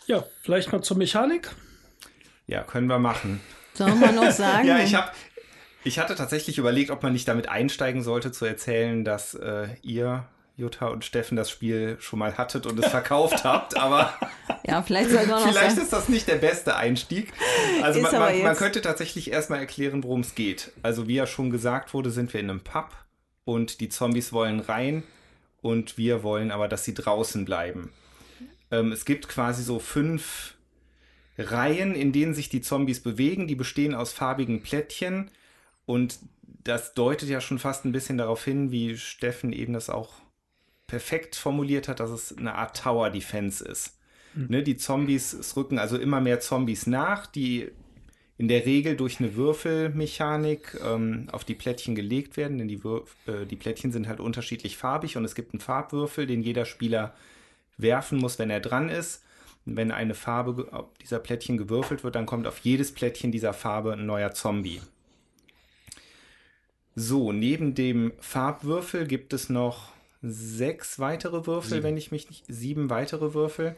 [0.07, 1.51] Ja, vielleicht mal zur Mechanik.
[2.47, 3.41] Ja, können wir machen.
[3.74, 4.68] Sollen wir noch sagen?
[4.68, 5.12] Ja, ich habe,
[5.84, 10.28] ich hatte tatsächlich überlegt, ob man nicht damit einsteigen sollte, zu erzählen, dass äh, ihr,
[10.60, 14.14] Jutta und Steffen, das Spiel schon mal hattet und es verkauft habt, aber
[14.66, 17.32] ja, vielleicht vielleicht ist das nicht der beste Einstieg.
[17.82, 20.72] Also man, man, man könnte tatsächlich erstmal erklären, worum es geht.
[20.84, 22.91] Also wie ja schon gesagt wurde, sind wir in einem Pub
[23.45, 25.03] und die Zombies wollen rein
[25.62, 27.91] und wir wollen aber, dass sie draußen bleiben.
[28.70, 30.55] Ähm, es gibt quasi so fünf
[31.38, 33.47] Reihen, in denen sich die Zombies bewegen.
[33.47, 35.32] Die bestehen aus farbigen Plättchen
[35.86, 40.14] und das deutet ja schon fast ein bisschen darauf hin, wie Steffen eben das auch
[40.89, 43.95] perfekt formuliert hat, dass es eine Art Tower Defense ist.
[44.35, 47.69] Ne, die Zombies, es rücken also immer mehr Zombies nach, die
[48.37, 53.15] in der Regel durch eine Würfelmechanik ähm, auf die Plättchen gelegt werden, denn die, Würf
[53.27, 57.13] äh, die Plättchen sind halt unterschiedlich farbig und es gibt einen Farbwürfel, den jeder Spieler
[57.77, 59.23] werfen muss, wenn er dran ist.
[59.65, 63.93] Und wenn eine Farbe dieser Plättchen gewürfelt wird, dann kommt auf jedes Plättchen dieser Farbe
[63.93, 64.79] ein neuer Zombie.
[66.95, 69.91] So, neben dem Farbwürfel gibt es noch
[70.22, 72.45] sechs weitere Würfel, wenn ich mich nicht.
[72.47, 73.76] Sieben weitere Würfel,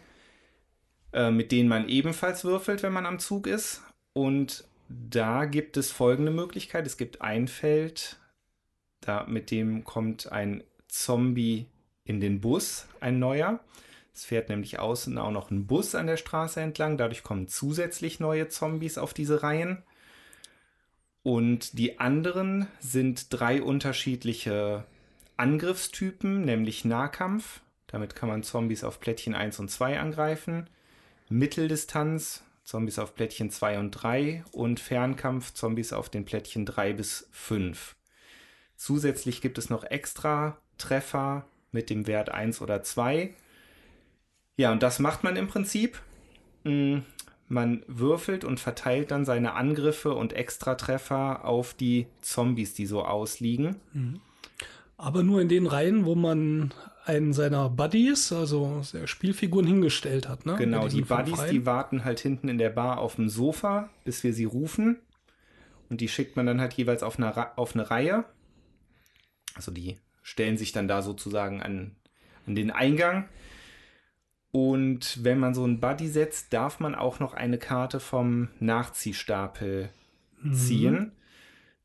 [1.13, 3.83] äh, mit denen man ebenfalls würfelt, wenn man am Zug ist.
[4.13, 8.17] Und da gibt es folgende Möglichkeit: Es gibt ein Feld,
[9.01, 11.67] da mit dem kommt ein Zombie
[12.03, 13.59] in den Bus, ein neuer.
[14.13, 16.97] Es fährt nämlich außen auch noch ein Bus an der Straße entlang.
[16.97, 19.83] Dadurch kommen zusätzlich neue Zombies auf diese Reihen.
[21.23, 24.85] Und die anderen sind drei unterschiedliche
[25.41, 27.61] Angriffstypen, nämlich Nahkampf.
[27.87, 30.69] Damit kann man Zombies auf Plättchen 1 und 2 angreifen.
[31.29, 34.43] Mitteldistanz, Zombies auf Plättchen 2 und 3.
[34.51, 37.95] Und Fernkampf, Zombies auf den Plättchen 3 bis 5.
[38.75, 43.33] Zusätzlich gibt es noch extra Treffer mit dem Wert 1 oder 2.
[44.57, 45.99] Ja, und das macht man im Prinzip.
[46.65, 46.99] Mm,
[47.47, 53.75] Man würfelt und verteilt dann seine Angriffe und Extratreffer auf die Zombies, die so ausliegen.
[55.01, 56.73] Aber nur in den Reihen, wo man
[57.05, 60.45] einen seiner Buddies, also Spielfiguren, hingestellt hat.
[60.45, 60.55] Ne?
[60.57, 64.33] Genau, die Buddies, die warten halt hinten in der Bar auf dem Sofa, bis wir
[64.33, 64.97] sie rufen.
[65.89, 68.25] Und die schickt man dann halt jeweils auf eine, auf eine Reihe.
[69.55, 71.95] Also die stellen sich dann da sozusagen an,
[72.45, 73.27] an den Eingang.
[74.51, 79.89] Und wenn man so einen Buddy setzt, darf man auch noch eine Karte vom Nachziehstapel
[80.43, 81.11] Mhm.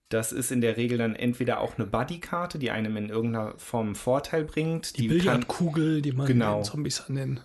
[0.08, 3.86] Das ist in der Regel dann entweder auch eine Buddy-Karte, die einem in irgendeiner Form
[3.86, 4.96] einen Vorteil bringt.
[4.98, 6.60] Die kann, Billardkugel, die man Genau.
[6.60, 7.40] den Zombies an den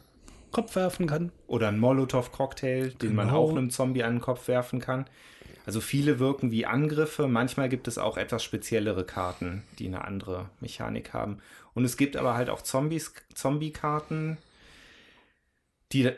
[0.51, 1.31] Kopf werfen kann.
[1.47, 3.39] oder ein Molotow-Cocktail, den man Genau.
[3.43, 5.05] auch einem Zombie an den Kopf werfen kann.
[5.65, 7.27] Also viele wirken wie Angriffe.
[7.27, 11.37] Manchmal gibt es auch etwas speziellere Karten, die eine andere Mechanik haben.
[11.73, 14.37] Und es gibt aber halt auch Zombies, Zombie-Karten,
[15.93, 16.11] die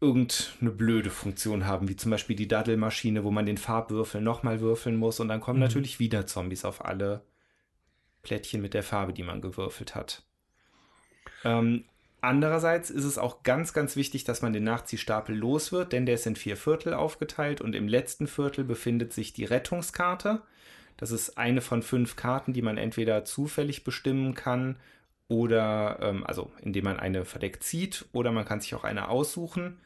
[0.00, 4.96] irgendeine blöde Funktion haben, wie zum Beispiel die Daddelmaschine, wo man den Farbwürfel nochmal würfeln
[4.96, 7.22] muss und dann kommen natürlich wieder Zombies auf alle
[8.22, 10.22] Plättchen mit der Farbe, die man gewürfelt hat.
[11.44, 11.84] Ähm,
[12.20, 16.14] andererseits ist es auch ganz, ganz wichtig, dass man den Nachziehstapel los wird, denn der
[16.14, 20.42] ist in vier Viertel aufgeteilt und im letzten Viertel befindet sich die Rettungskarte.
[20.96, 24.76] Das ist eine von fünf Karten, die man entweder zufällig bestimmen kann
[25.28, 29.78] oder, ähm, also indem man eine verdeckt zieht oder man kann sich auch eine aussuchen.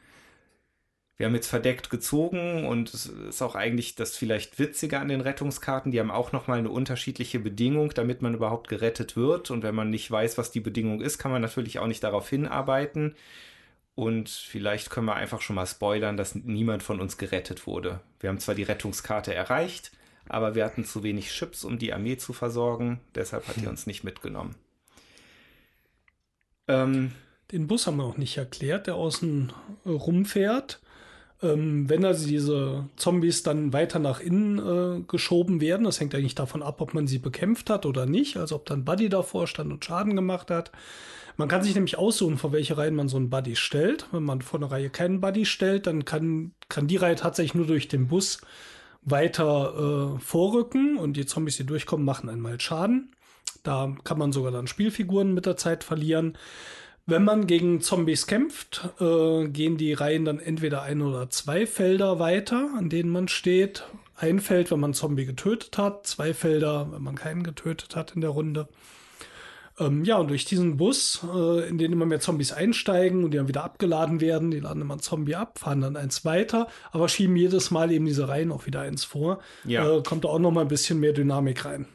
[1.17, 5.21] Wir haben jetzt verdeckt gezogen und es ist auch eigentlich das vielleicht Witzige an den
[5.21, 5.91] Rettungskarten.
[5.91, 9.51] Die haben auch nochmal eine unterschiedliche Bedingung, damit man überhaupt gerettet wird.
[9.51, 12.27] Und wenn man nicht weiß, was die Bedingung ist, kann man natürlich auch nicht darauf
[12.29, 13.15] hinarbeiten.
[13.95, 17.99] Und vielleicht können wir einfach schon mal spoilern, dass niemand von uns gerettet wurde.
[18.19, 19.91] Wir haben zwar die Rettungskarte erreicht,
[20.27, 23.01] aber wir hatten zu wenig Chips, um die Armee zu versorgen.
[23.13, 24.55] Deshalb hat die uns nicht mitgenommen.
[26.67, 27.11] Ähm,
[27.51, 29.53] Den Bus haben wir auch nicht erklärt, der außen
[29.85, 30.81] rumfährt.
[31.43, 36.35] Ähm, wenn also diese Zombies dann weiter nach innen äh, geschoben werden, das hängt eigentlich
[36.35, 39.71] davon ab, ob man sie bekämpft hat oder nicht, also ob dann Buddy davor stand
[39.71, 40.71] und Schaden gemacht hat.
[41.35, 44.07] Man kann sich nämlich aussuchen, vor welche Reihen man so einen Buddy stellt.
[44.11, 47.65] Wenn man vor einer Reihe keinen Buddy stellt, dann kann, kann die Reihe tatsächlich nur
[47.65, 48.39] durch den Bus
[49.01, 53.11] weiter äh, vorrücken und die Zombies, die durchkommen, machen einmal Schaden.
[53.63, 56.37] Da kann man sogar dann Spielfiguren mit der Zeit verlieren.
[57.05, 62.19] Wenn man gegen Zombies kämpft, äh, gehen die Reihen dann entweder ein oder zwei Felder
[62.19, 63.83] weiter, an denen man steht.
[64.15, 68.21] Ein Feld, wenn man Zombie getötet hat, zwei Felder, wenn man keinen getötet hat in
[68.21, 68.69] der Runde.
[69.79, 73.37] Ähm, ja, und durch diesen Bus, äh, in den immer mehr Zombies einsteigen und die
[73.37, 77.09] dann wieder abgeladen werden, die laden immer ein Zombie ab, fahren dann eins weiter, aber
[77.09, 79.39] schieben jedes Mal eben diese Reihen auch wieder eins vor.
[79.65, 79.97] Ja.
[79.97, 81.87] Äh, kommt da auch noch mal ein bisschen mehr Dynamik rein.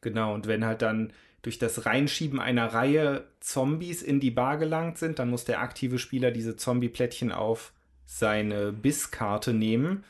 [0.00, 1.12] Genau, und wenn halt dann
[1.42, 5.98] durch das Reinschieben einer Reihe Zombies in die Bar gelangt sind, dann muss der aktive
[5.98, 7.72] Spieler diese Zombie-Plättchen auf
[8.06, 10.04] seine Bisskarte nehmen.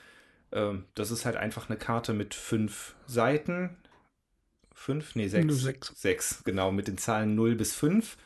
[0.52, 3.76] Ähm, das ist halt einfach eine Karte mit fünf Seiten.
[4.74, 5.14] Fünf?
[5.14, 5.56] Nee, sechs.
[5.62, 5.92] sechs.
[5.96, 8.18] Sechs, genau, mit den Zahlen 0 bis 5.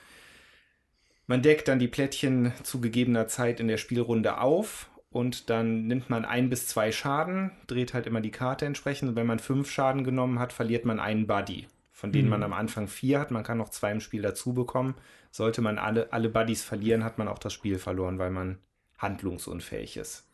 [1.28, 6.08] Man deckt dann die Plättchen zu gegebener Zeit in der Spielrunde auf und dann nimmt
[6.08, 9.10] man ein bis zwei Schaden, dreht halt immer die Karte entsprechend.
[9.10, 11.66] Und wenn man fünf Schaden genommen hat, verliert man einen Buddy
[11.97, 12.31] von denen mhm.
[12.31, 13.31] man am Anfang vier hat.
[13.31, 14.97] Man kann noch zwei im Spiel dazu bekommen.
[15.31, 18.59] Sollte man alle, alle Buddies verlieren, hat man auch das Spiel verloren, weil man
[18.98, 20.28] handlungsunfähig ist.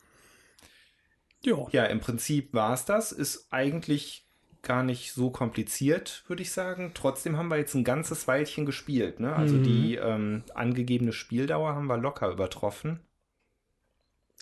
[1.41, 1.69] Jo.
[1.71, 3.13] Ja, im Prinzip war es das.
[3.13, 4.27] Ist eigentlich
[4.61, 6.91] gar nicht so kompliziert, würde ich sagen.
[6.93, 9.21] Trotzdem haben wir jetzt ein ganzes Weilchen gespielt.
[9.21, 9.33] Ne?
[9.33, 9.63] Also mhm.
[9.63, 12.99] die ähm, angegebene Spieldauer haben wir locker übertroffen.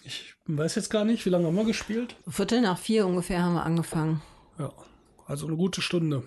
[0.03, 2.15] Ich weiß jetzt gar nicht, wie lange haben wir gespielt?
[2.27, 4.23] Viertel nach vier ungefähr haben wir angefangen.
[4.57, 4.73] Ja,
[5.27, 6.23] also eine gute Stunde.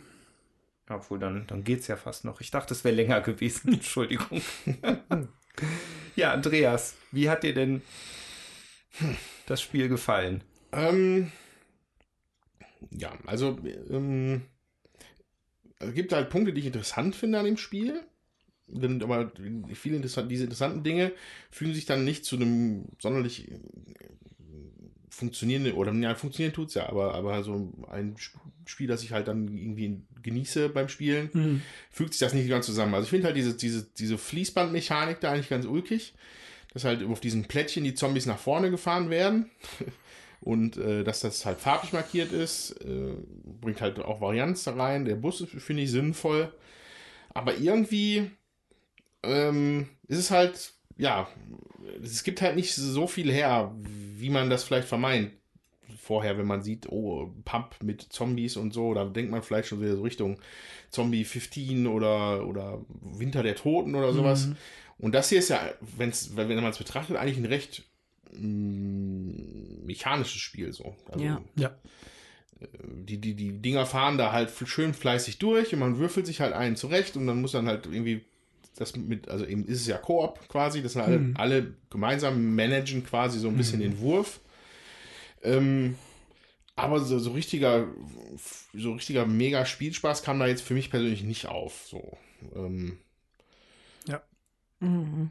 [0.88, 2.40] Obwohl, dann, dann geht es ja fast noch.
[2.40, 3.74] Ich dachte, es wäre länger gewesen.
[3.74, 4.42] Entschuldigung.
[6.16, 7.82] ja, Andreas, wie hat dir denn
[9.46, 10.42] das Spiel gefallen?
[10.72, 11.32] Ähm,
[12.90, 13.58] ja, also
[13.90, 14.42] ähm,
[15.78, 18.02] es gibt halt Punkte, die ich interessant finde an dem Spiel.
[19.02, 19.30] Aber
[19.74, 21.12] viele interessant, diese interessanten Dinge
[21.50, 23.50] fügen sich dann nicht zu einem sonderlich
[25.14, 28.16] funktionierende, oder ja, funktionieren tut es ja, aber, aber so ein
[28.66, 31.62] Spiel, das ich halt dann irgendwie genieße beim Spielen, mhm.
[31.90, 32.94] fügt sich das nicht ganz zusammen.
[32.94, 36.14] Also ich finde halt diese, diese, diese Fließbandmechanik da eigentlich ganz ulkig,
[36.72, 39.50] dass halt auf diesen Plättchen die Zombies nach vorne gefahren werden
[40.40, 43.14] und äh, dass das halt farbig markiert ist, äh,
[43.60, 45.04] bringt halt auch Varianz da rein.
[45.04, 46.52] Der Bus finde ich sinnvoll,
[47.32, 48.30] aber irgendwie
[49.22, 51.28] ähm, ist es halt, ja,
[52.02, 53.74] es gibt halt nicht so viel her,
[54.16, 55.32] wie man das vielleicht vermeint
[55.96, 59.80] vorher, wenn man sieht, oh, Pump mit Zombies und so, da denkt man vielleicht schon
[59.80, 60.38] wieder so Richtung
[60.90, 64.46] Zombie 15 oder, oder Winter der Toten oder sowas.
[64.46, 64.56] Mhm.
[64.98, 65.60] Und das hier ist ja,
[65.96, 67.84] wenn's, wenn man es betrachtet, eigentlich ein recht
[68.32, 70.94] mm, mechanisches Spiel so.
[71.10, 71.40] Also, ja.
[71.56, 71.68] ja.
[72.60, 76.40] Äh, die, die, die Dinger fahren da halt schön fleißig durch und man würfelt sich
[76.40, 78.24] halt einen zurecht und dann muss dann halt irgendwie
[78.76, 81.36] das mit, also eben ist es ja Koop quasi, das sind alle, mhm.
[81.36, 83.82] alle gemeinsam managen quasi so ein bisschen mhm.
[83.82, 84.40] den Wurf.
[85.42, 85.96] Ähm,
[86.76, 87.86] aber so, so richtiger,
[88.72, 91.86] so richtiger mega Spielspaß kam da jetzt für mich persönlich nicht auf.
[91.86, 92.16] So.
[92.54, 92.98] Ähm,
[94.06, 94.22] ja.
[94.80, 95.30] Mhm.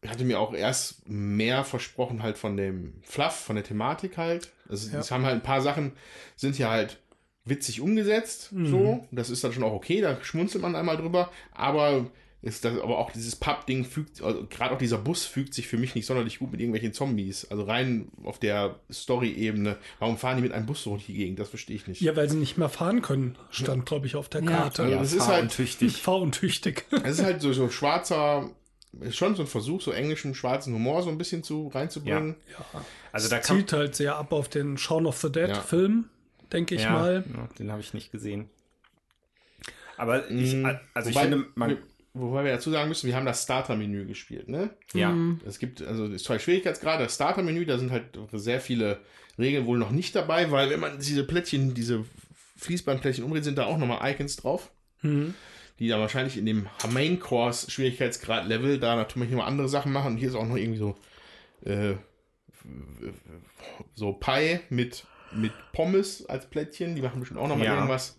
[0.00, 4.52] Ich hatte mir auch erst mehr versprochen halt von dem Fluff, von der Thematik halt.
[4.68, 4.98] Also ja.
[4.98, 5.92] es haben halt ein paar Sachen,
[6.34, 6.98] sind ja halt
[7.44, 8.66] witzig umgesetzt, mhm.
[8.66, 9.08] so.
[9.10, 11.30] Das ist dann schon auch okay, da schmunzelt man einmal drüber.
[11.52, 12.06] Aber
[12.42, 15.78] ist das, aber auch dieses Pub-Ding fügt, also gerade auch dieser Bus fügt sich für
[15.78, 17.48] mich nicht sonderlich gut mit irgendwelchen Zombies.
[17.50, 19.76] Also rein auf der Story-Ebene.
[20.00, 21.38] Warum fahren die mit einem Bus so durch die Gegend?
[21.38, 22.00] Das verstehe ich nicht.
[22.00, 24.82] Ja, weil sie nicht mehr fahren können, stand, glaube ich, auf der Karte.
[24.82, 25.92] Ja, ja das ist halt tüchtig.
[26.02, 26.84] Fahruntüchtig.
[27.04, 28.50] Es ist halt so, so schwarzer,
[29.00, 32.34] ist schon so ein Versuch, so englischen schwarzen Humor so ein bisschen zu reinzubringen.
[32.50, 32.84] Ja, ja.
[33.12, 35.60] also da zieht halt sehr ab auf den Shaun of the Dead ja.
[35.60, 36.08] Film,
[36.52, 37.24] denke ich ja, mal.
[37.34, 38.50] Ja, den habe ich nicht gesehen.
[39.96, 40.66] Aber ich, mhm.
[40.94, 41.78] also Wobei, ich finde, man,
[42.14, 44.70] Wobei wir dazu sagen müssen, wir haben das Starter-Menü gespielt, ne?
[44.92, 45.10] Ja.
[45.10, 45.40] Mhm.
[45.46, 47.04] Es gibt also zwei Schwierigkeitsgrade.
[47.04, 49.00] Das Starter-Menü, da sind halt sehr viele
[49.38, 52.04] Regeln wohl noch nicht dabei, weil wenn man diese Plättchen, diese
[52.58, 54.70] Fließbandplättchen umdreht, sind da auch nochmal Icons drauf.
[55.00, 55.34] Mhm.
[55.78, 60.12] Die dann wahrscheinlich in dem Main Course Schwierigkeitsgrad Level da natürlich noch andere Sachen machen.
[60.12, 60.96] Und hier ist auch noch irgendwie so
[61.64, 61.94] äh,
[63.94, 66.94] so Pie mit, mit Pommes als Plättchen.
[66.94, 67.74] Die machen bestimmt auch nochmal Ja.
[67.74, 68.16] irgendwas.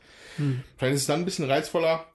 [0.78, 2.06] Vielleicht ist es dann ein bisschen reizvoller.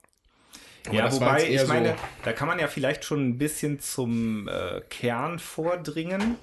[0.87, 4.47] Aber ja, wobei, ich meine, so- da kann man ja vielleicht schon ein bisschen zum
[4.47, 6.35] äh, Kern vordringen.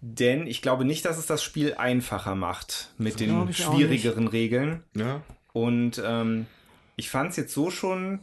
[0.00, 4.84] Denn ich glaube nicht, dass es das Spiel einfacher macht mit den schwierigeren Regeln.
[4.94, 6.46] Ja, Und ähm,
[6.96, 8.20] ich fand es jetzt so schon,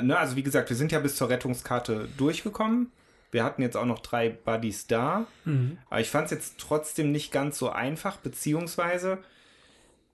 [0.00, 2.90] ne, also wie gesagt, wir sind ja bis zur Rettungskarte durchgekommen.
[3.32, 5.26] Wir hatten jetzt auch noch drei Buddies da.
[5.88, 9.18] Aber ich fand es jetzt trotzdem nicht ganz so einfach, beziehungsweise,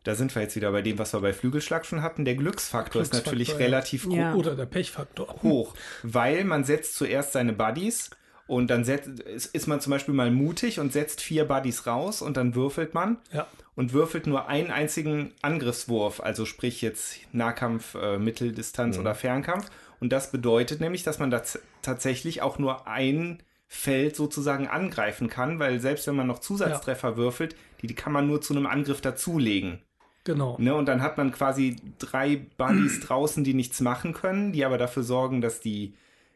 [0.05, 2.25] da sind wir jetzt wieder bei dem, was wir bei Flügelschlag schon hatten.
[2.25, 3.57] Der Glücksfaktor, ist Glücksfaktor, natürlich ja.
[3.57, 4.35] relativ groß Ja.
[4.35, 5.35] Oder der Pechfaktor.
[5.43, 8.11] hoch, weil man setzt zuerst seine Buddies
[8.47, 12.23] und dann setzt, ist, ist man zum Beispiel mal mutig und setzt vier Buddies raus
[12.23, 13.47] und dann würfelt man Ja.
[13.75, 19.69] und würfelt nur einen einzigen Angriffswurf, also sprich jetzt Nahkampf, äh, Mitteldistanz oder Fernkampf.
[20.01, 25.29] Und das bedeutet nämlich, dass man da z- tatsächlich auch nur ein Feld sozusagen angreifen
[25.29, 28.67] kann, weil selbst wenn man noch Zusatztreffer würfelt, die, die kann man nur zu einem
[28.67, 29.81] Angriff dazulegen.
[30.25, 30.57] Genau.
[30.59, 34.79] Ne, und dann hat man quasi drei Buddies draußen, die nichts machen können, die aber
[34.79, 35.95] dafür sorgen, dass die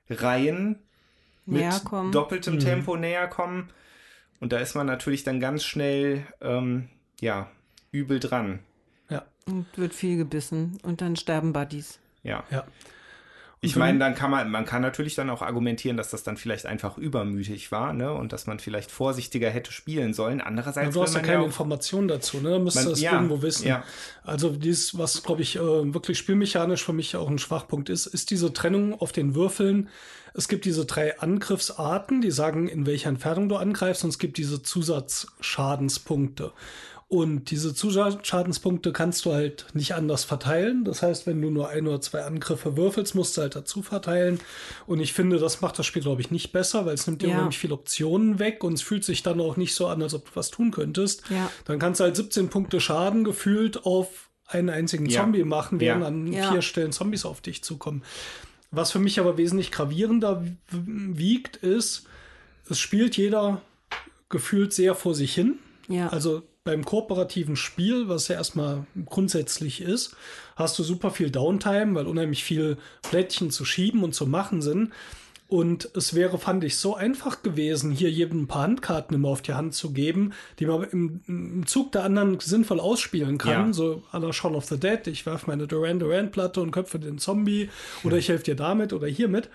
[0.08, 0.78] Reihen
[1.46, 2.12] mit Näher kommen.
[2.12, 3.70] doppeltem Tempo näher kommen.
[4.40, 6.88] Und da ist man natürlich dann ganz schnell, ähm,
[7.20, 7.50] ja,
[7.92, 8.60] übel dran.
[9.08, 9.24] Ja.
[9.46, 11.98] Und wird viel gebissen und dann sterben Buddies.
[12.22, 12.44] Ja.
[12.50, 12.64] Ja.
[13.62, 16.64] Ich meine, dann kann man, man kann natürlich dann auch argumentieren, dass das dann vielleicht
[16.64, 18.10] einfach übermütig war, ne?
[18.10, 20.40] Und dass man vielleicht vorsichtiger hätte spielen sollen.
[20.40, 22.52] Andererseits Ja, du hast ja keine auch- Informationen dazu, ne?
[22.52, 23.66] Du müsstest Man- das ja, irgendwo wissen.
[23.66, 23.84] ja.
[24.24, 28.30] Also dies, was glaube ich äh, wirklich spielmechanisch für mich auch ein Schwachpunkt ist, ist
[28.30, 29.90] diese Trennung auf den Würfeln.
[30.32, 34.38] Es gibt diese drei Angriffsarten, die sagen, in welcher Entfernung du angreifst, und es gibt
[34.38, 36.52] diese Zusatzschadenspunkte.
[37.12, 40.84] Und diese Zusatzschadenspunkte kannst du halt nicht anders verteilen.
[40.84, 44.38] Das heißt, wenn du nur ein oder zwei Angriffe würfelst, musst du halt dazu verteilen.
[44.86, 47.26] Und ich finde, das macht das Spiel, glaube ich, nicht besser, weil es nimmt dir
[47.30, 47.34] Ja.
[47.34, 50.26] unheimlich viele Optionen weg und es fühlt sich dann auch nicht so an, als ob
[50.26, 51.24] du was tun könntest.
[51.30, 51.50] Ja.
[51.64, 55.22] Dann kannst du halt 17 Punkte Schaden gefühlt auf einen einzigen Ja.
[55.22, 56.06] Zombie machen, während Ja.
[56.06, 56.52] an Ja.
[56.52, 58.04] vier Stellen Zombies auf dich zukommen.
[58.70, 62.04] Was für mich aber wesentlich gravierender wiegt, ist,
[62.68, 63.62] es spielt jeder
[64.28, 65.58] gefühlt sehr vor sich hin.
[65.88, 66.06] Ja.
[66.10, 70.14] Also beim kooperativen Spiel, was ja erstmal grundsätzlich ist,
[70.56, 74.92] hast du super viel Downtime, weil unheimlich viel Plättchen zu schieben und zu machen sind.
[75.50, 79.42] Und es wäre, fand ich, so einfach gewesen, hier jedem ein paar Handkarten immer auf
[79.42, 83.66] die Hand zu geben, die man im, im Zug der anderen sinnvoll ausspielen kann.
[83.66, 83.72] Ja.
[83.72, 87.00] So à la Shaun of the Dead, ich werfe meine Duran Duran Platte und köpfe
[87.00, 87.68] den Zombie
[88.04, 89.48] oder ich helfe dir damit oder hiermit.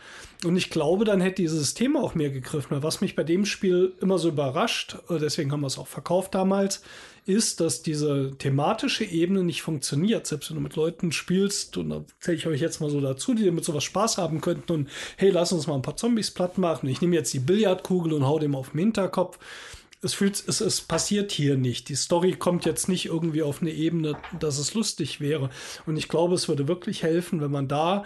[0.43, 2.83] Und ich glaube, dann hätte dieses Thema auch mehr gegriffen.
[2.83, 6.35] Was mich bei dem Spiel immer so überrascht, äh, deswegen haben wir es auch verkauft
[6.35, 6.83] damals,
[7.25, 10.27] ist, dass diese thematische Ebene nicht funktioniert.
[10.27, 13.33] Selbst wenn du mit Leuten spielst, und da zähle ich euch jetzt mal so dazu,
[13.33, 16.57] die mit sowas Spaß haben könnten und hey, lass uns mal ein paar Zombies platt
[16.57, 16.87] machen.
[16.87, 19.39] Ich nehme jetzt die Billardkugel und hau dem auf den Hinterkopf.
[20.01, 21.89] Es, fühlt, es, es passiert hier nicht.
[21.89, 25.49] Die Story kommt jetzt nicht irgendwie auf eine Ebene, dass es lustig wäre.
[25.87, 28.05] Und ich glaube, es würde wirklich helfen, wenn man da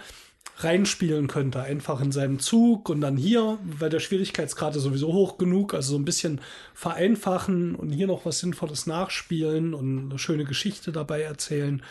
[0.58, 5.38] reinspielen könnte, einfach in seinem Zug und dann hier, weil der Schwierigkeitsgrad ist sowieso hoch
[5.38, 6.40] genug, also so ein bisschen
[6.74, 11.82] vereinfachen und hier noch was Sinnvolles nachspielen und eine schöne Geschichte dabei erzählen,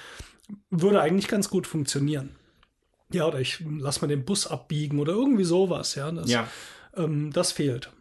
[0.69, 2.35] würde eigentlich ganz gut funktionieren.
[3.11, 6.11] Ja, oder ich lass mal den Bus abbiegen oder irgendwie sowas, ja.
[6.11, 6.47] Das, Ja.
[6.95, 7.91] ähm, das fehlt.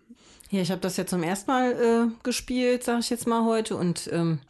[0.51, 3.77] Ja, ich habe das ja zum ersten Mal äh, gespielt, sage ich jetzt mal heute.
[3.77, 4.41] Und ähm,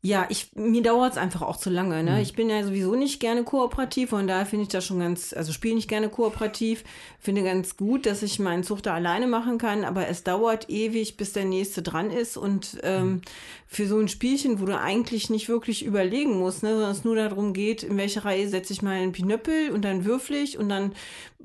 [0.00, 2.04] ja, ich, mir dauert es einfach auch zu lange.
[2.04, 2.22] Ne?
[2.22, 5.52] Ich bin ja sowieso nicht gerne kooperativ und daher finde ich das schon ganz, also
[5.52, 6.84] spiele nicht gerne kooperativ.
[7.18, 11.32] Finde ganz gut, dass ich meinen da alleine machen kann, aber es dauert ewig, bis
[11.32, 12.36] der nächste dran ist.
[12.36, 13.22] Und ähm,
[13.66, 17.16] für so ein Spielchen, wo du eigentlich nicht wirklich überlegen musst, ne, sondern es nur
[17.16, 20.92] darum geht, in welche Reihe setze ich meinen Pinöppel und dann würfel ich und dann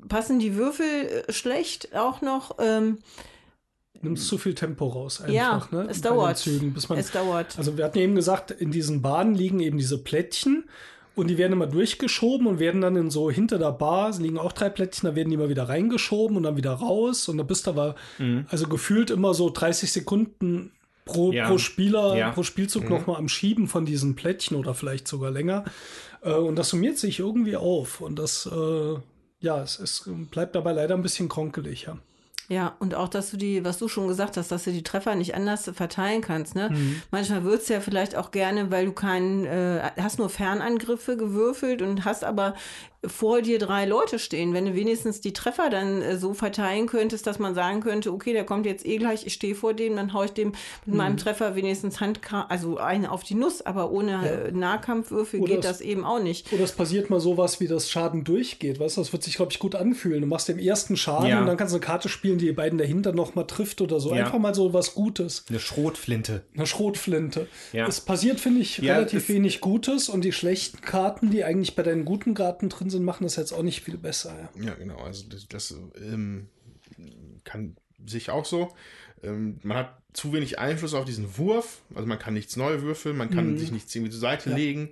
[0.08, 2.54] passen die Würfel äh, schlecht auch noch.
[2.60, 2.98] Ähm,
[4.04, 5.86] Nimmst zu viel Tempo raus einfach, ja, ne?
[5.90, 6.38] es dauert.
[6.38, 7.58] Zügen, bis man, es dauert.
[7.58, 10.64] Also wir hatten eben gesagt, in diesen Bahnen liegen eben diese Plättchen
[11.16, 14.38] und die werden immer durchgeschoben und werden dann in so hinter der Bar, es liegen
[14.38, 17.44] auch drei Plättchen, da werden die immer wieder reingeschoben und dann wieder raus und da
[17.44, 17.94] bist du aber
[18.48, 20.72] also gefühlt immer so 30 Sekunden
[21.04, 21.48] pro, Ja.
[21.48, 22.30] pro Spieler, Ja.
[22.30, 25.64] pro Spielzug noch mal am Schieben von diesen Plättchen oder vielleicht sogar länger.
[26.22, 28.94] Äh, und das summiert sich irgendwie auf und das, äh,
[29.40, 31.98] ja, es, es bleibt dabei leider ein bisschen kronkelig, ja.
[32.48, 35.14] Ja, und auch, dass du die, was du schon gesagt hast, dass du die Treffer
[35.14, 36.54] nicht anders verteilen kannst.
[36.54, 36.68] Ne?
[37.10, 41.80] Manchmal würdest du ja vielleicht auch gerne, weil du keinen, äh, hast nur Fernangriffe gewürfelt
[41.80, 42.54] und hast aber
[43.06, 44.54] vor dir drei Leute stehen.
[44.54, 48.32] Wenn du wenigstens die Treffer dann äh, so verteilen könntest, dass man sagen könnte, okay,
[48.32, 50.52] der kommt jetzt eh gleich, ich stehe vor dem, dann haue ich dem
[50.86, 55.54] mit meinem Treffer wenigstens Handka also einen auf die Nuss, aber ohne äh, Nahkampfwürfel Oder
[55.56, 56.52] geht es- das eben auch nicht.
[56.52, 59.52] Oder es passiert mal sowas, wie das Schaden durchgeht, weißt du, das wird sich, glaube
[59.52, 60.20] ich, gut anfühlen.
[60.22, 61.40] Du machst den ersten Schaden Ja.
[61.40, 64.00] und dann kannst du eine Karte spielen, die die beiden dahinter noch mal trifft oder
[64.00, 64.14] so.
[64.14, 64.24] Ja.
[64.26, 65.44] Einfach mal so was Gutes.
[65.48, 66.42] Eine Schrotflinte.
[66.54, 67.48] Eine Schrotflinte.
[67.72, 67.86] Ja.
[67.86, 71.82] Es passiert, finde ich, Ja, relativ wenig Gutes und die schlechten Karten, die eigentlich bei
[71.82, 74.50] deinen guten Karten drin sind, machen das jetzt auch nicht viel besser.
[74.56, 74.66] Ja.
[74.66, 74.98] Ja, genau.
[74.98, 76.48] Also das, das ähm,
[77.44, 77.76] kann
[78.06, 78.74] sich auch so.
[79.22, 81.82] Ähm, man hat zu wenig Einfluss auf diesen Wurf.
[81.94, 84.90] Also man kann nichts neu würfeln, man kann sich nichts irgendwie zur Seite legen.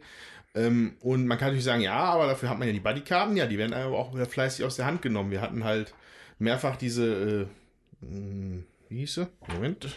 [0.54, 3.36] Ähm, und man kann natürlich sagen, ja, aber dafür hat man ja die Bodykarten.
[3.36, 5.30] Ja, die werden aber auch wieder fleißig aus der Hand genommen.
[5.30, 5.94] Wir hatten halt
[6.38, 7.48] mehrfach diese,
[8.02, 9.28] äh, mh, wie hieß sie?
[9.48, 9.96] Moment.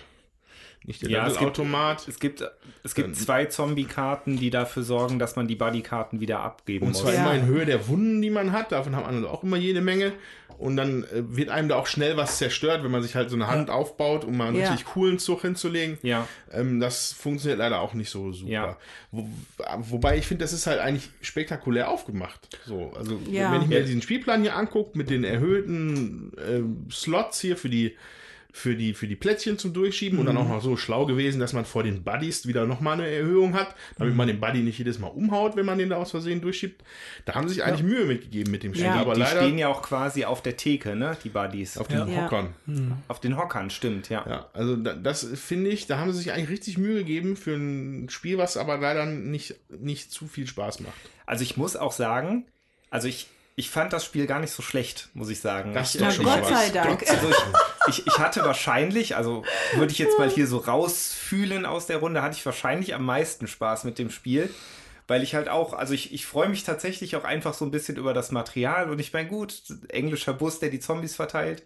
[0.87, 2.07] Nicht der Ja, es gibt- Automat.
[2.07, 2.43] Es gibt,
[2.83, 7.01] es gibt zwei Zombie-Karten, die dafür sorgen, dass man die Buddy-Karten wieder abgeben Und muss.
[7.01, 7.21] zwar Ja.
[7.23, 8.71] immer in Höhe der Wunden, die man hat.
[8.71, 10.13] Davon haben andere auch immer jede Menge.
[10.57, 13.35] Und dann äh, wird einem da auch schnell was zerstört, wenn man sich halt so
[13.35, 14.69] eine Hand aufbaut, um mal einen Ja.
[14.69, 15.97] richtig coolen Zug hinzulegen.
[16.01, 16.27] Ja.
[16.51, 18.49] Ähm, das funktioniert leider auch nicht so super.
[18.51, 18.77] Ja.
[19.11, 19.27] Wo,
[19.79, 22.57] wobei ich finde, das ist halt eigentlich spektakulär aufgemacht.
[22.65, 23.51] So, also Ja.
[23.51, 23.85] wenn ich mir Ja.
[23.85, 27.97] diesen Spielplan hier angucke mit den erhöhten ähm, Slots hier für die
[28.55, 31.51] für die, für die Plättchen zum Durchschieben und dann auch noch so schlau gewesen, dass
[31.51, 34.97] man vor den Buddies wieder nochmal eine Erhöhung hat, damit man den Buddy nicht jedes
[34.97, 36.81] Mal umhaut, wenn man den da aus Versehen durchschiebt.
[37.25, 38.95] Da haben sie sich eigentlich Mühe mitgegeben mit dem Spiel, Ja.
[38.95, 41.17] aber die leider stehen ja auch quasi auf der Theke, ne?
[41.25, 41.77] Die Buddies.
[41.77, 42.23] auf den Ja.
[42.23, 42.53] Hockern.
[43.09, 44.23] Auf den Hockern, stimmt, ja.
[44.25, 47.55] Ja, also da, das finde ich, da haben sie sich eigentlich richtig Mühe gegeben für
[47.55, 50.93] ein Spiel, was aber leider nicht, nicht zu viel Spaß macht.
[51.25, 52.45] Also ich muss auch sagen,
[52.89, 53.27] also ich,
[53.57, 55.73] ich fand das Spiel gar nicht so schlecht, muss ich sagen.
[55.73, 57.03] Das ich, ist doch Na schon Gott sei Dank.
[57.09, 57.35] Also ich,
[57.87, 59.43] ich, ich hatte wahrscheinlich, also
[59.75, 63.47] würde ich jetzt mal hier so rausfühlen aus der Runde, hatte ich wahrscheinlich am meisten
[63.47, 64.49] Spaß mit dem Spiel.
[65.07, 67.95] Weil ich halt auch, also ich, ich freue mich tatsächlich auch einfach so ein bisschen
[67.95, 71.61] über das Material und ich meine, gut, englischer Bus, der die Zombies verteilt,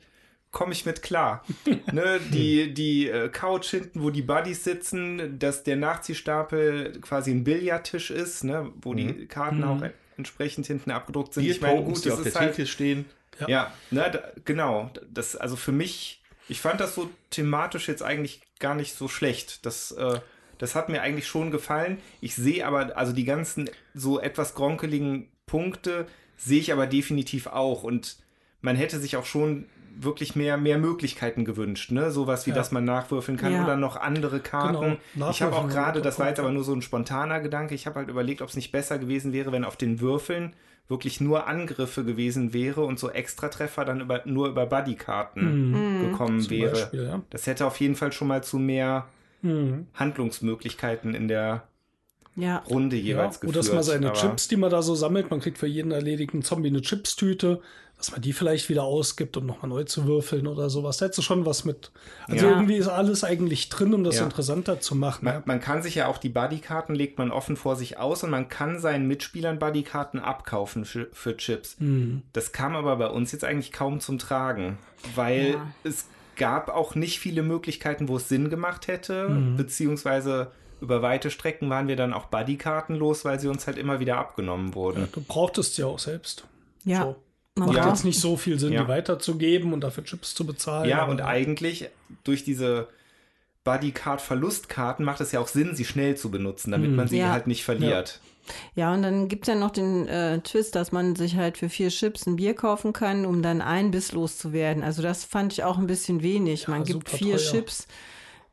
[0.51, 1.45] komme ich mit klar.
[1.93, 7.45] ne, die die äh, Couch hinten, wo die Buddies sitzen, dass der Nachziehstapel quasi ein
[7.45, 11.45] Billardtisch ist, ne, wo die Karten auch en- entsprechend hinten abgedruckt sind.
[11.45, 13.05] ich meine, gut, die auf der halt, Theke stehen.
[13.47, 14.91] Ja, ne, da, genau.
[15.11, 19.65] Das, also für mich, ich fand das so thematisch jetzt eigentlich gar nicht so schlecht.
[19.65, 20.19] Das, äh,
[20.57, 21.99] das hat mir eigentlich schon gefallen.
[22.21, 26.05] Ich sehe aber, also die ganzen so etwas gronkeligen Punkte
[26.37, 27.83] sehe ich aber definitiv auch.
[27.83, 28.17] Und
[28.61, 29.65] man hätte sich auch schon
[30.01, 32.11] wirklich mehr, mehr Möglichkeiten gewünscht, ne?
[32.11, 32.55] Sowas wie, Ja.
[32.55, 33.63] dass man nachwürfeln kann Ja.
[33.63, 34.97] oder noch andere Karten.
[35.13, 37.85] Genau, ich habe auch gerade, das war jetzt aber nur so ein spontaner Gedanke, ich
[37.85, 40.53] habe halt überlegt, ob es nicht besser gewesen wäre, wenn auf den Würfeln
[40.89, 46.41] wirklich nur Angriffe gewesen wäre und so Extratreffer dann über, nur über Buddy-Karten gekommen Mhm.
[46.41, 46.71] Zum wäre.
[46.71, 47.21] Beispiel, ja.
[47.29, 49.07] Das hätte auf jeden Fall schon mal zu mehr
[49.41, 49.87] Mhm.
[49.93, 51.63] Handlungsmöglichkeiten in der
[52.35, 52.57] Ja.
[52.69, 53.55] Runde Ja, jeweils oder geführt.
[53.55, 56.41] dass man seine aber- Chips, die man da so sammelt, man kriegt für jeden erledigten
[56.41, 57.61] Zombie eine Chipstüte,
[57.99, 60.97] dass man die vielleicht wieder ausgibt, um nochmal neu zu würfeln oder sowas.
[60.97, 61.91] Da hättest du schon was mit.
[62.27, 62.53] Also Ja.
[62.53, 64.23] irgendwie ist alles eigentlich drin, um das Ja.
[64.23, 65.25] interessanter zu machen.
[65.25, 68.29] Man, man kann sich ja auch die Buddy-Karten legt man offen vor sich aus und
[68.29, 71.75] man kann seinen Mitspielern Buddy-Karten abkaufen für, für Chips.
[71.79, 72.21] Mhm.
[72.33, 74.77] Das kam aber bei uns jetzt eigentlich kaum zum Tragen,
[75.15, 75.67] weil Ja.
[75.83, 76.05] es
[76.37, 79.57] gab auch nicht viele Möglichkeiten, wo es Sinn gemacht hätte, Mhm.
[79.57, 83.99] beziehungsweise über weite Strecken waren wir dann auch Buddy-Karten los, weil sie uns halt immer
[83.99, 85.09] wieder abgenommen wurden.
[85.11, 86.45] Du brauchtest sie auch selbst.
[86.85, 87.01] Ja.
[87.01, 87.15] So.
[87.59, 87.87] Macht Ja.
[87.89, 88.83] jetzt nicht so viel Sinn, Ja.
[88.83, 90.89] die weiterzugeben und dafür Chips zu bezahlen.
[90.89, 91.89] Ja, und eigentlich
[92.23, 92.87] durch diese
[93.63, 97.31] Bodycard-Verlustkarten macht es ja auch Sinn, sie schnell zu benutzen, damit man sie Ja.
[97.31, 98.19] halt nicht verliert.
[98.75, 101.69] Ja, und dann gibt es ja noch den äh, Twist, dass man sich halt für
[101.69, 104.81] vier Chips ein Bier kaufen kann, um dann ein Biss loszuwerden.
[104.81, 106.67] Also das fand ich auch ein bisschen wenig.
[106.67, 107.51] man gibt vier teuer.
[107.51, 107.87] Chips,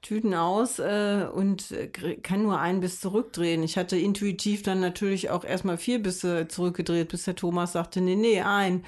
[0.03, 3.63] Tüten aus äh, und äh, kann nur ein Biss zurückdrehen.
[3.63, 8.15] Ich hatte intuitiv dann natürlich auch erstmal vier Bisse zurückgedreht, bis der Thomas sagte, nee,
[8.17, 8.85] nee, ein.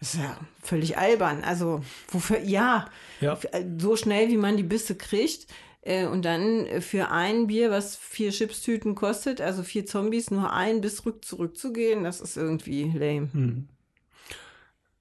[0.00, 1.44] Das ist ja völlig albern.
[1.44, 2.86] Also, wofür, ja,
[3.20, 3.38] Ja.
[3.52, 5.46] äh, so schnell wie man die Bisse kriegt.
[5.82, 10.80] Äh, und dann für ein Bier, was vier Chipstüten kostet, also vier Zombies, nur ein
[10.80, 13.64] bis rück zurückzugehen, das ist irgendwie lame.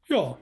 [0.07, 0.37] Ja,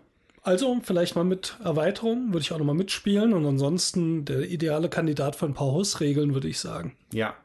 [0.49, 3.33] also vielleicht mal mit Erweiterung, würde ich auch nochmal mitspielen.
[3.33, 6.95] Und ansonsten der ideale Kandidat für ein paar Hausregeln, würde ich sagen.
[7.13, 7.35] Ja.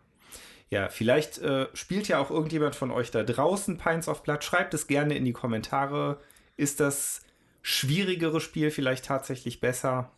[0.71, 4.43] Ja, vielleicht äh, spielt ja auch irgendjemand von euch da draußen Pines of Blood.
[4.43, 6.19] Schreibt es gerne in die Kommentare.
[6.57, 7.21] Ist das
[7.61, 10.11] schwierigere Spiel vielleicht tatsächlich besser?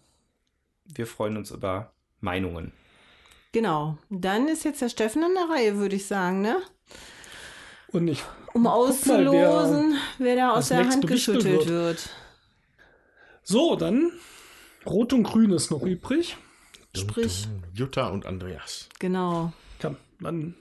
[0.94, 2.72] Wir freuen uns über Meinungen.
[3.50, 3.98] Genau.
[4.10, 6.58] Dann ist jetzt der Steffen in der Reihe, würde ich sagen, ne?
[7.88, 8.22] Und ich,
[8.54, 11.68] Um mal, auszulosen, wer, da aus der Hand geschüttelt wird.
[11.68, 12.10] wird.
[13.48, 14.10] So, dann
[14.84, 16.36] Rot und Grün ist noch übrig.
[16.96, 18.88] Sprich, Jutta und Andreas.
[18.98, 19.52] genau.
[19.80, 20.54] Komm, dann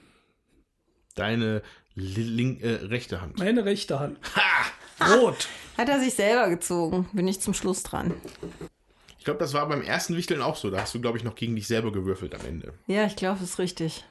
[1.14, 1.62] Deine
[1.94, 3.38] li- link, äh, rechte Hand.
[3.38, 4.18] meine rechte Hand.
[5.00, 5.48] Rot.
[5.78, 7.08] Hat er sich selber gezogen.
[7.14, 8.12] Bin ich zum Schluss dran.
[9.18, 10.70] Ich glaube, das war beim ersten Wichteln auch so.
[10.70, 12.74] Da hast du, glaube ich, noch gegen dich selber gewürfelt am Ende.
[12.86, 14.04] Ja, ich glaube, das ist richtig.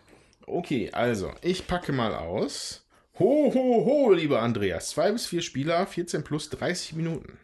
[0.47, 2.85] Okay, also, ich packe mal aus.
[3.19, 4.89] Ho, ho, ho, lieber Andreas.
[4.89, 7.37] Zwei bis vier Spieler, 14 plus 30 Minuten.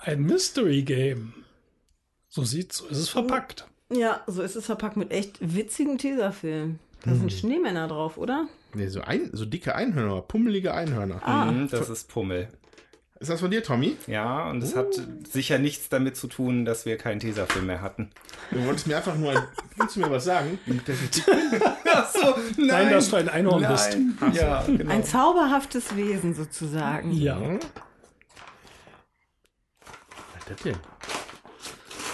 [0.00, 1.34] Ein Mystery Game.
[2.28, 3.66] So sieht so ist es verpackt.
[3.92, 6.78] Ja, so ist es verpackt mit echt witzigen Tesafilmen.
[7.04, 8.46] Da sind Schneemänner drauf, oder?
[8.74, 11.20] Nee, so, ein, so dicke Einhörner, pummelige Einhörner.
[11.50, 12.48] Mhm, das ist Pummel.
[13.22, 13.96] Ist das von dir, Tommy?
[14.08, 15.00] Ja, und es hat
[15.30, 18.10] sicher nichts damit zu tun, dass wir keinen Tesafilm mehr hatten.
[18.50, 19.46] Du wolltest mir einfach nur.
[19.76, 20.58] Willst du mir was sagen?
[20.66, 20.80] Bin?
[21.84, 22.66] Achso, nein.
[22.66, 23.96] Nein, dass du ein Einhorn bist.
[24.32, 24.90] Ja, genau.
[24.90, 27.12] Ein zauberhaftes Wesen sozusagen.
[27.12, 27.38] Ja.
[30.48, 30.76] Was ist das denn?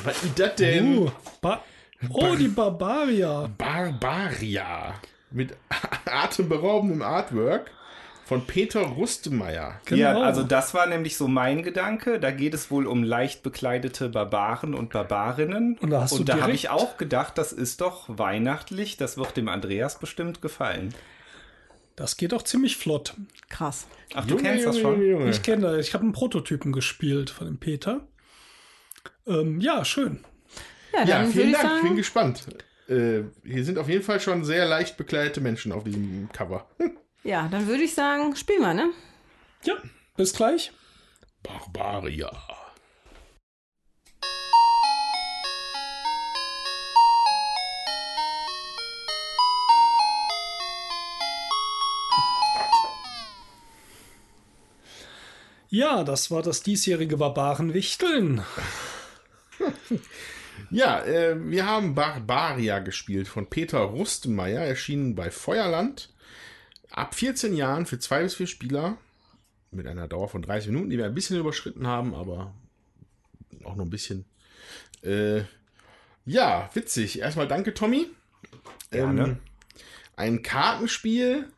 [0.05, 0.99] Was ist das denn?
[0.99, 1.11] Uh,
[1.41, 1.63] ba
[2.11, 3.49] oh, die Barbaria.
[3.57, 4.95] Barbaria.
[5.31, 5.57] Mit
[6.05, 7.71] atemberaubendem Artwork
[8.25, 9.81] von Peter Rustemeyer.
[9.91, 10.23] Ja, Genau.
[10.23, 12.21] also das war nämlich so mein Gedanke.
[12.21, 15.79] Da geht es wohl um leicht bekleidete Barbaren und Barbarinnen.
[15.79, 18.97] Und da hast du da habe ich auch gedacht, das ist doch weihnachtlich.
[18.99, 20.95] Das wird dem Andreas bestimmt gefallen.
[21.97, 23.15] Das geht auch ziemlich flott.
[23.49, 23.89] Krass.
[24.15, 25.03] Ach, du kennst das schon?
[25.03, 25.31] Junge.
[25.31, 25.87] Ich kenne das.
[25.87, 28.03] Ich habe einen Prototypen gespielt von dem Peter.
[29.29, 30.25] Ähm, ja, schön.
[30.93, 31.65] Ja, Ja, vielen Dank.
[31.65, 32.47] Ich bin sagen, gespannt.
[32.89, 36.67] Äh, hier sind auf jeden Fall schon sehr leicht bekleidete Menschen auf diesem Cover.
[37.23, 38.91] ja, dann würde ich sagen, spielen wir, ne?
[39.65, 39.75] Ja,
[40.17, 40.73] bis gleich.
[41.43, 42.31] Barbaria.
[55.71, 58.43] Ja, das war das diesjährige Barbarenwichteln.
[60.71, 66.11] Ja, äh, wir haben Barbaria gespielt von Peter Rustemeyer, erschienen bei Feuerland.
[66.91, 68.99] Ab 14 Jahren für zwei bis vier Spieler
[69.71, 72.55] mit einer Dauer von 30 Minuten, die wir ein bisschen überschritten haben, aber
[73.65, 74.25] auch nur ein bisschen.
[75.03, 75.43] Äh,
[76.25, 77.21] ja, witzig.
[77.21, 78.09] Erstmal danke, Tommy.
[78.93, 79.39] Ähm,
[80.17, 81.49] ein Kartenspiel,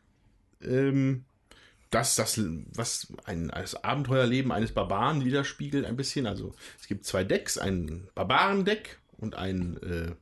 [0.61, 1.25] ähm,
[1.91, 2.41] das das,
[2.75, 6.25] was ein, das Abenteuerleben eines Barbaren widerspiegelt ein bisschen.
[6.25, 10.15] Also es gibt zwei Decks, ein Barbarendeck und ein äh,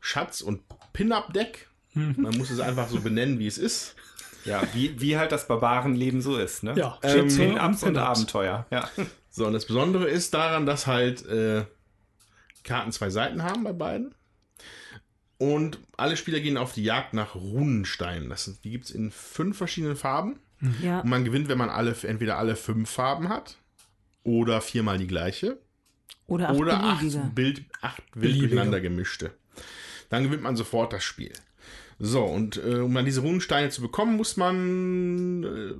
[0.00, 0.62] Schatz- und
[0.92, 1.68] Pin-Up-Deck.
[1.94, 3.96] Man muss es einfach so benennen, wie es ist.
[4.44, 6.74] Ja, wie, wie halt das Barbarenleben so ist, ne?
[6.76, 7.98] Ja, ähm, Schätze Pin-Ups und und.
[7.98, 8.66] Abenteuer.
[8.70, 8.88] Ja.
[9.30, 11.64] So, und das Besondere ist daran, dass halt äh,
[12.64, 14.14] Karten zwei Seiten haben bei beiden.
[15.38, 18.28] Und alle Spieler gehen auf die Jagd nach Runensteinen.
[18.28, 20.38] Das sind, die gibt es in fünf verschiedenen Farben.
[20.82, 21.00] Ja.
[21.00, 23.56] Und man gewinnt, wenn man alle, entweder alle fünf Farben hat
[24.24, 25.58] oder viermal die gleiche.
[26.26, 29.32] Oder acht oder acht, Bild, acht wild durcheinander gemischte.
[30.08, 31.32] Dann gewinnt man sofort das Spiel.
[31.98, 35.74] So, und äh, um dann diese Runensteine zu bekommen, muss man äh,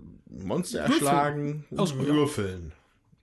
[0.44, 2.06] Monster erschlagen und so, ja.
[2.06, 2.72] würfeln.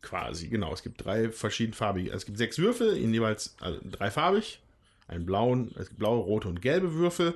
[0.02, 0.74] Quasi, genau.
[0.74, 4.62] Es gibt drei verschiedenfarbige, es gibt sechs Würfel, in jeweils also dreifarbig.
[5.08, 7.36] Einen blauen, es gibt blaue, rote und gelbe Würfel.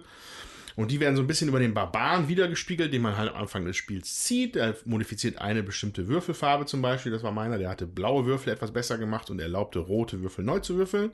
[0.75, 3.65] Und die werden so ein bisschen über den Barbaren wiedergespiegelt, den man halt am Anfang
[3.65, 4.55] des Spiels zieht.
[4.55, 7.11] Er modifiziert eine bestimmte Würfelfarbe zum Beispiel.
[7.11, 10.59] Das war meiner, der hatte blaue Würfel etwas besser gemacht und erlaubte rote Würfel neu
[10.59, 11.11] zu würfeln.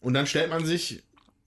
[0.00, 1.02] Und dann stellt man sich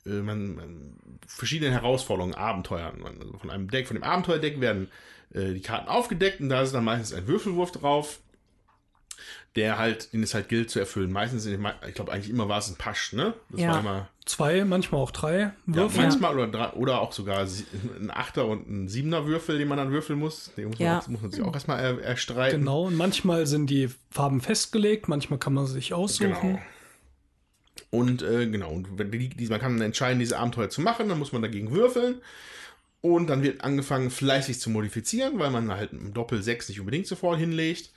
[0.05, 0.95] äh, man, man,
[1.27, 2.99] verschiedene Herausforderungen, Abenteuern.
[2.99, 4.89] Man, also von einem Deck, von dem Abenteuerdeck werden
[5.33, 8.19] äh, die Karten aufgedeckt und da ist dann meistens ein Würfelwurf drauf,
[9.55, 11.11] der halt, den es halt gilt zu erfüllen.
[11.11, 13.33] Meistens, sind, die- ich glaube eigentlich immer war es ein Pasch, ne?
[13.49, 13.71] Das Ja.
[13.73, 16.01] war immer Zwei, manchmal auch drei ja, Würfel.
[16.01, 17.41] manchmal oder, drei, oder auch sogar
[17.99, 20.51] ein Achter und ein Siebener Würfel, den man dann würfeln muss.
[20.57, 20.95] Den muss, Ja.
[21.03, 22.59] man, muss man sich auch erstmal er, erstreiten.
[22.61, 26.33] Genau, und manchmal sind die Farben festgelegt, manchmal kann man sich aussuchen.
[26.41, 26.59] Genau.
[27.91, 31.07] Und äh, genau, und wenn die, die, man kann dann entscheiden, diese Abenteuer zu machen,
[31.07, 32.15] dann muss man dagegen würfeln.
[33.05, 37.05] Und dann wird angefangen, fleißig zu modifizieren, weil man halt im Doppel 6 nicht unbedingt
[37.05, 37.91] sofort hinlegt.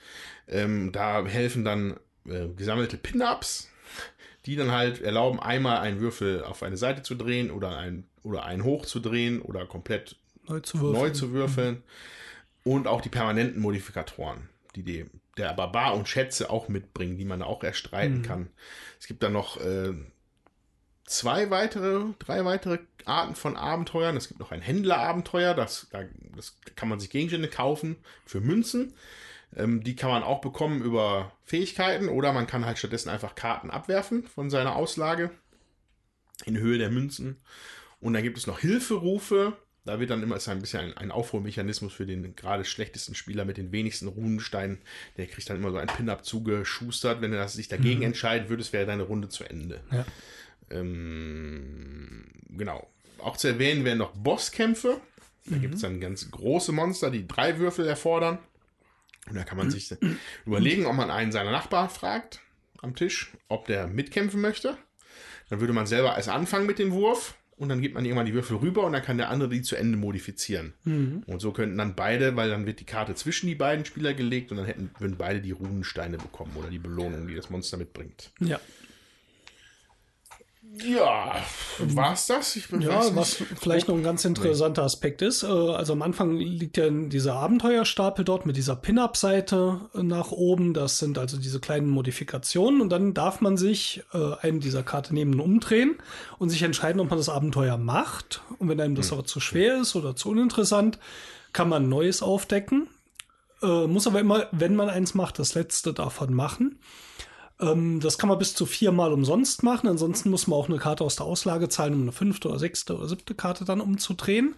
[0.47, 3.71] Ähm, da helfen dann äh, gesammelte Pin-Ups,
[4.45, 8.45] die dann halt erlauben, einmal einen Würfel auf eine Seite zu drehen oder, ein, oder
[8.45, 10.15] einen hoch zu drehen oder komplett
[10.47, 11.01] Neu zu würfeln.
[11.01, 11.83] neu zu würfeln.
[12.63, 15.05] Und auch die permanenten Modifikatoren, die, die
[15.37, 18.49] der Barbar und Schätze auch mitbringen, die man auch erstreiten kann.
[18.99, 19.93] Es gibt dann noch äh,
[21.05, 22.77] zwei weitere, drei weitere
[23.09, 24.15] Arten von Abenteuern.
[24.15, 26.03] Es gibt noch ein Händlerabenteuer, das, da,
[26.35, 28.93] das kann man sich Gegenstände kaufen für Münzen.
[29.55, 33.71] Ähm, die kann man auch bekommen über Fähigkeiten oder man kann halt stattdessen einfach Karten
[33.71, 35.31] abwerfen von seiner Auslage
[36.45, 37.37] in Höhe der Münzen.
[37.99, 39.57] Und dann gibt es noch Hilferufe.
[39.85, 43.43] Da wird dann immer ist ein bisschen ein, ein Aufholmechanismus für den gerade schlechtesten Spieler
[43.45, 44.79] mit den wenigsten Runensteinen.
[45.17, 47.21] Der kriegt dann immer so ein Pin-Up zugeschustert.
[47.21, 49.81] Wenn er sich dagegen entscheidet, würde es wäre deine Runde zu Ende.
[49.91, 50.05] Ja.
[50.69, 52.87] Ähm, genau.
[53.21, 55.01] Auch zu erwähnen wären noch Bosskämpfe.
[55.45, 58.39] Da gibt es dann ganz große Monster, die drei Würfel erfordern.
[59.27, 59.93] Und da kann man sich
[60.45, 62.41] überlegen, ob man einen seiner Nachbarn fragt
[62.81, 64.77] am Tisch, ob der mitkämpfen möchte.
[65.49, 68.33] Dann würde man selber erst anfangen mit dem Wurf und dann gibt man irgendwann die
[68.33, 70.73] Würfel rüber und dann kann der andere die zu Ende modifizieren.
[71.27, 74.51] Und so könnten dann beide, weil dann wird die Karte zwischen die beiden Spieler gelegt
[74.51, 78.31] und dann hätten, würden beide die Runensteine bekommen oder die Belohnung, die das Monster mitbringt.
[78.39, 78.59] Ja.
[80.75, 81.35] Ja,
[81.79, 82.55] war's das?
[82.55, 86.37] Ich bin Ja, was vielleicht noch ein ganz interessanter Aspekt ist, äh, also am Anfang
[86.37, 90.73] liegt ja dieser Abenteuerstapel dort mit dieser Pin-Up-Seite nach oben.
[90.73, 95.13] Das sind also diese kleinen Modifikationen und dann darf man sich äh, einen dieser Karte
[95.13, 95.97] nehmen und umdrehen
[96.37, 98.41] und sich entscheiden, ob man das Abenteuer macht.
[98.59, 100.99] Und wenn einem das aber zu schwer ist oder zu uninteressant,
[101.51, 102.87] kann man Neues aufdecken.
[103.61, 106.79] Äh, muss aber immer, wenn man eins macht, das letzte davon machen.
[107.59, 109.87] Ähm, das kann man bis zu viermal umsonst machen.
[109.87, 112.97] Ansonsten muss man auch eine Karte aus der Auslage zahlen, um eine fünfte oder sechste
[112.97, 114.55] oder siebte Karte dann umzudrehen.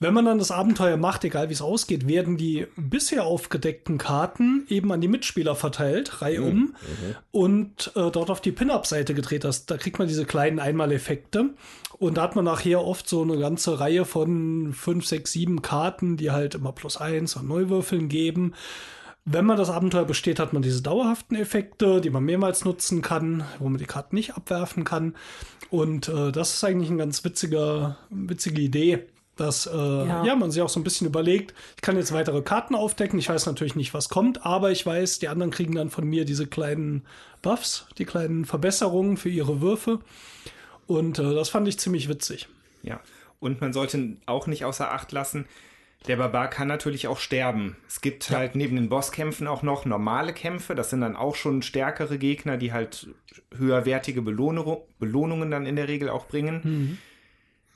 [0.00, 4.66] Wenn man dann das Abenteuer macht, egal wie es ausgeht, werden die bisher aufgedeckten Karten
[4.68, 6.74] eben an die Mitspieler verteilt, Reihe um,
[7.30, 9.44] und äh, dort auf die Pin-Up-Seite gedreht.
[9.44, 11.50] Das, da kriegt man diese kleinen Einmaleffekte.
[11.96, 16.16] Und da hat man nachher oft so eine ganze Reihe von fünf, sechs, sieben Karten,
[16.16, 18.54] die halt immer plus eins und Neuwürfeln geben.
[19.26, 23.44] Wenn man das Abenteuer besteht, hat man diese dauerhaften Effekte, die man mehrmals nutzen kann,
[23.58, 25.14] wo man die Karten nicht abwerfen kann.
[25.70, 29.06] Und äh, das ist eigentlich eine ganz witziger, witzige Idee,
[29.36, 30.36] dass äh, ja.
[30.36, 33.18] man sich auch so ein bisschen überlegt, ich kann jetzt weitere Karten aufdecken.
[33.18, 36.26] Ich weiß natürlich nicht, was kommt, aber ich weiß, die anderen kriegen dann von mir
[36.26, 37.02] diese kleinen
[37.40, 40.00] Buffs, die kleinen Verbesserungen für ihre Würfe.
[40.86, 42.48] Und äh, das fand ich ziemlich witzig.
[42.82, 43.00] Ja.
[43.40, 45.46] Und man sollte auch nicht außer Acht lassen,
[46.06, 47.76] der Barbar kann natürlich auch sterben.
[47.88, 50.74] Es gibt halt neben den Bosskämpfen auch noch normale Kämpfe.
[50.74, 53.08] Das sind dann auch schon stärkere Gegner, die halt
[53.56, 56.98] höherwertige Belohnung, Belohnungen dann in der Regel auch bringen.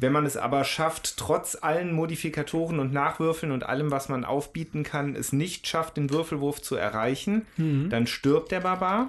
[0.00, 4.84] Wenn man es aber schafft, trotz allen Modifikatoren und Nachwürfeln und allem, was man aufbieten
[4.84, 7.46] kann, es nicht schafft, den Würfelwurf zu erreichen,
[7.88, 9.08] dann stirbt der Barbar.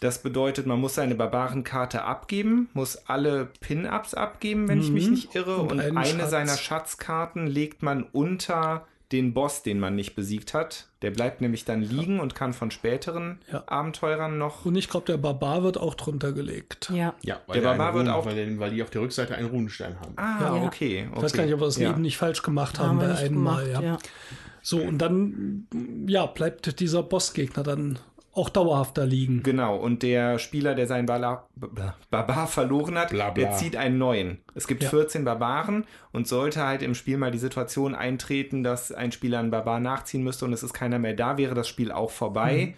[0.00, 5.34] Das bedeutet, man muss seine Barbarenkarte abgeben, muss alle Pin-Ups abgeben, wenn ich mich nicht
[5.34, 5.56] irre.
[5.56, 6.30] Und Und, eine Schatz.
[6.30, 10.88] seiner Schatzkarten legt man unter den Boss, den man nicht besiegt hat.
[11.00, 13.62] Der bleibt nämlich dann liegen und kann von späteren Ja.
[13.68, 14.64] Abenteurern noch.
[14.66, 16.90] Und ich glaube, der Barbar wird auch drunter gelegt.
[16.92, 17.14] Ja.
[17.22, 19.98] Ja, weil, Der der Barbar wird auch- weil, weil die auf der Rückseite einen Runenstein
[20.00, 20.12] haben.
[20.16, 20.52] Ah, Ja.
[20.54, 21.08] okay, okay.
[21.16, 21.90] Ich weiß gar nicht, ob wir das ja.
[21.90, 23.70] eben nicht falsch gemacht haben Haben bei einem gemacht, Mal.
[23.70, 23.80] Ja.
[23.80, 23.98] ja.
[24.60, 25.68] So, und dann
[26.08, 28.00] ja, bleibt dieser Bossgegner dann
[28.36, 29.42] auch dauerhaft da liegen.
[29.42, 31.46] Genau, und der Spieler, der seinen Bala,
[32.10, 33.44] Barbar verloren hat, Bla, bla.
[33.44, 34.38] der zieht einen neuen.
[34.54, 34.90] Es gibt Ja.
[34.90, 39.50] 14 Barbaren und sollte halt im Spiel mal die Situation eintreten, dass ein Spieler einen
[39.50, 42.74] Barbar nachziehen müsste und es ist keiner mehr da, wäre das Spiel auch vorbei.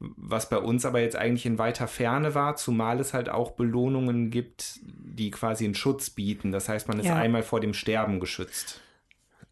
[0.00, 4.30] Was bei uns aber jetzt eigentlich in weiter Ferne war, zumal es halt auch Belohnungen
[4.30, 6.52] gibt, die quasi einen Schutz bieten.
[6.52, 7.16] Das heißt, man ist Ja.
[7.16, 8.80] einmal vor dem Sterben geschützt.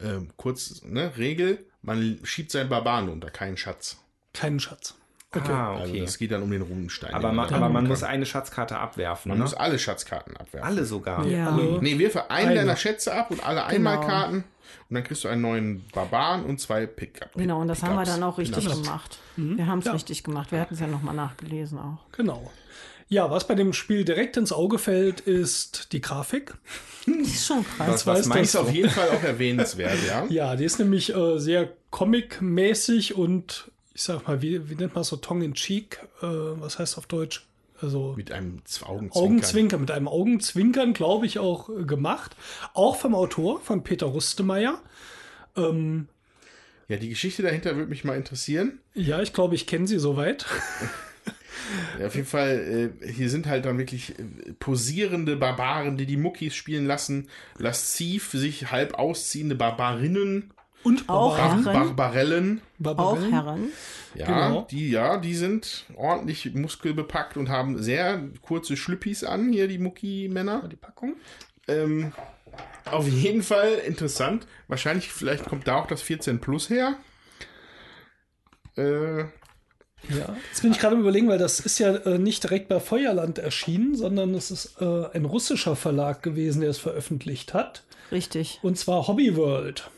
[0.00, 3.98] Ähm, kurz, ne, Regel, man schiebt seinen Barbaren unter, keinen Schatz.
[4.34, 4.94] Keinen Schatz.
[5.34, 6.00] Ah, Also okay.
[6.00, 7.14] das geht dann um den Runenstein.
[7.14, 9.30] aber man, aber man muss eine Schatzkarte abwerfen.
[9.30, 9.44] man ne?
[9.44, 10.68] muss alle Schatzkarten abwerfen.
[10.68, 11.24] alle sogar.
[11.24, 11.50] Nee, Ja.
[11.50, 12.60] alle- Nee, wirfe einen Eine.
[12.60, 13.90] deiner Schätze ab und alle Genau.
[13.90, 14.36] Einmalkarten
[14.88, 17.30] und dann kriegst du einen neuen Barbaren und zwei Pickup.
[17.34, 18.82] Genau, und das haben wir dann auch richtig Pickups.
[18.82, 19.18] gemacht.
[19.36, 19.92] Wir haben es Ja.
[19.92, 20.52] richtig gemacht.
[20.52, 21.98] Wir hatten es ja nochmal nachgelesen auch.
[22.12, 22.50] Genau.
[23.08, 26.54] Ja, was bei dem Spiel direkt ins Auge fällt, ist die Grafik.
[27.04, 27.88] Das ist schon krass.
[27.88, 30.24] Was, weiß was Ist auf jeden Fall auch erwähnenswert, ja.
[30.30, 35.04] Ja, die ist nämlich äh, sehr comic-mäßig und ich sag mal, wie, wie nennt man
[35.04, 35.98] so tongue-in-cheek?
[36.22, 37.46] Äh, was heißt auf Deutsch?
[37.80, 39.10] Also Mit einem Augenzwinkern.
[39.22, 42.36] Augenzwinkern, mit einem Augenzwinkern, glaube ich, auch äh, gemacht.
[42.74, 44.80] Auch vom Autor, von Peter Rustemeyer.
[45.56, 46.06] Ähm,
[46.88, 48.78] Ja, die Geschichte dahinter würde mich mal interessieren.
[48.94, 50.46] ja, ich glaube, ich kenne sie soweit.
[51.98, 56.16] Ja, auf jeden Fall, äh, hier sind halt dann wirklich äh, posierende Barbaren, die die
[56.16, 60.52] Muckis spielen lassen, lasziv sich halb ausziehende Barbarinnen,
[60.84, 61.64] Und Auch Barbaren.
[61.64, 61.74] Herren.
[61.96, 62.60] Barbarellen.
[62.60, 63.30] Auch Barbarellen.
[63.32, 63.72] Herren.
[64.14, 64.66] Ja, Genau.
[64.70, 70.68] die, ja, die sind ordentlich muskelbepackt und haben sehr kurze Schlüppis an, hier die Mucki-Männer.
[70.68, 71.14] Die Packung.
[71.68, 72.12] Ähm,
[72.84, 74.46] auf jeden Fall interessant.
[74.68, 76.96] Wahrscheinlich, vielleicht kommt da auch das 14 Plus her.
[78.76, 79.20] Äh,
[80.08, 82.80] Ja, jetzt bin ich gerade am überlegen, weil das ist ja äh, nicht direkt bei
[82.80, 87.84] Feuerland erschienen, sondern es ist äh, ein russischer Verlag gewesen, der es veröffentlicht hat.
[88.10, 88.58] Richtig.
[88.62, 89.90] Und zwar Hobby World.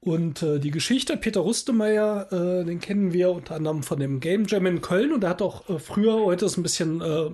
[0.00, 4.46] Und äh, die Geschichte, Peter Rustemeyer, äh, den kennen wir unter anderem von dem Game
[4.46, 7.30] Jam in Köln und er hat auch äh, früher, heute ist ein bisschen äh,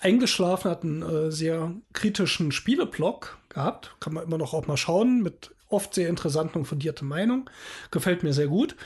[0.00, 3.94] eingeschlafen, hat einen äh, sehr kritischen Spieleblog gehabt.
[4.00, 7.48] Kann man immer noch auch mal schauen, mit oft sehr interessanten und fundierten Meinungen.
[7.90, 8.76] Gefällt mir sehr gut.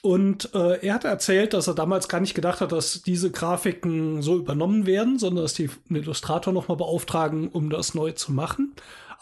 [0.00, 4.20] Und äh, er hat erzählt, dass er damals gar nicht gedacht hat, dass diese Grafiken
[4.20, 8.72] so übernommen werden, sondern dass die einen Illustrator nochmal beauftragen, um das neu zu machen.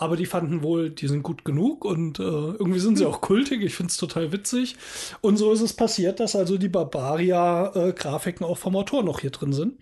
[0.01, 3.63] Aber die fanden wohl, die sind gut genug und äh, irgendwie sind sie auch kultig.
[3.63, 4.77] Ich finde es total witzig.
[5.21, 9.53] Und so ist es passiert, dass also die Barbaria-Grafiken auch vom Autor noch hier drin
[9.53, 9.79] sind.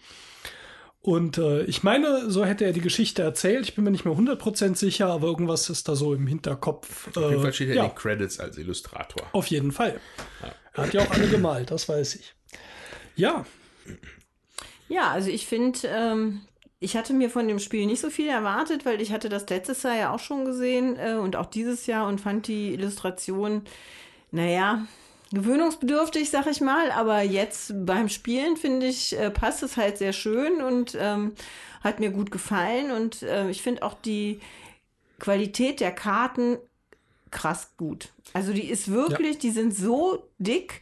[1.00, 3.64] Und äh, ich meine, so hätte er die Geschichte erzählt.
[3.66, 7.08] Ich bin mir nicht mehr 100% sicher, aber irgendwas ist da so im Hinterkopf.
[7.08, 9.22] Auf jeden Äh, Fall steht er ja, in den Credits als Illustrator.
[9.32, 10.00] auf jeden Fall.
[10.74, 12.34] Er hat ja auch alle gemalt, das weiß ich.
[13.16, 13.46] Ja,
[14.88, 16.40] Ja, also ich finde, ähm,
[16.80, 19.82] ich hatte mir von dem Spiel nicht so viel erwartet, weil ich hatte das letztes
[19.82, 23.62] Jahr ja auch schon gesehen äh, und auch dieses Jahr und fand die Illustration,
[24.30, 24.86] naja,
[25.32, 26.90] gewöhnungsbedürftig, sag ich mal.
[26.92, 31.32] Aber jetzt beim Spielen, finde ich, äh, passt es halt sehr schön und ähm,
[31.82, 32.90] hat mir gut gefallen.
[32.92, 34.40] Und äh, ich finde auch die
[35.18, 36.58] Qualität der Karten
[37.30, 38.10] krass gut.
[38.32, 40.80] Also die ist wirklich, die sind so dick,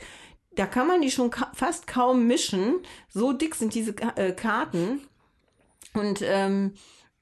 [0.55, 2.77] da kann man die schon ka fast kaum mischen.
[3.09, 5.01] So dick sind diese Ka- äh, Karten.
[5.97, 6.73] Und ähm,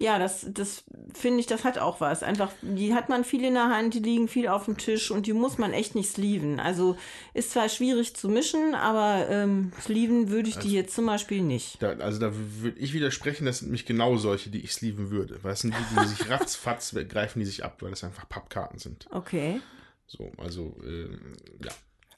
[0.01, 0.85] ja, das, das
[1.15, 2.25] finde ich, das hat auch was.
[2.25, 5.27] Einfach, die hat man viel in der Hand, die liegen viel auf dem Tisch und
[5.27, 6.59] die muss man echt nicht sleeven.
[6.59, 6.97] Also
[7.33, 11.81] ist zwar schwierig zu mischen, aber ähm, sleeven würde ich die jetzt zum Beispiel nicht.
[11.81, 15.39] Da, also da würde ich widersprechen, das sind nämlich genau solche, die ich sleeven würde.
[15.43, 18.81] Weil das sind die, die sich ratzfatz greifen die sich ab, weil das einfach Pappkarten
[18.81, 19.07] sind.
[19.13, 19.61] Okay.
[20.07, 21.35] So, also, ähm,
[21.65, 21.71] ja.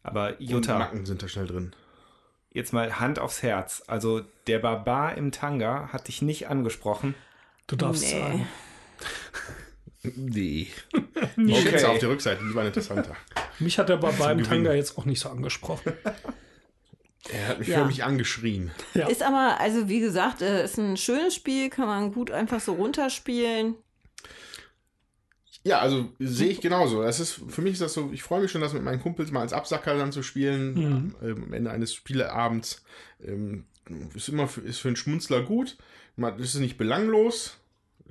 [0.02, 1.72] Aber Und Jutta, Macken sind da schnell drin.
[2.56, 3.82] Jetzt mal Hand aufs Herz.
[3.86, 7.14] Also der Barbar im Tanga hat dich nicht angesprochen.
[7.68, 8.10] du darfst Nee.
[8.20, 8.48] sagen.
[10.16, 10.68] Nee.
[11.36, 13.16] Die Schätze auf der Rückseite, die waren interessanter.
[13.58, 14.64] Mich hat er bei beim Gewinnen.
[14.64, 15.92] Tanga jetzt auch nicht so angesprochen.
[17.28, 17.78] Er hat mich Ja.
[17.78, 18.70] förmlich angeschrien.
[18.94, 19.08] Ja.
[19.08, 22.74] Ist aber, also wie gesagt, äh, ist ein schönes Spiel, kann man gut einfach so
[22.74, 23.74] runterspielen.
[25.66, 27.02] Ja, also sehe ich genauso.
[27.02, 29.32] Das ist, für mich ist das so, ich freue mich schon, das mit meinen Kumpels
[29.32, 32.84] mal als Absacker dann zu spielen, ähm, am Ende eines Spieleabends.
[33.26, 33.64] Ähm,
[34.14, 35.76] ist immer für, ist für einen Schmunzler gut.
[36.14, 37.56] Man, das ist nicht belanglos.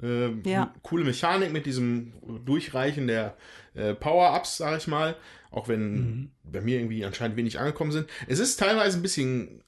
[0.03, 0.73] Ähm, Ja.
[0.83, 2.11] Coole Mechanik mit diesem
[2.45, 3.37] Durchreichen der
[3.73, 5.15] äh, Power-Ups, sage ich mal.
[5.49, 8.09] Auch wenn bei mir irgendwie anscheinend wenig angekommen sind.
[8.27, 9.61] Es ist teilweise ein bisschen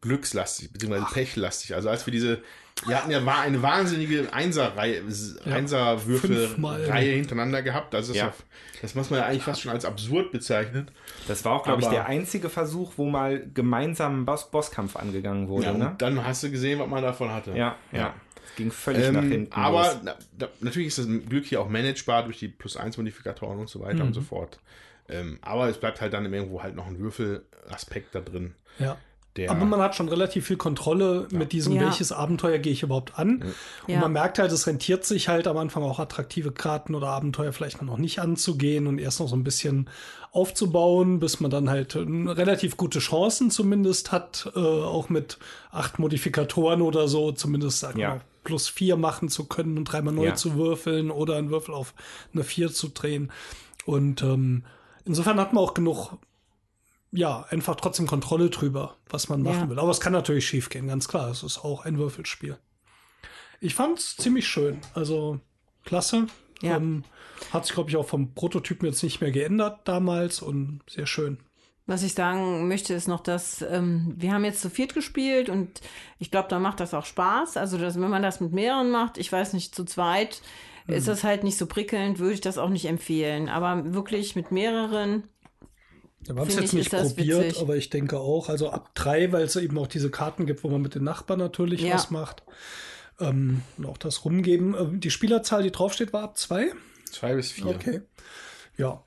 [0.00, 1.74] glückslastig, beziehungsweise pechlastig.
[1.74, 2.42] Also als wir diese,
[2.86, 5.54] wir hatten ja war eine wahnsinnige Einser-Reihe, Fünfmal.
[5.54, 7.94] Einser-Würfel-Reihe hintereinander gehabt.
[7.94, 8.26] Also das, Ja.
[8.26, 8.34] ja.
[8.82, 10.90] das muss man ja eigentlich fast schon als absurd bezeichnen.
[11.28, 15.48] Das war auch, glaube ich, der einzige Versuch, wo mal gemeinsam ein Boss Bosskampf angegangen
[15.48, 15.66] wurde.
[15.66, 15.94] Ja, und ne?
[15.98, 17.52] dann hast du gesehen, was man davon hatte.
[17.56, 18.14] ja, ja.
[18.46, 19.52] Es ging völlig nach Ähm, hinten.
[19.52, 19.96] aber los.
[20.04, 23.96] na, da, natürlich ist das Glück hier auch managebar durch die Plus-1-Modifikatoren und so weiter
[24.02, 24.08] Mhm.
[24.08, 24.60] und so fort.
[25.08, 28.54] Ähm, aber es bleibt halt dann irgendwo halt noch ein Würfelaspekt da drin.
[28.78, 28.96] Ja.
[29.36, 31.82] Der, Aber man hat schon relativ viel Kontrolle mit diesem, Ja.
[31.82, 33.42] welches Abenteuer gehe ich überhaupt an.
[33.42, 33.98] Und Ja.
[34.00, 37.82] man merkt halt, es rentiert sich halt am Anfang auch attraktive Karten oder Abenteuer vielleicht
[37.82, 39.90] noch nicht anzugehen und erst noch so ein bisschen
[40.30, 45.38] aufzubauen, bis man dann halt äh, relativ gute Chancen zumindest hat, äh, auch mit
[45.72, 48.08] acht Modifikatoren oder so, zumindest sagen Ja.
[48.08, 50.34] wir mal, plus vier machen zu können und dreimal neu Ja.
[50.34, 51.94] zu würfeln oder einen Würfel auf
[52.34, 53.32] eine vier zu drehen.
[53.86, 54.64] Und ähm,
[55.04, 56.12] insofern hat man auch genug
[57.16, 59.70] ja, einfach trotzdem Kontrolle drüber, was man machen Ja.
[59.70, 59.78] will.
[59.78, 61.30] Aber es kann natürlich schief gehen, ganz klar.
[61.30, 62.58] Es ist auch ein Würfelspiel.
[63.60, 64.80] Ich fand es ziemlich schön.
[64.94, 65.38] Also
[65.84, 66.26] klasse.
[66.60, 66.76] Ja.
[66.76, 67.04] Ähm,
[67.52, 71.38] hat sich, glaube ich, auch vom Prototypen jetzt nicht mehr geändert damals und sehr schön.
[71.86, 75.82] Was ich sagen möchte, ist noch, dass ähm, wir haben jetzt zu viert gespielt und
[76.18, 77.58] ich glaube, da macht das auch Spaß.
[77.58, 80.40] Also, dass, wenn man das mit mehreren macht, ich weiß nicht, zu zweit
[80.86, 83.48] ist das halt nicht so prickelnd, würde ich das auch nicht empfehlen.
[83.48, 85.24] Aber wirklich mit mehreren,
[86.26, 87.62] Wir haben es jetzt ich, nicht probiert, witzig.
[87.62, 90.68] aber ich denke auch, also ab drei, weil es eben auch diese Karten gibt, wo
[90.68, 91.94] man mit den Nachbarn natürlich Ja.
[91.94, 92.42] was macht.
[93.20, 94.74] Ähm, und auch das Rumgeben.
[94.74, 96.72] Ähm, die Spielerzahl, die draufsteht, war ab zwei.
[97.10, 97.66] zwei bis vier.
[97.66, 98.00] Okay.
[98.76, 99.04] Ja.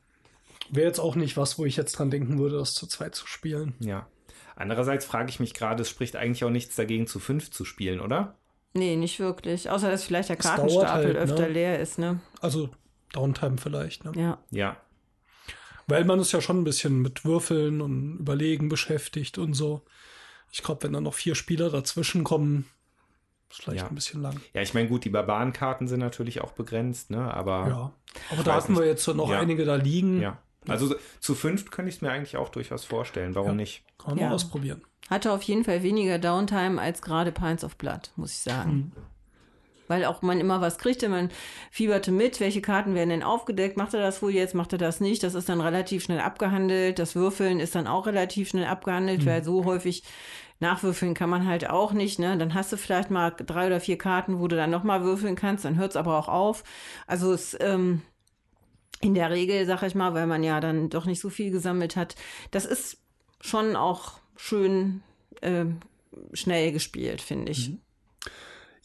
[0.69, 3.26] Wäre jetzt auch nicht was, wo ich jetzt dran denken würde, das zu zweit zu
[3.27, 3.73] spielen.
[3.80, 4.07] Ja.
[4.56, 7.99] Andererseits frage ich mich gerade, es spricht eigentlich auch nichts dagegen, zu fünf zu spielen,
[7.99, 8.35] oder?
[8.73, 9.69] nee, nicht wirklich.
[9.72, 11.19] Außer, dass vielleicht der Kartenstapel halt, ne?
[11.19, 12.19] öfter leer ist, ne?
[12.41, 12.69] Also
[13.11, 14.06] Downtime vielleicht.
[14.06, 14.11] Ne?
[14.15, 14.38] Ja.
[14.52, 14.77] Ja.
[15.88, 19.84] Weil man ist ja schon ein bisschen mit Würfeln und Überlegen beschäftigt und so.
[20.51, 22.68] Ich glaube, wenn dann noch vier Spieler dazwischen kommen,
[23.49, 23.88] ist vielleicht Ja.
[23.88, 24.39] ein bisschen lang.
[24.53, 27.34] Ja, ich meine, gut, die Barbarenkarten sind natürlich auch begrenzt, ne?
[27.34, 27.93] Aber Ja.
[28.31, 28.89] Aber da hatten wir nicht.
[28.89, 29.39] jetzt so noch Ja.
[29.39, 30.22] einige da liegen.
[30.22, 30.38] ja.
[30.68, 33.35] Also zu fünft könnte ich es mir eigentlich auch durchaus vorstellen.
[33.35, 33.55] Warum Ja.
[33.55, 33.84] nicht?
[33.97, 34.27] Kann man Ja.
[34.30, 34.81] mal ausprobieren.
[35.09, 38.91] Hatte auf jeden Fall weniger Downtime als gerade Pines of Blood, muss ich sagen.
[39.88, 41.30] Weil auch man immer was kriegte, man
[41.72, 44.99] fieberte mit, welche Karten werden denn aufgedeckt, macht er das wohl jetzt, macht er das
[44.99, 49.26] nicht, das ist dann relativ schnell abgehandelt, das Würfeln ist dann auch relativ schnell abgehandelt,
[49.26, 50.03] weil so häufig
[50.59, 52.38] nachwürfeln kann man halt auch nicht, ne?
[52.38, 55.65] Dann hast du vielleicht mal drei oder vier Karten, wo du dann nochmal würfeln kannst,
[55.65, 56.64] dann hört es aber auch auf.
[57.05, 58.01] Also es, ähm,
[58.99, 61.95] in der Regel, sag ich mal, weil man ja dann doch nicht so viel gesammelt
[61.95, 62.15] hat,
[62.51, 62.97] das ist
[63.41, 65.03] schon auch schön
[65.43, 65.80] ähm,
[66.34, 67.72] schnell gespielt, finde ich.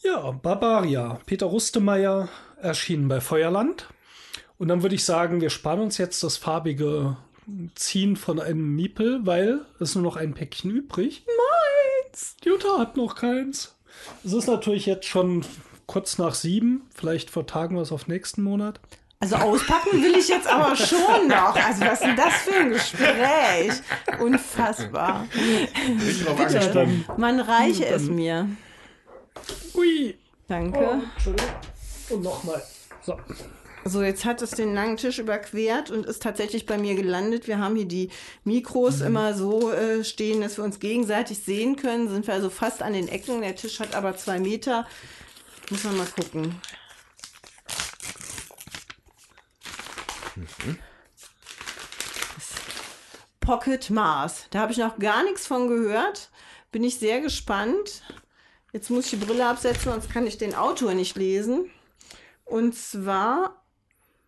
[0.03, 1.19] Ja, Barbaria.
[1.25, 2.27] Peter Rustemeyer
[2.61, 3.87] erschienen bei Feuerland.
[4.57, 7.15] Und dann würde ich sagen, wir sparen uns jetzt das farbige
[7.75, 11.25] Ziehen von einem Miepel, weil es nur noch ein Päckchen übrig.
[11.25, 12.35] Meins!
[12.43, 13.75] Jutta hat noch keins.
[14.25, 15.45] Es ist natürlich jetzt schon
[15.85, 16.81] kurz nach sieben.
[16.93, 18.81] Vielleicht vertagen wir es auf nächsten Monat.
[19.21, 21.55] Also auspacken will ich jetzt aber schon noch.
[21.55, 23.71] Also was ist denn das für ein Gespräch?
[24.19, 25.27] Unfassbar.
[25.95, 28.49] Nicht drauf Bitte, man reiche es mir.
[29.75, 30.17] Ui!
[30.47, 31.01] Danke.
[31.25, 32.13] Oh.
[32.13, 32.61] Und nochmal.
[33.01, 33.17] So.
[33.85, 37.47] So, jetzt hat es den langen Tisch überquert und ist tatsächlich bei mir gelandet.
[37.47, 38.09] Wir haben hier die
[38.45, 42.07] Mikros immer so äh, stehen, dass wir uns gegenseitig sehen können.
[42.07, 43.41] Sind wir also fast an den Ecken.
[43.41, 44.87] Der Tisch hat aber zwei Meter.
[45.69, 46.55] Muss man mal gucken.
[53.41, 54.45] Pocket Mars.
[54.51, 56.29] Da habe ich noch gar nichts von gehört.
[56.71, 58.01] Bin ich sehr gespannt.
[58.73, 61.69] Jetzt muss ich die Brille absetzen, sonst kann ich den Autor nicht lesen.
[62.43, 63.63] Und zwar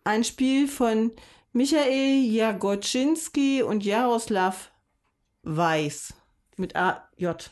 [0.04, 1.10] ein Spiel von
[1.52, 4.70] Michael Jagoczynski und Jaroslav
[5.42, 6.14] Weiß
[6.56, 7.50] mit AJ.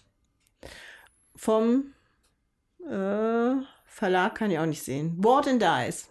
[1.34, 1.94] Vom
[2.88, 3.56] äh,
[3.86, 5.20] Verlag kann ich auch nicht sehen.
[5.20, 6.08] Board and Dice.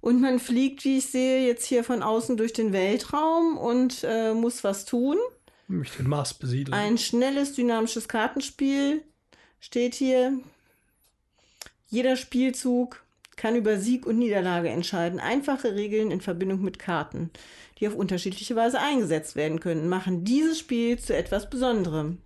[0.00, 4.32] Und man fliegt, wie ich sehe, jetzt hier von außen durch den Weltraum und äh,
[4.32, 5.18] muss was tun.
[5.66, 6.72] Nämlich den Mars besiedeln.
[6.72, 9.04] Ein schnelles, dynamisches Kartenspiel
[9.60, 10.32] steht hier.
[11.88, 13.02] Jeder Spielzug
[13.36, 15.20] kann über Sieg und Niederlage entscheiden.
[15.20, 17.30] Einfache Regeln in Verbindung mit Karten,
[17.78, 22.18] die auf unterschiedliche Weise eingesetzt werden können, machen dieses Spiel zu etwas Besonderem.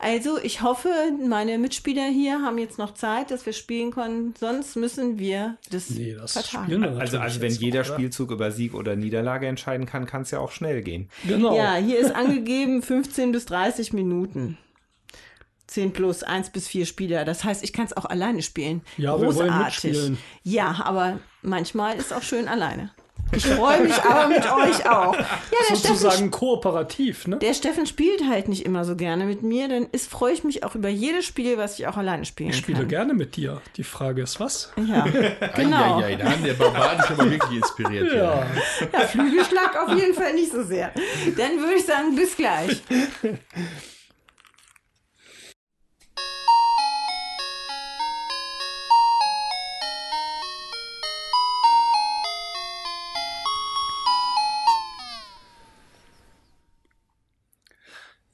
[0.00, 0.90] Also, ich hoffe,
[1.26, 4.32] meine Mitspieler hier haben jetzt noch Zeit, dass wir spielen können.
[4.38, 6.84] Sonst müssen wir das nee, das vertagen.
[6.84, 7.94] Also, also wenn jeder oder?
[7.94, 11.08] Spielzug über Sieg oder Niederlage entscheiden kann, kann es ja auch schnell gehen.
[11.26, 11.56] Genau.
[11.56, 14.56] Ja, hier ist angegeben 15 bis 30 Minuten.
[15.68, 17.24] 10 plus 1 bis 4 Spieler.
[17.24, 18.82] Das heißt, ich kann es auch alleine spielen.
[18.96, 19.84] Ja, Großartig.
[19.84, 20.18] mitspielen.
[20.42, 22.90] Ja, aber manchmal ist auch schön alleine.
[23.32, 25.14] Ich freue mich aber mit euch auch.
[25.14, 25.26] Ja,
[25.70, 27.36] der Steffen, Sozusagen kooperativ, ne?
[27.36, 30.64] der Steffen spielt halt nicht immer so gerne mit mir, dann ist, freue ich mich
[30.64, 32.88] auch über jedes Spiel, was ich auch alleine spielen Ich spiele kann.
[32.88, 33.60] gerne mit dir.
[33.76, 34.72] Die Frage ist, was?
[34.82, 35.02] Ja,
[35.56, 35.98] genau.
[35.98, 38.14] Eieiei, da haben der Barbar dich aber wirklich inspiriert.
[38.14, 38.46] Ja.
[38.94, 40.92] Ja, Flügelschlag auf jeden Fall nicht so sehr.
[41.36, 42.82] Dann würde ich sagen, bis gleich.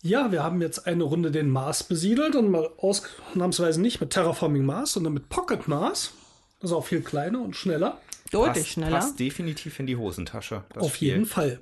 [0.05, 4.63] Ja, wir haben jetzt eine Runde den Mars besiedelt und mal ausnahmsweise nicht mit Terraforming
[4.63, 6.13] Mars, sondern mit Pocket Mars.
[6.61, 7.99] Das ist auch viel kleiner und schneller.
[8.31, 8.99] Deutlich passt, schneller.
[8.99, 10.65] Passt definitiv in die Hosentasche.
[10.75, 11.09] Das Auf Spiel.
[11.09, 11.59] jeden Fall.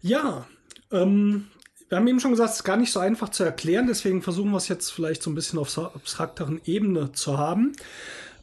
[0.00, 0.46] Ja,
[0.90, 1.48] ähm,
[1.90, 4.52] wir haben eben schon gesagt, es ist gar nicht so einfach zu erklären, deswegen versuchen
[4.52, 7.72] wir es jetzt vielleicht so ein bisschen auf so abstrakteren Ebene zu haben.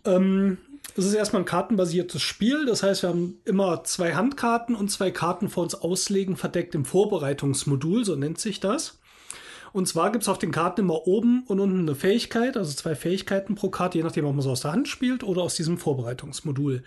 [0.06, 0.60] Ähm,
[0.96, 5.10] es ist erstmal ein kartenbasiertes Spiel, das heißt, wir haben immer zwei Handkarten und zwei
[5.10, 8.97] Karten vor uns auslegen, verdeckt im Vorbereitungsmodul, so nennt sich das.
[9.78, 12.96] Und zwar gibt es auf den Karten immer oben und unten eine Fähigkeit, also zwei
[12.96, 15.78] Fähigkeiten pro Karte, je nachdem, ob man so aus der Hand spielt oder aus diesem
[15.78, 16.82] Vorbereitungsmodul.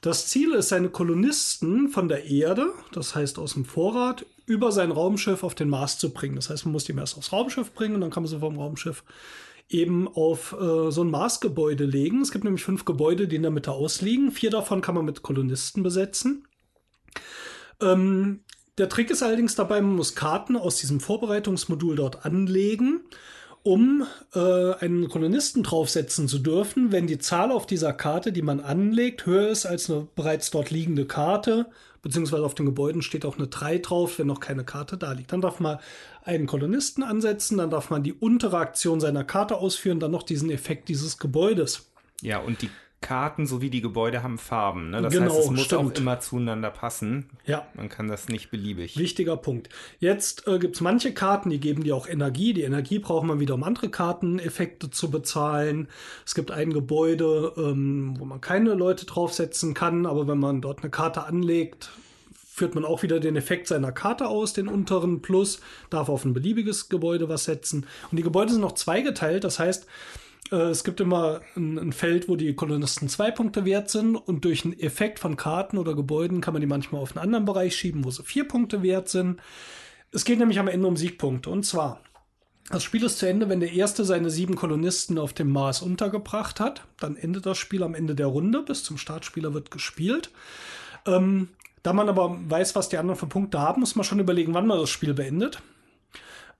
[0.00, 4.92] Das Ziel ist, seine Kolonisten von der Erde, das heißt aus dem Vorrat, über sein
[4.92, 6.36] Raumschiff auf den Mars zu bringen.
[6.36, 8.60] Das heißt, man muss die erst aufs Raumschiff bringen und dann kann man sie vom
[8.60, 9.02] Raumschiff
[9.68, 12.22] eben auf äh, so ein Marsgebäude legen.
[12.22, 14.30] Es gibt nämlich fünf Gebäude, die in der Mitte ausliegen.
[14.30, 16.46] Vier davon kann man mit Kolonisten besetzen.
[17.80, 18.44] Ähm,
[18.78, 23.00] der Trick ist allerdings dabei, man muss Karten aus diesem Vorbereitungsmodul dort anlegen,
[23.62, 28.60] um äh, einen Kolonisten draufsetzen zu dürfen, wenn die Zahl auf dieser Karte, die man
[28.60, 31.66] anlegt, höher ist als eine bereits dort liegende Karte,
[32.02, 35.32] beziehungsweise auf den Gebäuden steht auch eine 3 drauf, wenn noch keine Karte da liegt.
[35.32, 35.78] Dann darf man
[36.22, 40.50] einen Kolonisten ansetzen, dann darf man die untere Aktion seiner Karte ausführen, dann noch diesen
[40.50, 41.90] Effekt dieses Gebäudes.
[42.22, 42.70] Ja, und die
[43.02, 44.90] Karten sowie die Gebäude haben Farben.
[44.90, 45.02] Ne?
[45.02, 45.96] Das Genau, heißt, es muss stimmt.
[45.96, 47.26] auch immer zueinander passen.
[47.44, 47.66] Ja.
[47.74, 48.96] Man kann das nicht beliebig.
[48.96, 49.68] Wichtiger Punkt.
[50.00, 52.52] Jetzt äh, gibt es manche Karten, die geben dir auch Energie.
[52.52, 55.88] Die Energie braucht man wieder, um andere Karteneffekte zu bezahlen.
[56.24, 60.80] Es gibt ein Gebäude, ähm, wo man keine Leute draufsetzen kann, aber wenn man dort
[60.80, 61.90] eine Karte anlegt,
[62.56, 65.60] führt man auch wieder den Effekt seiner Karte aus, den unteren Plus,
[65.90, 67.86] darf auf ein beliebiges Gebäude was setzen.
[68.10, 69.86] Und die Gebäude sind noch zweigeteilt, das heißt,
[70.50, 74.64] es gibt immer ein, ein Feld, wo die Kolonisten zwei Punkte wert sind und durch
[74.64, 78.04] einen Effekt von Karten oder Gebäuden kann man die manchmal auf einen anderen Bereich schieben,
[78.04, 79.40] wo sie vier Punkte wert sind.
[80.12, 82.00] Es geht nämlich am Ende um Siegpunkte und zwar
[82.68, 86.58] das Spiel ist zu Ende, wenn der Erste seine sieben Kolonisten auf dem Mars untergebracht
[86.58, 86.84] hat.
[86.98, 88.62] Dann endet das Spiel am Ende der Runde.
[88.62, 90.32] Bis zum Startspieler wird gespielt.
[91.06, 91.48] Ähm,
[91.84, 94.66] da man aber weiß, was die anderen für Punkte haben, muss man schon überlegen, wann
[94.66, 95.62] man das Spiel beendet.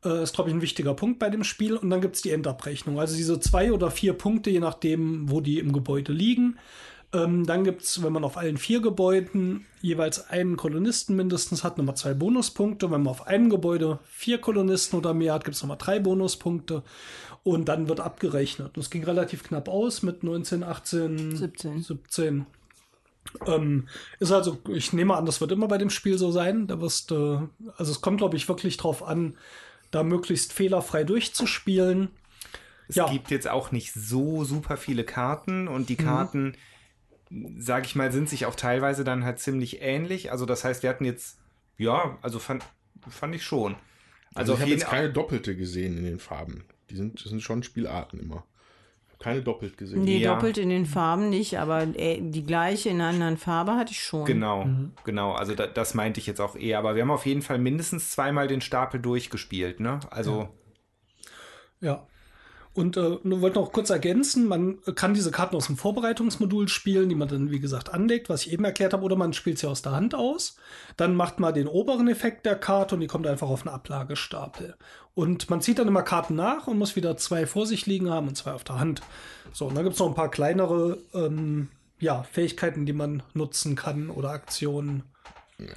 [0.07, 1.77] Äh, ist, glaube ich, ein wichtiger Punkt bei dem Spiel.
[1.77, 3.01] Und dann gibt es die Endabrechnung.
[3.01, 6.59] Also diese zwei oder vier Punkte, je nachdem, wo die im Gebäude liegen.
[7.13, 11.79] Ähm, dann gibt es, wenn man auf allen vier Gebäuden jeweils einen Kolonisten mindestens hat,
[11.79, 12.91] nochmal zwei Bonuspunkte.
[12.91, 16.83] Wenn man auf einem Gebäude vier Kolonisten oder mehr hat, gibt es nochmal drei Bonuspunkte.
[17.43, 18.77] Und dann wird abgerechnet.
[18.77, 21.83] Das ging relativ knapp aus mit 19, 18, 17.
[21.83, 22.47] 17.
[23.47, 23.89] Ähm,
[24.19, 26.67] ist also, ich nehme an, das wird immer bei dem Spiel so sein.
[26.67, 27.39] Da wirst, äh,
[27.77, 29.37] also es kommt, glaube ich, wirklich drauf an,
[29.91, 32.09] da möglichst fehlerfrei durchzuspielen.
[32.89, 33.11] Es Ja.
[33.11, 36.57] gibt jetzt auch nicht so super viele Karten und die Karten,
[37.59, 40.31] sag ich mal, sind sich auch teilweise dann halt ziemlich ähnlich.
[40.31, 41.39] Also das heißt, wir hatten jetzt,
[41.79, 42.65] ja, also fand,
[43.09, 43.77] fand ich schon.
[44.35, 46.65] Also, ich auf habe jetzt keine Doppelte gesehen in den Farben.
[46.91, 48.45] Die sind, das sind schon Spielarten immer.
[49.19, 50.03] Keine doppelt gesehen.
[50.03, 50.35] Nee, Ja.
[50.35, 54.01] doppelt in den Farben nicht, aber äh, die gleiche in einer anderen Farbe hatte ich
[54.03, 54.25] schon.
[54.27, 54.69] Genau,
[55.05, 55.33] genau.
[55.33, 56.79] Also da, das meinte ich jetzt auch eher.
[56.79, 60.01] Aber wir haben auf jeden Fall mindestens zweimal den Stapel durchgespielt, ne?
[60.11, 60.49] Also
[61.81, 62.07] Ja.
[62.77, 67.15] Und äh, wollte noch kurz ergänzen, man kann diese Karten aus dem Vorbereitungsmodul spielen, die
[67.15, 69.81] man dann, wie gesagt, anlegt, was ich eben erklärt habe, oder man spielt sie aus
[69.81, 70.59] der Hand aus.
[70.99, 74.75] Dann macht man den oberen Effekt der Karte und die kommt einfach auf einen Ablagestapel.
[75.15, 78.29] Und man zieht dann immer Karten nach und muss wieder zwei vor sich liegen haben
[78.29, 79.01] und zwei auf der Hand.
[79.55, 83.75] So, und dann gibt es noch ein paar kleinere ähm, ja, Fähigkeiten, die man nutzen
[83.75, 85.03] kann oder Aktionen.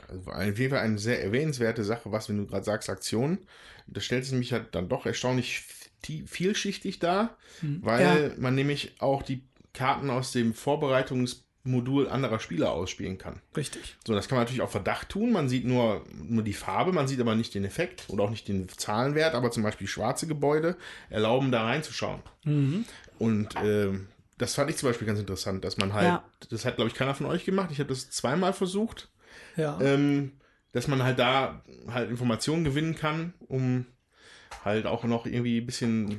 [0.10, 3.38] Also auf jeden Fall eine sehr erwähnenswerte Sache, was, wenn du gerade sagst, Aktion.
[3.88, 5.64] Das stellt sich nämlich halt dann doch erstaunlich
[6.02, 9.44] tie- vielschichtig dar, weil man nämlich auch die
[9.74, 13.42] Karten aus dem Vorbereitungsmodul anderer Spieler ausspielen kann.
[13.56, 13.98] Richtig.
[14.06, 15.32] So, das kann man natürlich auf Verdacht tun.
[15.32, 18.48] Man sieht nur, nur die Farbe, man sieht aber nicht den Effekt oder auch nicht
[18.48, 20.78] den Zahlenwert, aber zum Beispiel schwarze Gebäude
[21.10, 22.22] erlauben, da reinzuschauen.
[23.20, 24.08] Und ähm,
[24.38, 26.24] das fand ich zum Beispiel ganz interessant, dass man halt, Ja.
[26.50, 27.70] das hat, glaube ich, keiner von euch gemacht.
[27.72, 29.10] Ich habe das zweimal versucht
[29.58, 29.80] Ja.
[29.82, 30.32] ähm,
[30.72, 33.86] dass man halt da halt Informationen gewinnen kann, um
[34.64, 36.18] halt auch noch irgendwie ein bisschen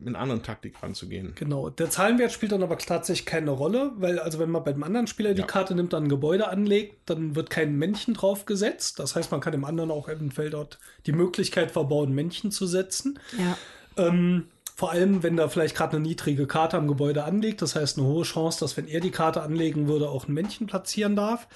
[0.00, 1.32] mit einer anderen Taktik ranzugehen.
[1.36, 1.70] Genau.
[1.70, 5.06] Der Zahlenwert spielt dann aber tatsächlich keine Rolle, weil also wenn man bei dem anderen
[5.06, 5.46] Spieler die Ja.
[5.46, 8.98] Karte nimmt, dann ein Gebäude anlegt, dann wird kein Männchen drauf gesetzt.
[8.98, 13.18] Das heißt, man kann dem anderen auch eventuell dort die Möglichkeit verbauen, Männchen zu setzen.
[13.38, 13.56] Ja.
[13.96, 17.62] Ähm, vor allem, wenn da vielleicht gerade eine niedrige Karte am Gebäude anliegt.
[17.62, 20.66] Das heißt, eine hohe Chance, dass wenn er die Karte anlegen würde, auch ein Männchen
[20.68, 21.48] platzieren darf.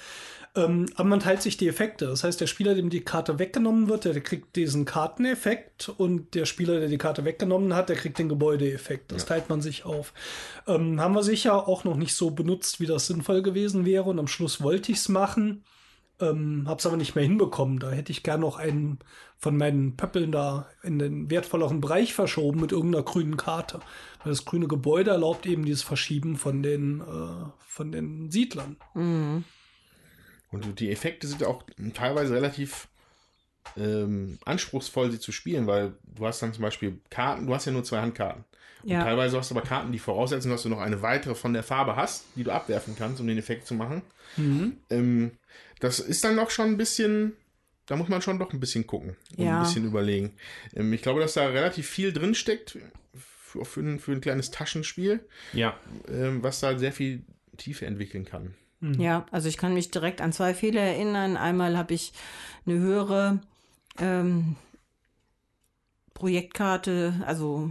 [0.55, 2.05] Ähm, aber man teilt sich die Effekte.
[2.05, 6.35] Das heißt, der Spieler, dem die Karte weggenommen wird, der, der kriegt diesen Karteneffekt und
[6.35, 9.11] der Spieler, der die Karte weggenommen hat, der kriegt den Gebäudeeffekt.
[9.11, 10.13] Das teilt man sich auf.
[10.67, 14.03] Ähm, haben wir sicher auch noch nicht so benutzt, wie das sinnvoll gewesen wäre.
[14.03, 15.63] Und am Schluss wollte ich es machen.
[16.19, 17.79] Ähm, hab's aber nicht mehr hinbekommen.
[17.79, 18.99] Da hätte ich gern noch einen
[19.39, 23.79] von meinen Pöppeln da in den wertvolleren Bereich verschoben mit irgendeiner grünen Karte.
[24.23, 28.77] Weil das grüne Gebäude erlaubt eben dieses Verschieben von den, äh, von den Siedlern.
[30.53, 31.63] Und die Effekte sind auch
[31.93, 32.87] teilweise relativ
[33.77, 37.71] ähm, anspruchsvoll, sie zu spielen, weil du hast dann zum Beispiel Karten, du hast ja
[37.71, 38.43] nur zwei Handkarten.
[38.83, 38.99] Ja.
[38.99, 41.63] Und teilweise hast du aber Karten, die voraussetzen, dass du noch eine weitere von der
[41.63, 44.01] Farbe hast, die du abwerfen kannst, um den Effekt zu machen.
[44.89, 45.31] Ähm,
[45.79, 47.33] das ist dann auch schon ein bisschen,
[47.85, 49.57] da muss man schon doch ein bisschen gucken und Ja.
[49.57, 50.33] ein bisschen überlegen.
[50.75, 52.77] Ähm, ich glaube, dass da relativ viel drin steckt
[53.15, 55.21] für, für, ein, für ein kleines Taschenspiel,
[55.53, 55.77] ja.
[56.09, 57.23] ähm, was da sehr viel
[57.57, 58.53] Tiefe entwickeln kann.
[58.99, 61.37] Ja, also ich kann mich direkt an zwei Fehler erinnern.
[61.37, 62.13] Einmal habe ich
[62.65, 63.39] eine höhere
[63.99, 64.55] ähm,
[66.13, 67.69] Projektkarte, also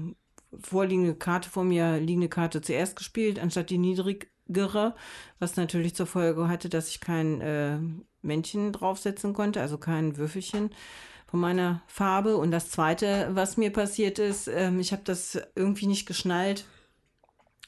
[0.60, 4.94] vorliegende Karte vor mir liegende Karte zuerst gespielt, anstatt die niedrigere,
[5.38, 7.78] was natürlich zur Folge hatte, dass ich kein äh,
[8.22, 10.70] Männchen draufsetzen konnte, also kein Würfelchen
[11.26, 12.36] von meiner Farbe.
[12.36, 16.66] Und das Zweite, was mir passiert ist, ähm, ich habe das irgendwie nicht geschnallt,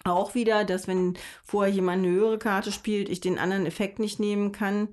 [0.04, 4.20] auch wieder, dass wenn vorher jemand eine höhere Karte spielt, ich den anderen Effekt nicht
[4.20, 4.88] nehmen kann,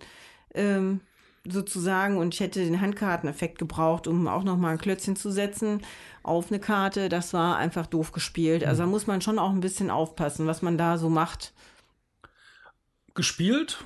[0.54, 1.02] ähm,
[1.46, 2.18] sozusagen.
[2.18, 5.82] Und ich hätte den Handkarteneffekt gebraucht, um auch nochmal ein Klötzchen zu setzen
[6.24, 7.10] auf eine Karte.
[7.10, 8.64] Das war einfach doof gespielt.
[8.64, 11.54] Also da muss man schon auch ein bisschen aufpassen, was man da so macht.
[13.14, 13.84] Gespielt,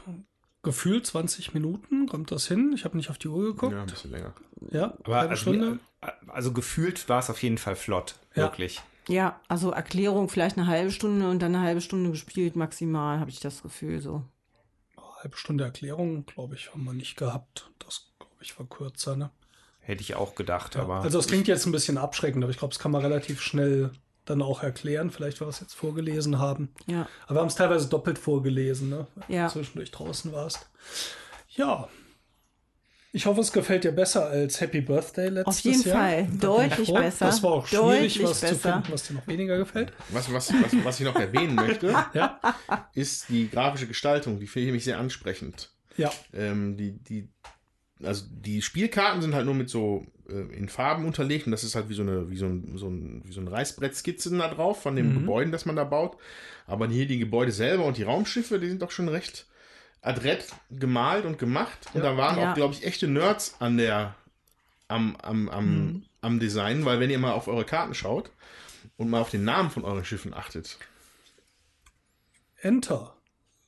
[0.62, 2.74] gefühlt 20 Minuten, kommt das hin?
[2.76, 3.74] Ich habe nicht auf die Uhr geguckt.
[3.74, 4.34] Ja, ein bisschen länger.
[4.72, 5.80] Ja, Aber halbe also, Stunde.
[6.28, 8.16] also gefühlt war es auf jeden Fall flott.
[8.36, 8.44] Ja.
[8.44, 8.84] Wirklich.
[9.08, 13.30] Ja, also Erklärung vielleicht eine halbe Stunde und dann eine halbe Stunde gespielt maximal, habe
[13.30, 14.24] ich das Gefühl so.
[15.22, 17.72] halbe Stunde Erklärung, glaube ich, haben wir nicht gehabt.
[17.80, 19.32] Das, glaube ich, war kürzer, ne?
[19.80, 21.02] Hätte ich auch gedacht, aber.
[21.02, 23.92] Also es klingt jetzt ein bisschen abschreckend, aber ich glaube, das kann man relativ schnell
[24.26, 26.70] dann auch erklären, vielleicht, weil wir es jetzt vorgelesen haben.
[26.88, 27.08] Ja.
[27.28, 29.06] Aber wir haben es teilweise doppelt vorgelesen, ne?
[29.16, 29.46] Weil Ja.
[29.48, 30.68] du zwischendurch draußen warst.
[31.50, 31.88] Ja.
[33.16, 35.98] Ich hoffe, es gefällt dir besser als Happy Birthday letztes Auf jeden Jahr.
[36.02, 36.28] Fall.
[36.38, 36.96] Deutlich froh.
[36.96, 37.26] besser.
[37.28, 38.74] Das war auch schwierig, Deutlich was zu besser.
[38.74, 39.94] finden, was dir noch weniger gefällt.
[40.10, 42.40] Was, was, was, was ich noch erwähnen möchte, Ja.
[42.94, 44.40] ist die grafische Gestaltung.
[44.42, 45.72] Die finde ich nämlich sehr ansprechend.
[45.96, 46.12] Ja.
[46.34, 47.30] Ähm, die, die
[48.04, 51.76] also die Spielkarten sind halt nur mit so äh, in Farben unterlegt und das ist
[51.76, 54.82] halt wie so eine, wie so ein, so ein, wie so ein Reißbrettskizze da drauf
[54.82, 56.18] von den Gebäuden, das man da baut.
[56.68, 59.48] Aber hier die Gebäude selber und die Raumschiffe, die sind doch schon recht
[60.06, 61.78] adrett gemalt und gemacht.
[61.94, 62.52] Und da waren Ja.
[62.52, 64.16] auch, glaube ich, echte Nerds an der,
[64.88, 68.30] am, am, am, am Design, weil wenn ihr mal auf eure Karten schaut
[68.98, 70.78] und mal auf den Namen von euren Schiffen achtet,
[72.62, 73.16] Enter.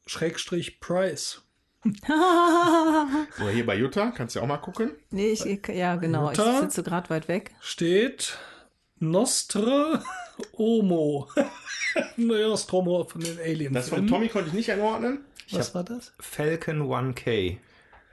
[0.06, 1.42] Schrägstrich Price.
[1.86, 4.92] oder hier bei Jutta, kannst du ja auch mal gucken.
[5.12, 6.32] Nee, ich, ja, genau.
[6.32, 6.62] Ich Jutta?
[6.62, 7.52] sitze gerade weit weg.
[7.62, 8.38] Steht
[9.00, 10.04] Nostre
[10.54, 11.30] Omo.
[12.18, 13.74] Nostromo von den Aliens.
[13.74, 15.26] Das von Tommy konnte ich nicht einordnen.
[15.52, 16.14] Was war das?
[16.20, 17.58] Falcon 1K.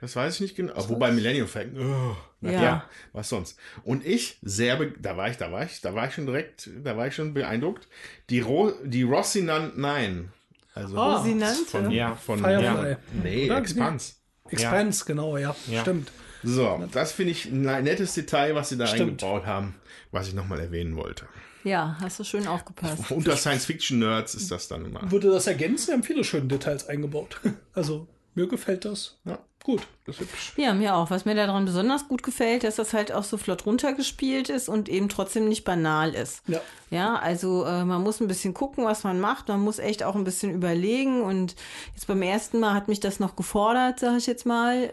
[0.01, 0.73] Das weiß ich nicht genau.
[0.73, 1.79] Aber wobei Millennium Falcon.
[1.79, 2.59] Oh, na Ja.
[2.59, 3.57] klar, was sonst?
[3.83, 6.69] Und ich sehr, be- da war ich, da war ich, da war ich schon direkt,
[6.83, 7.87] da war ich schon beeindruckt.
[8.29, 10.31] Die Ro die Rocinant 9.
[10.73, 11.65] Also Ah, Rosinante.
[11.65, 12.15] von, Ja.
[12.15, 12.89] von Firefly.
[12.91, 13.57] Ja, nee, Oder?
[13.59, 14.19] Expans.
[14.49, 15.55] Expanse, genau, ja.
[15.67, 15.81] Ja.
[15.81, 16.11] Stimmt.
[16.43, 19.23] So, das finde ich ein nettes Detail, was sie da Stimmt.
[19.23, 19.73] eingebaut haben,
[20.11, 21.25] was ich nochmal erwähnen wollte.
[21.65, 23.03] Ja, hast du schön aufgepasst.
[23.11, 25.11] Unter Science-Fiction-Nerds ist das dann immer.
[25.11, 27.41] Würde das ergänzen, wir haben viele schöne Details eingebaut.
[27.73, 29.17] Also, mir gefällt das.
[29.25, 29.81] Ja, Gut.
[30.05, 30.53] das ist hübsch.
[30.55, 31.09] Ja, mir auch.
[31.09, 34.87] Was mir daran besonders gut gefällt, dass das halt auch so flott runtergespielt ist und
[34.87, 36.41] eben trotzdem nicht banal ist.
[36.47, 36.61] Ja.
[36.89, 39.49] Ja, also äh, man muss ein bisschen gucken, was man macht.
[39.49, 41.21] Man muss echt auch ein bisschen überlegen.
[41.21, 41.55] Und
[41.95, 44.83] jetzt beim ersten Mal hat mich das noch gefordert, sage ich jetzt mal,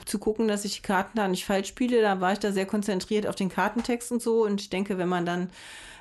[0.00, 2.02] äh, zu gucken, dass ich die Karten da nicht falsch spiele.
[2.02, 4.44] Da war ich da sehr konzentriert auf den Kartentext und so.
[4.44, 5.50] Und ich denke, wenn man dann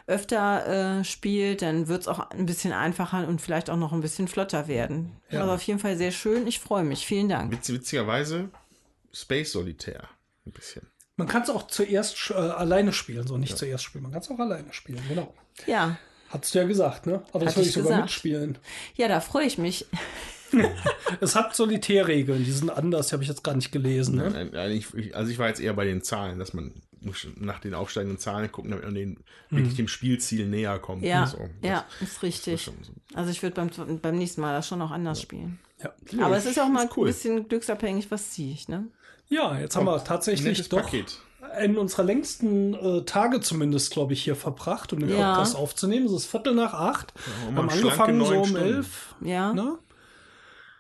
[0.08, 4.02] öfter äh, spielt, dann wird es auch ein bisschen einfacher und vielleicht auch noch ein
[4.02, 5.14] bisschen flotter werden.
[5.30, 5.42] Ja.
[5.42, 6.48] Also auf jeden Fall sehr schön.
[6.48, 7.06] Ich freue mich.
[7.06, 7.52] Vielen Dank.
[7.52, 8.50] Witz, witzigerweise
[9.12, 10.10] Space Solitär.
[10.46, 10.88] Ein bisschen.
[11.16, 14.04] Man kann es auch zuerst äh, alleine spielen, so nicht zuerst spielen.
[14.04, 15.34] Man kann es auch alleine spielen, genau.
[15.68, 15.98] Ja,
[16.34, 17.22] Hattest du ja gesagt, ne?
[17.32, 18.04] Aber das würde ich ich sogar gesagt.
[18.06, 18.58] mitspielen.
[18.96, 19.86] ja, da freue ich mich.
[21.20, 24.18] Es hat Solitärregeln, die sind anders, die habe ich jetzt gar nicht gelesen.
[24.18, 24.30] Ne?
[24.30, 26.76] Nein, nein, ich, also ich war jetzt eher bei den Zahlen, dass man
[27.38, 29.18] nach den aufsteigenden Zahlen gucken, damit man den,
[29.50, 31.04] wirklich dem Spielziel näher kommt.
[31.04, 32.54] Ja, So, das- ja, ist das richtig.
[32.56, 32.94] ist schon so.
[33.14, 35.60] Also ich würde beim, beim nächsten Mal das schon noch anders spielen.
[35.82, 35.92] Ja.
[36.26, 37.08] Aber es ist auch mal ist cool.
[37.08, 38.88] ein bisschen glücksabhängig, was ziehe ich, ne?
[39.30, 41.20] ja, jetzt haben wir tatsächlich doch Paket.
[41.56, 45.34] einen unserer längsten äh, Tage zumindest, glaube ich, hier verbracht, um den Ja.
[45.34, 46.06] Podcast aufzunehmen.
[46.06, 47.14] Es ist Viertel nach acht.
[47.50, 48.66] um haben mal schlanke angefangen so neun um Stunden.
[48.66, 49.16] elf.
[49.22, 49.78] Ja, Ne?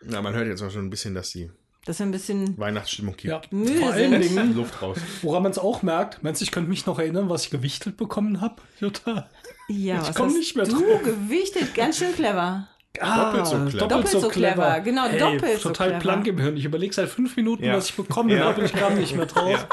[0.09, 1.49] Ja, man hört jetzt auch schon ein bisschen, dass die
[1.85, 3.39] dass wir ein bisschen Weihnachtsstimmung Ja.
[3.39, 3.53] gibt.
[3.53, 4.21] Müde Vor allen.
[4.21, 4.97] Dingen, Luft raus.
[5.21, 7.97] woran man es auch merkt, meinst du, ich könnte mich noch erinnern, was ich gewichtelt
[7.97, 9.29] bekommen habe, Jutta?
[9.69, 11.03] Ja, Ich was komm hast nicht mehr du drauf.
[11.03, 11.73] gewichtet?
[11.75, 12.67] Ganz schön clever.
[12.99, 13.87] Doppelt so clever.
[13.87, 15.99] Doppelt so clever, genau, hey, doppelt so total clever.
[16.01, 16.55] blank im Hirn.
[16.57, 17.75] Ich überlege seit fünf Minuten, Ja.
[17.75, 18.45] was ich bekommen Ja.
[18.45, 19.67] habe und ich kam nicht mehr drauf.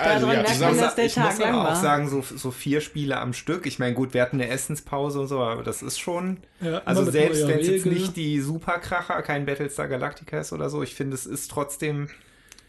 [0.00, 1.76] Also, Daran ja, merkt zusammen, man, dass der ich Tag muss lang aber auch war.
[1.76, 3.66] sagen, so, so vier Spiele am Stück.
[3.66, 6.36] Ich meine, gut, wir hatten eine Essenspause und so, aber das ist schon.
[6.60, 10.82] Ja, also selbst wenn es jetzt nicht die Superkracher, kein Battlestar Galactica ist oder so,
[10.82, 12.08] ich finde, es ist trotzdem,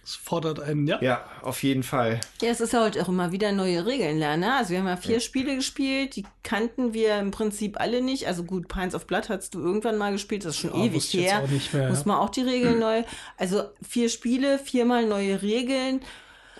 [0.09, 0.97] Es fordert einen, ja.
[1.03, 2.19] ja, auf jeden Fall.
[2.41, 4.39] Ja, es ist ja halt auch immer wieder neue Regeln lernen.
[4.41, 4.55] Ne?
[4.55, 8.25] Also wir haben ja vier Spiele gespielt, die kannten wir im Prinzip alle nicht.
[8.25, 11.13] Also gut, Pines of Blood hast du irgendwann mal gespielt, das ist schon Ja, ewig
[11.13, 11.43] her.
[11.43, 12.03] auch nicht mehr, Muss ja.
[12.07, 13.03] man auch die Regeln neu.
[13.37, 16.01] Also vier Spiele, viermal neue Regeln.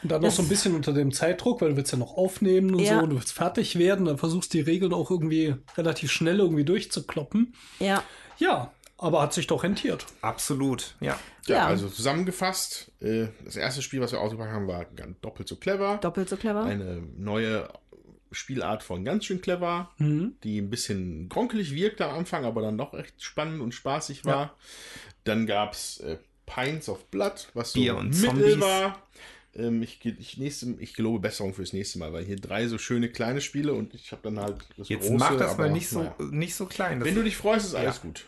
[0.03, 2.17] Und dann noch Das- so ein bisschen unter dem Zeitdruck, weil du willst ja noch
[2.17, 2.99] aufnehmen und Ja.
[2.99, 4.05] so und du willst fertig werden.
[4.05, 7.55] Dann versuchst die Regeln auch irgendwie relativ schnell irgendwie durchzukloppen.
[7.79, 8.03] Ja,
[8.37, 10.05] Ja, aber hat sich doch rentiert.
[10.21, 11.17] Absolut, ja.
[11.47, 11.65] ja, Ja.
[11.67, 15.97] also zusammengefasst, äh, das erste Spiel, was wir ausgepackt haben, war ganz doppelt so clever.
[16.01, 16.63] doppelt so clever.
[16.63, 17.67] Eine neue
[18.31, 22.93] Spielart von ganz schön clever, die ein bisschen gronkelig wirkte am Anfang, aber dann doch
[22.93, 24.53] echt spannend und spaßig war.
[25.23, 28.59] Dann gab es äh, Pints of Blood, was so Bier und mittel Zombies.
[28.61, 29.01] war.
[29.55, 33.09] Ähm, ich, ich, nächste, ich gelobe Besserung fürs nächste Mal, weil hier drei so schöne
[33.09, 35.17] kleine Spiele und ich habe dann halt das Jetzt große.
[35.17, 36.15] mach das aber mal nicht so, naja.
[36.29, 36.99] nicht so klein.
[36.99, 38.25] Das Wenn du dich freust, ist alles gut.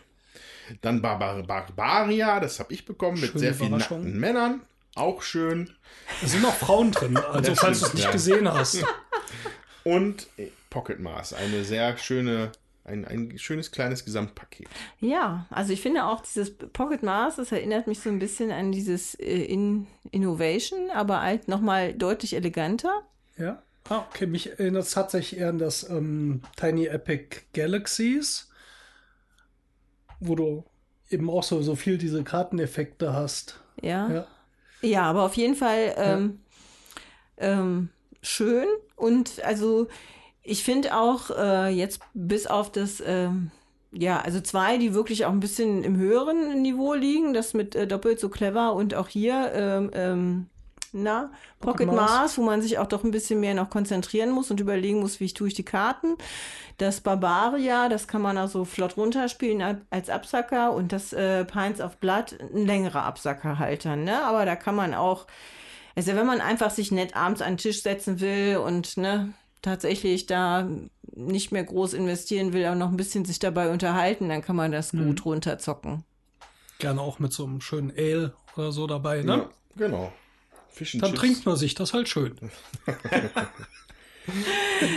[0.80, 4.62] Dann Barbar Barbaria, das habe ich bekommen mit Schöne sehr vielen nackten Männern.
[4.94, 5.70] Auch schön.
[6.20, 8.12] Da sind noch Frauen drin, also falls du es nicht ja.
[8.12, 8.84] gesehen hast.
[9.84, 12.52] Und äh, Pocket Mars, eine sehr schöne,
[12.84, 14.68] ein, ein schönes kleines Gesamtpaket.
[15.00, 18.70] Ja, also ich finde auch dieses Pocket Mars, das erinnert mich so ein bisschen an
[18.70, 23.02] dieses äh, In Innovation, aber halt nochmal deutlich eleganter.
[23.36, 23.62] Ja.
[23.88, 28.51] Ah, okay, mich erinnert es tatsächlich eher an das ähm, Tiny Epic Galaxies,
[30.22, 30.64] wo du
[31.10, 33.60] eben auch so, so viel diese Karteneffekte hast.
[33.80, 34.10] Ja.
[34.10, 34.26] Ja.
[34.82, 36.40] Ja, aber auf jeden Fall ähm,
[37.38, 37.90] ähm,
[38.20, 38.66] schön.
[38.96, 39.88] Und also
[40.42, 43.52] ich finde auch äh, jetzt bis auf das, ähm,
[43.92, 47.86] ja, also zwei, die wirklich auch ein bisschen im höheren Niveau liegen, das mit äh,
[47.86, 50.46] doppelt so clever und auch hier, ähm, ähm,
[50.92, 52.10] na, Pocket, Pocket Mars.
[52.10, 52.38] Mars.
[52.38, 55.24] wo man sich auch doch ein bisschen mehr noch konzentrieren muss und überlegen muss, wie
[55.24, 56.16] ich tue ich die Karten.
[56.78, 61.80] Das Barbaria, das kann man also flott runterspielen al- als Absacker und das äh, Pines
[61.80, 64.22] of Blood ein längerer Absackerhalter, ne?
[64.24, 65.26] Aber da kann man auch
[65.94, 70.26] Also wenn man einfach sich nett abends an den Tisch setzen will und ne, tatsächlich
[70.26, 70.66] da
[71.14, 74.72] nicht mehr groß investieren will, aber noch ein bisschen sich dabei unterhalten, dann kann man
[74.72, 76.04] das gut runterzocken.
[76.78, 79.32] Gerne auch mit so einem schönen Ale oder so dabei, ne?
[79.36, 80.10] Ja, genau.
[80.72, 81.20] Fish and Dann Chips.
[81.20, 82.34] trinkt man sich das halt schön.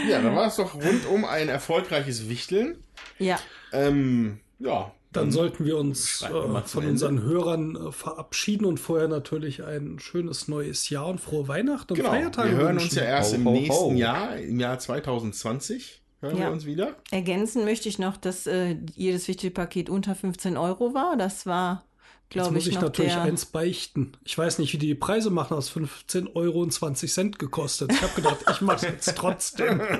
[0.08, 2.78] Ja, dann war es doch rundum ein erfolgreiches Wichteln.
[3.18, 3.40] Ja.
[3.72, 4.92] Ähm, ja.
[5.14, 6.90] Dann sollten wir uns äh, von Ende.
[6.92, 11.98] unseren Hörern äh, verabschieden und vorher natürlich ein schönes neues Jahr und frohe Weihnachten und
[11.98, 12.86] Genau, Feiertage wir hören wünschen.
[12.90, 13.92] uns ja erst Ho, im ho, nächsten ho.
[13.94, 16.44] Jahr, im Jahr 2020, hören Ja.
[16.46, 16.96] wir uns wieder.
[17.12, 21.16] Ergänzen möchte ich noch, dass äh, jedes Wichtelpaket unter 15 Euro war.
[21.18, 21.86] Das war,
[22.34, 23.22] Jetzt muss ich, natürlich der...
[23.22, 24.14] eins beichten.
[24.26, 27.92] Ich weiß nicht, wie die Preise machen, aus 15 Euro und 20 Cent gekostet.
[27.94, 29.82] Ich habe gedacht, ich mache es jetzt trotzdem.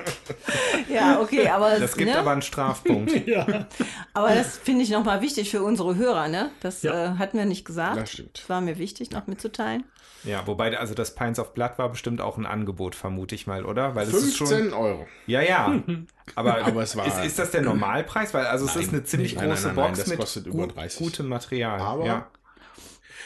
[0.88, 2.18] Ja, okay, aber Das gibt ne?
[2.18, 3.26] aber einen Strafpunkt.
[3.26, 3.66] ja.
[4.14, 6.50] Aber das finde ich nochmal wichtig für unsere Hörer, ne?
[6.60, 7.14] Das Ja.
[7.14, 7.96] äh, hatten wir nicht gesagt.
[8.00, 8.44] Das stimmt.
[8.48, 9.84] War mir wichtig, noch mitzuteilen.
[10.26, 13.64] Ja, wobei, also das Pints of Blood war bestimmt auch ein Angebot, vermute ich mal,
[13.64, 13.94] oder?
[13.94, 14.72] Weil es ist 15 schon.
[14.74, 15.06] Euro.
[15.26, 15.80] Ja, ja.
[16.34, 18.34] Aber, Aber es war- ist, ist das der Normalpreis?
[18.34, 20.66] Weil also es ist eine ziemlich Nein, nein, große nein, nein, Box mit kostet über
[20.66, 20.98] gu- 30.
[20.98, 21.80] gutem Material.
[21.80, 22.30] Aber ja.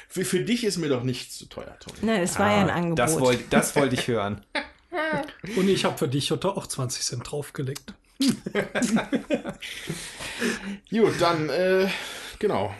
[0.08, 1.96] für, für dich ist mir doch nichts zu teuer, Toni.
[2.02, 2.98] Nein, es war ja ein Ah, Angebot.
[2.98, 4.44] Das wollte das wollte ich hören.
[5.56, 7.94] Und ich habe für dich Jutta auch 20 Cent draufgelegt.
[10.90, 11.88] Gut, dann, äh,
[12.38, 12.74] genau.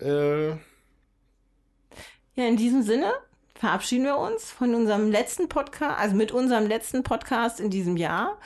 [0.00, 3.12] Äh, Ja, in diesem Sinne
[3.58, 8.38] verabschieden wir uns von unserem letzten Podcast, also mit unserem letzten Podcast in diesem Jahr.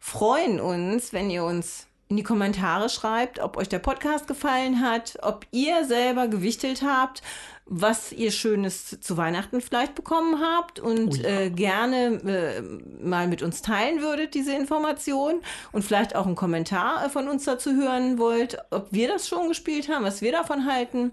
[0.00, 5.18] Freuen uns, wenn ihr uns in die Kommentare schreibt, ob euch der Podcast gefallen hat,
[5.22, 7.22] ob ihr selber gewichtelt habt,
[7.66, 12.62] was ihr Schönes zu Weihnachten vielleicht bekommen habt und äh, gerne äh,
[13.02, 15.40] mal mit uns teilen würdet, diese Information
[15.72, 19.48] und vielleicht auch einen Kommentar äh, von uns dazu hören wollt, ob wir das schon
[19.48, 21.12] gespielt haben, was wir davon halten.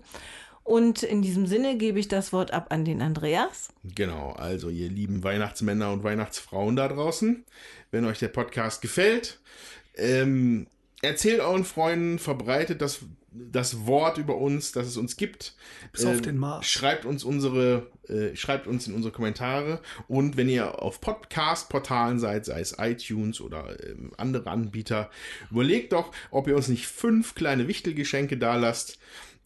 [0.63, 3.69] Und in diesem Sinne gebe ich das Wort ab an den Andreas.
[3.83, 7.45] Genau, also ihr lieben Weihnachtsmänner und Weihnachtsfrauen da draußen,
[7.89, 9.39] wenn euch der Podcast gefällt,
[9.95, 10.67] ähm,
[11.01, 12.99] erzählt euren Freunden, verbreitet das,
[13.31, 15.55] das Wort über uns, dass es uns gibt.
[15.91, 16.67] Bis auf den Mars.
[16.67, 22.45] Schreibt uns unsere, äh, schreibt uns in unsere Kommentare und wenn ihr auf Podcast-Portalen seid,
[22.45, 25.09] sei es iTunes oder ähm, andere Anbieter,
[25.49, 28.99] überlegt doch, ob ihr uns nicht fünf kleine Wichtelgeschenke da lasst.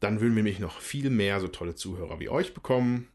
[0.06, 3.08] Dann würden wir nämlich noch viel mehr so tolle Zuhörer wie euch bekommen.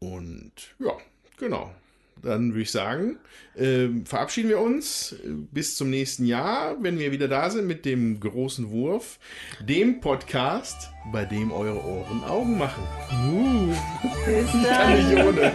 [0.00, 0.50] Und
[0.80, 0.96] ja,
[1.38, 1.72] genau.
[2.20, 3.18] Dann würde ich sagen,
[3.56, 7.84] ähm, verabschieden wir uns äh, bis zum nächsten Jahr, wenn wir wieder da sind mit
[7.84, 9.20] dem großen Wurf,
[9.60, 12.82] dem Podcast, bei dem eure Ohren Augen machen.
[14.26, 15.14] Bis Kann dann.
[15.14, 15.52] nicht ohne.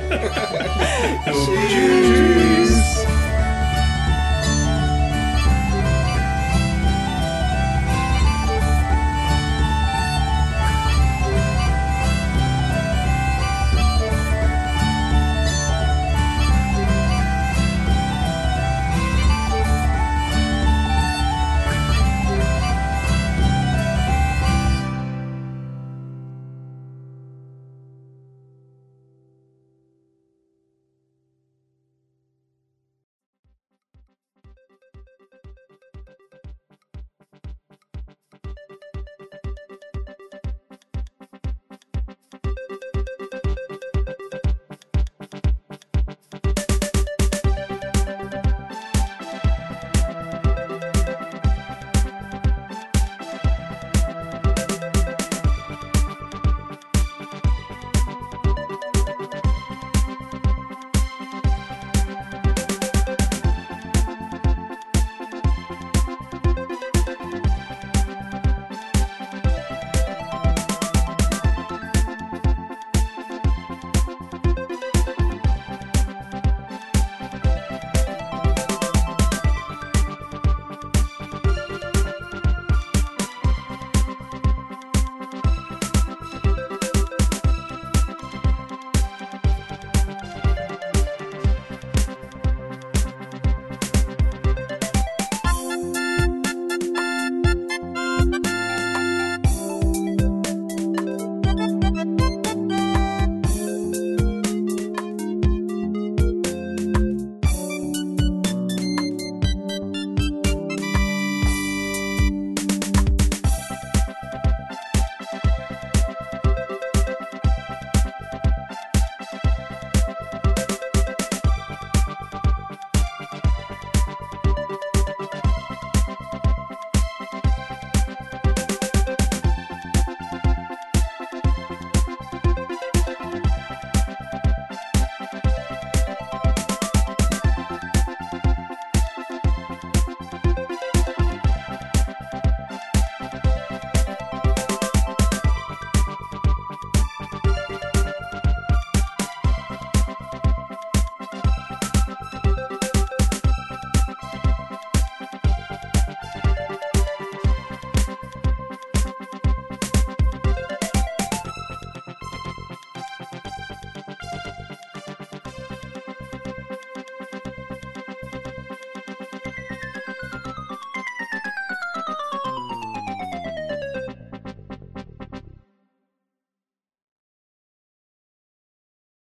[1.68, 3.13] Tschüss.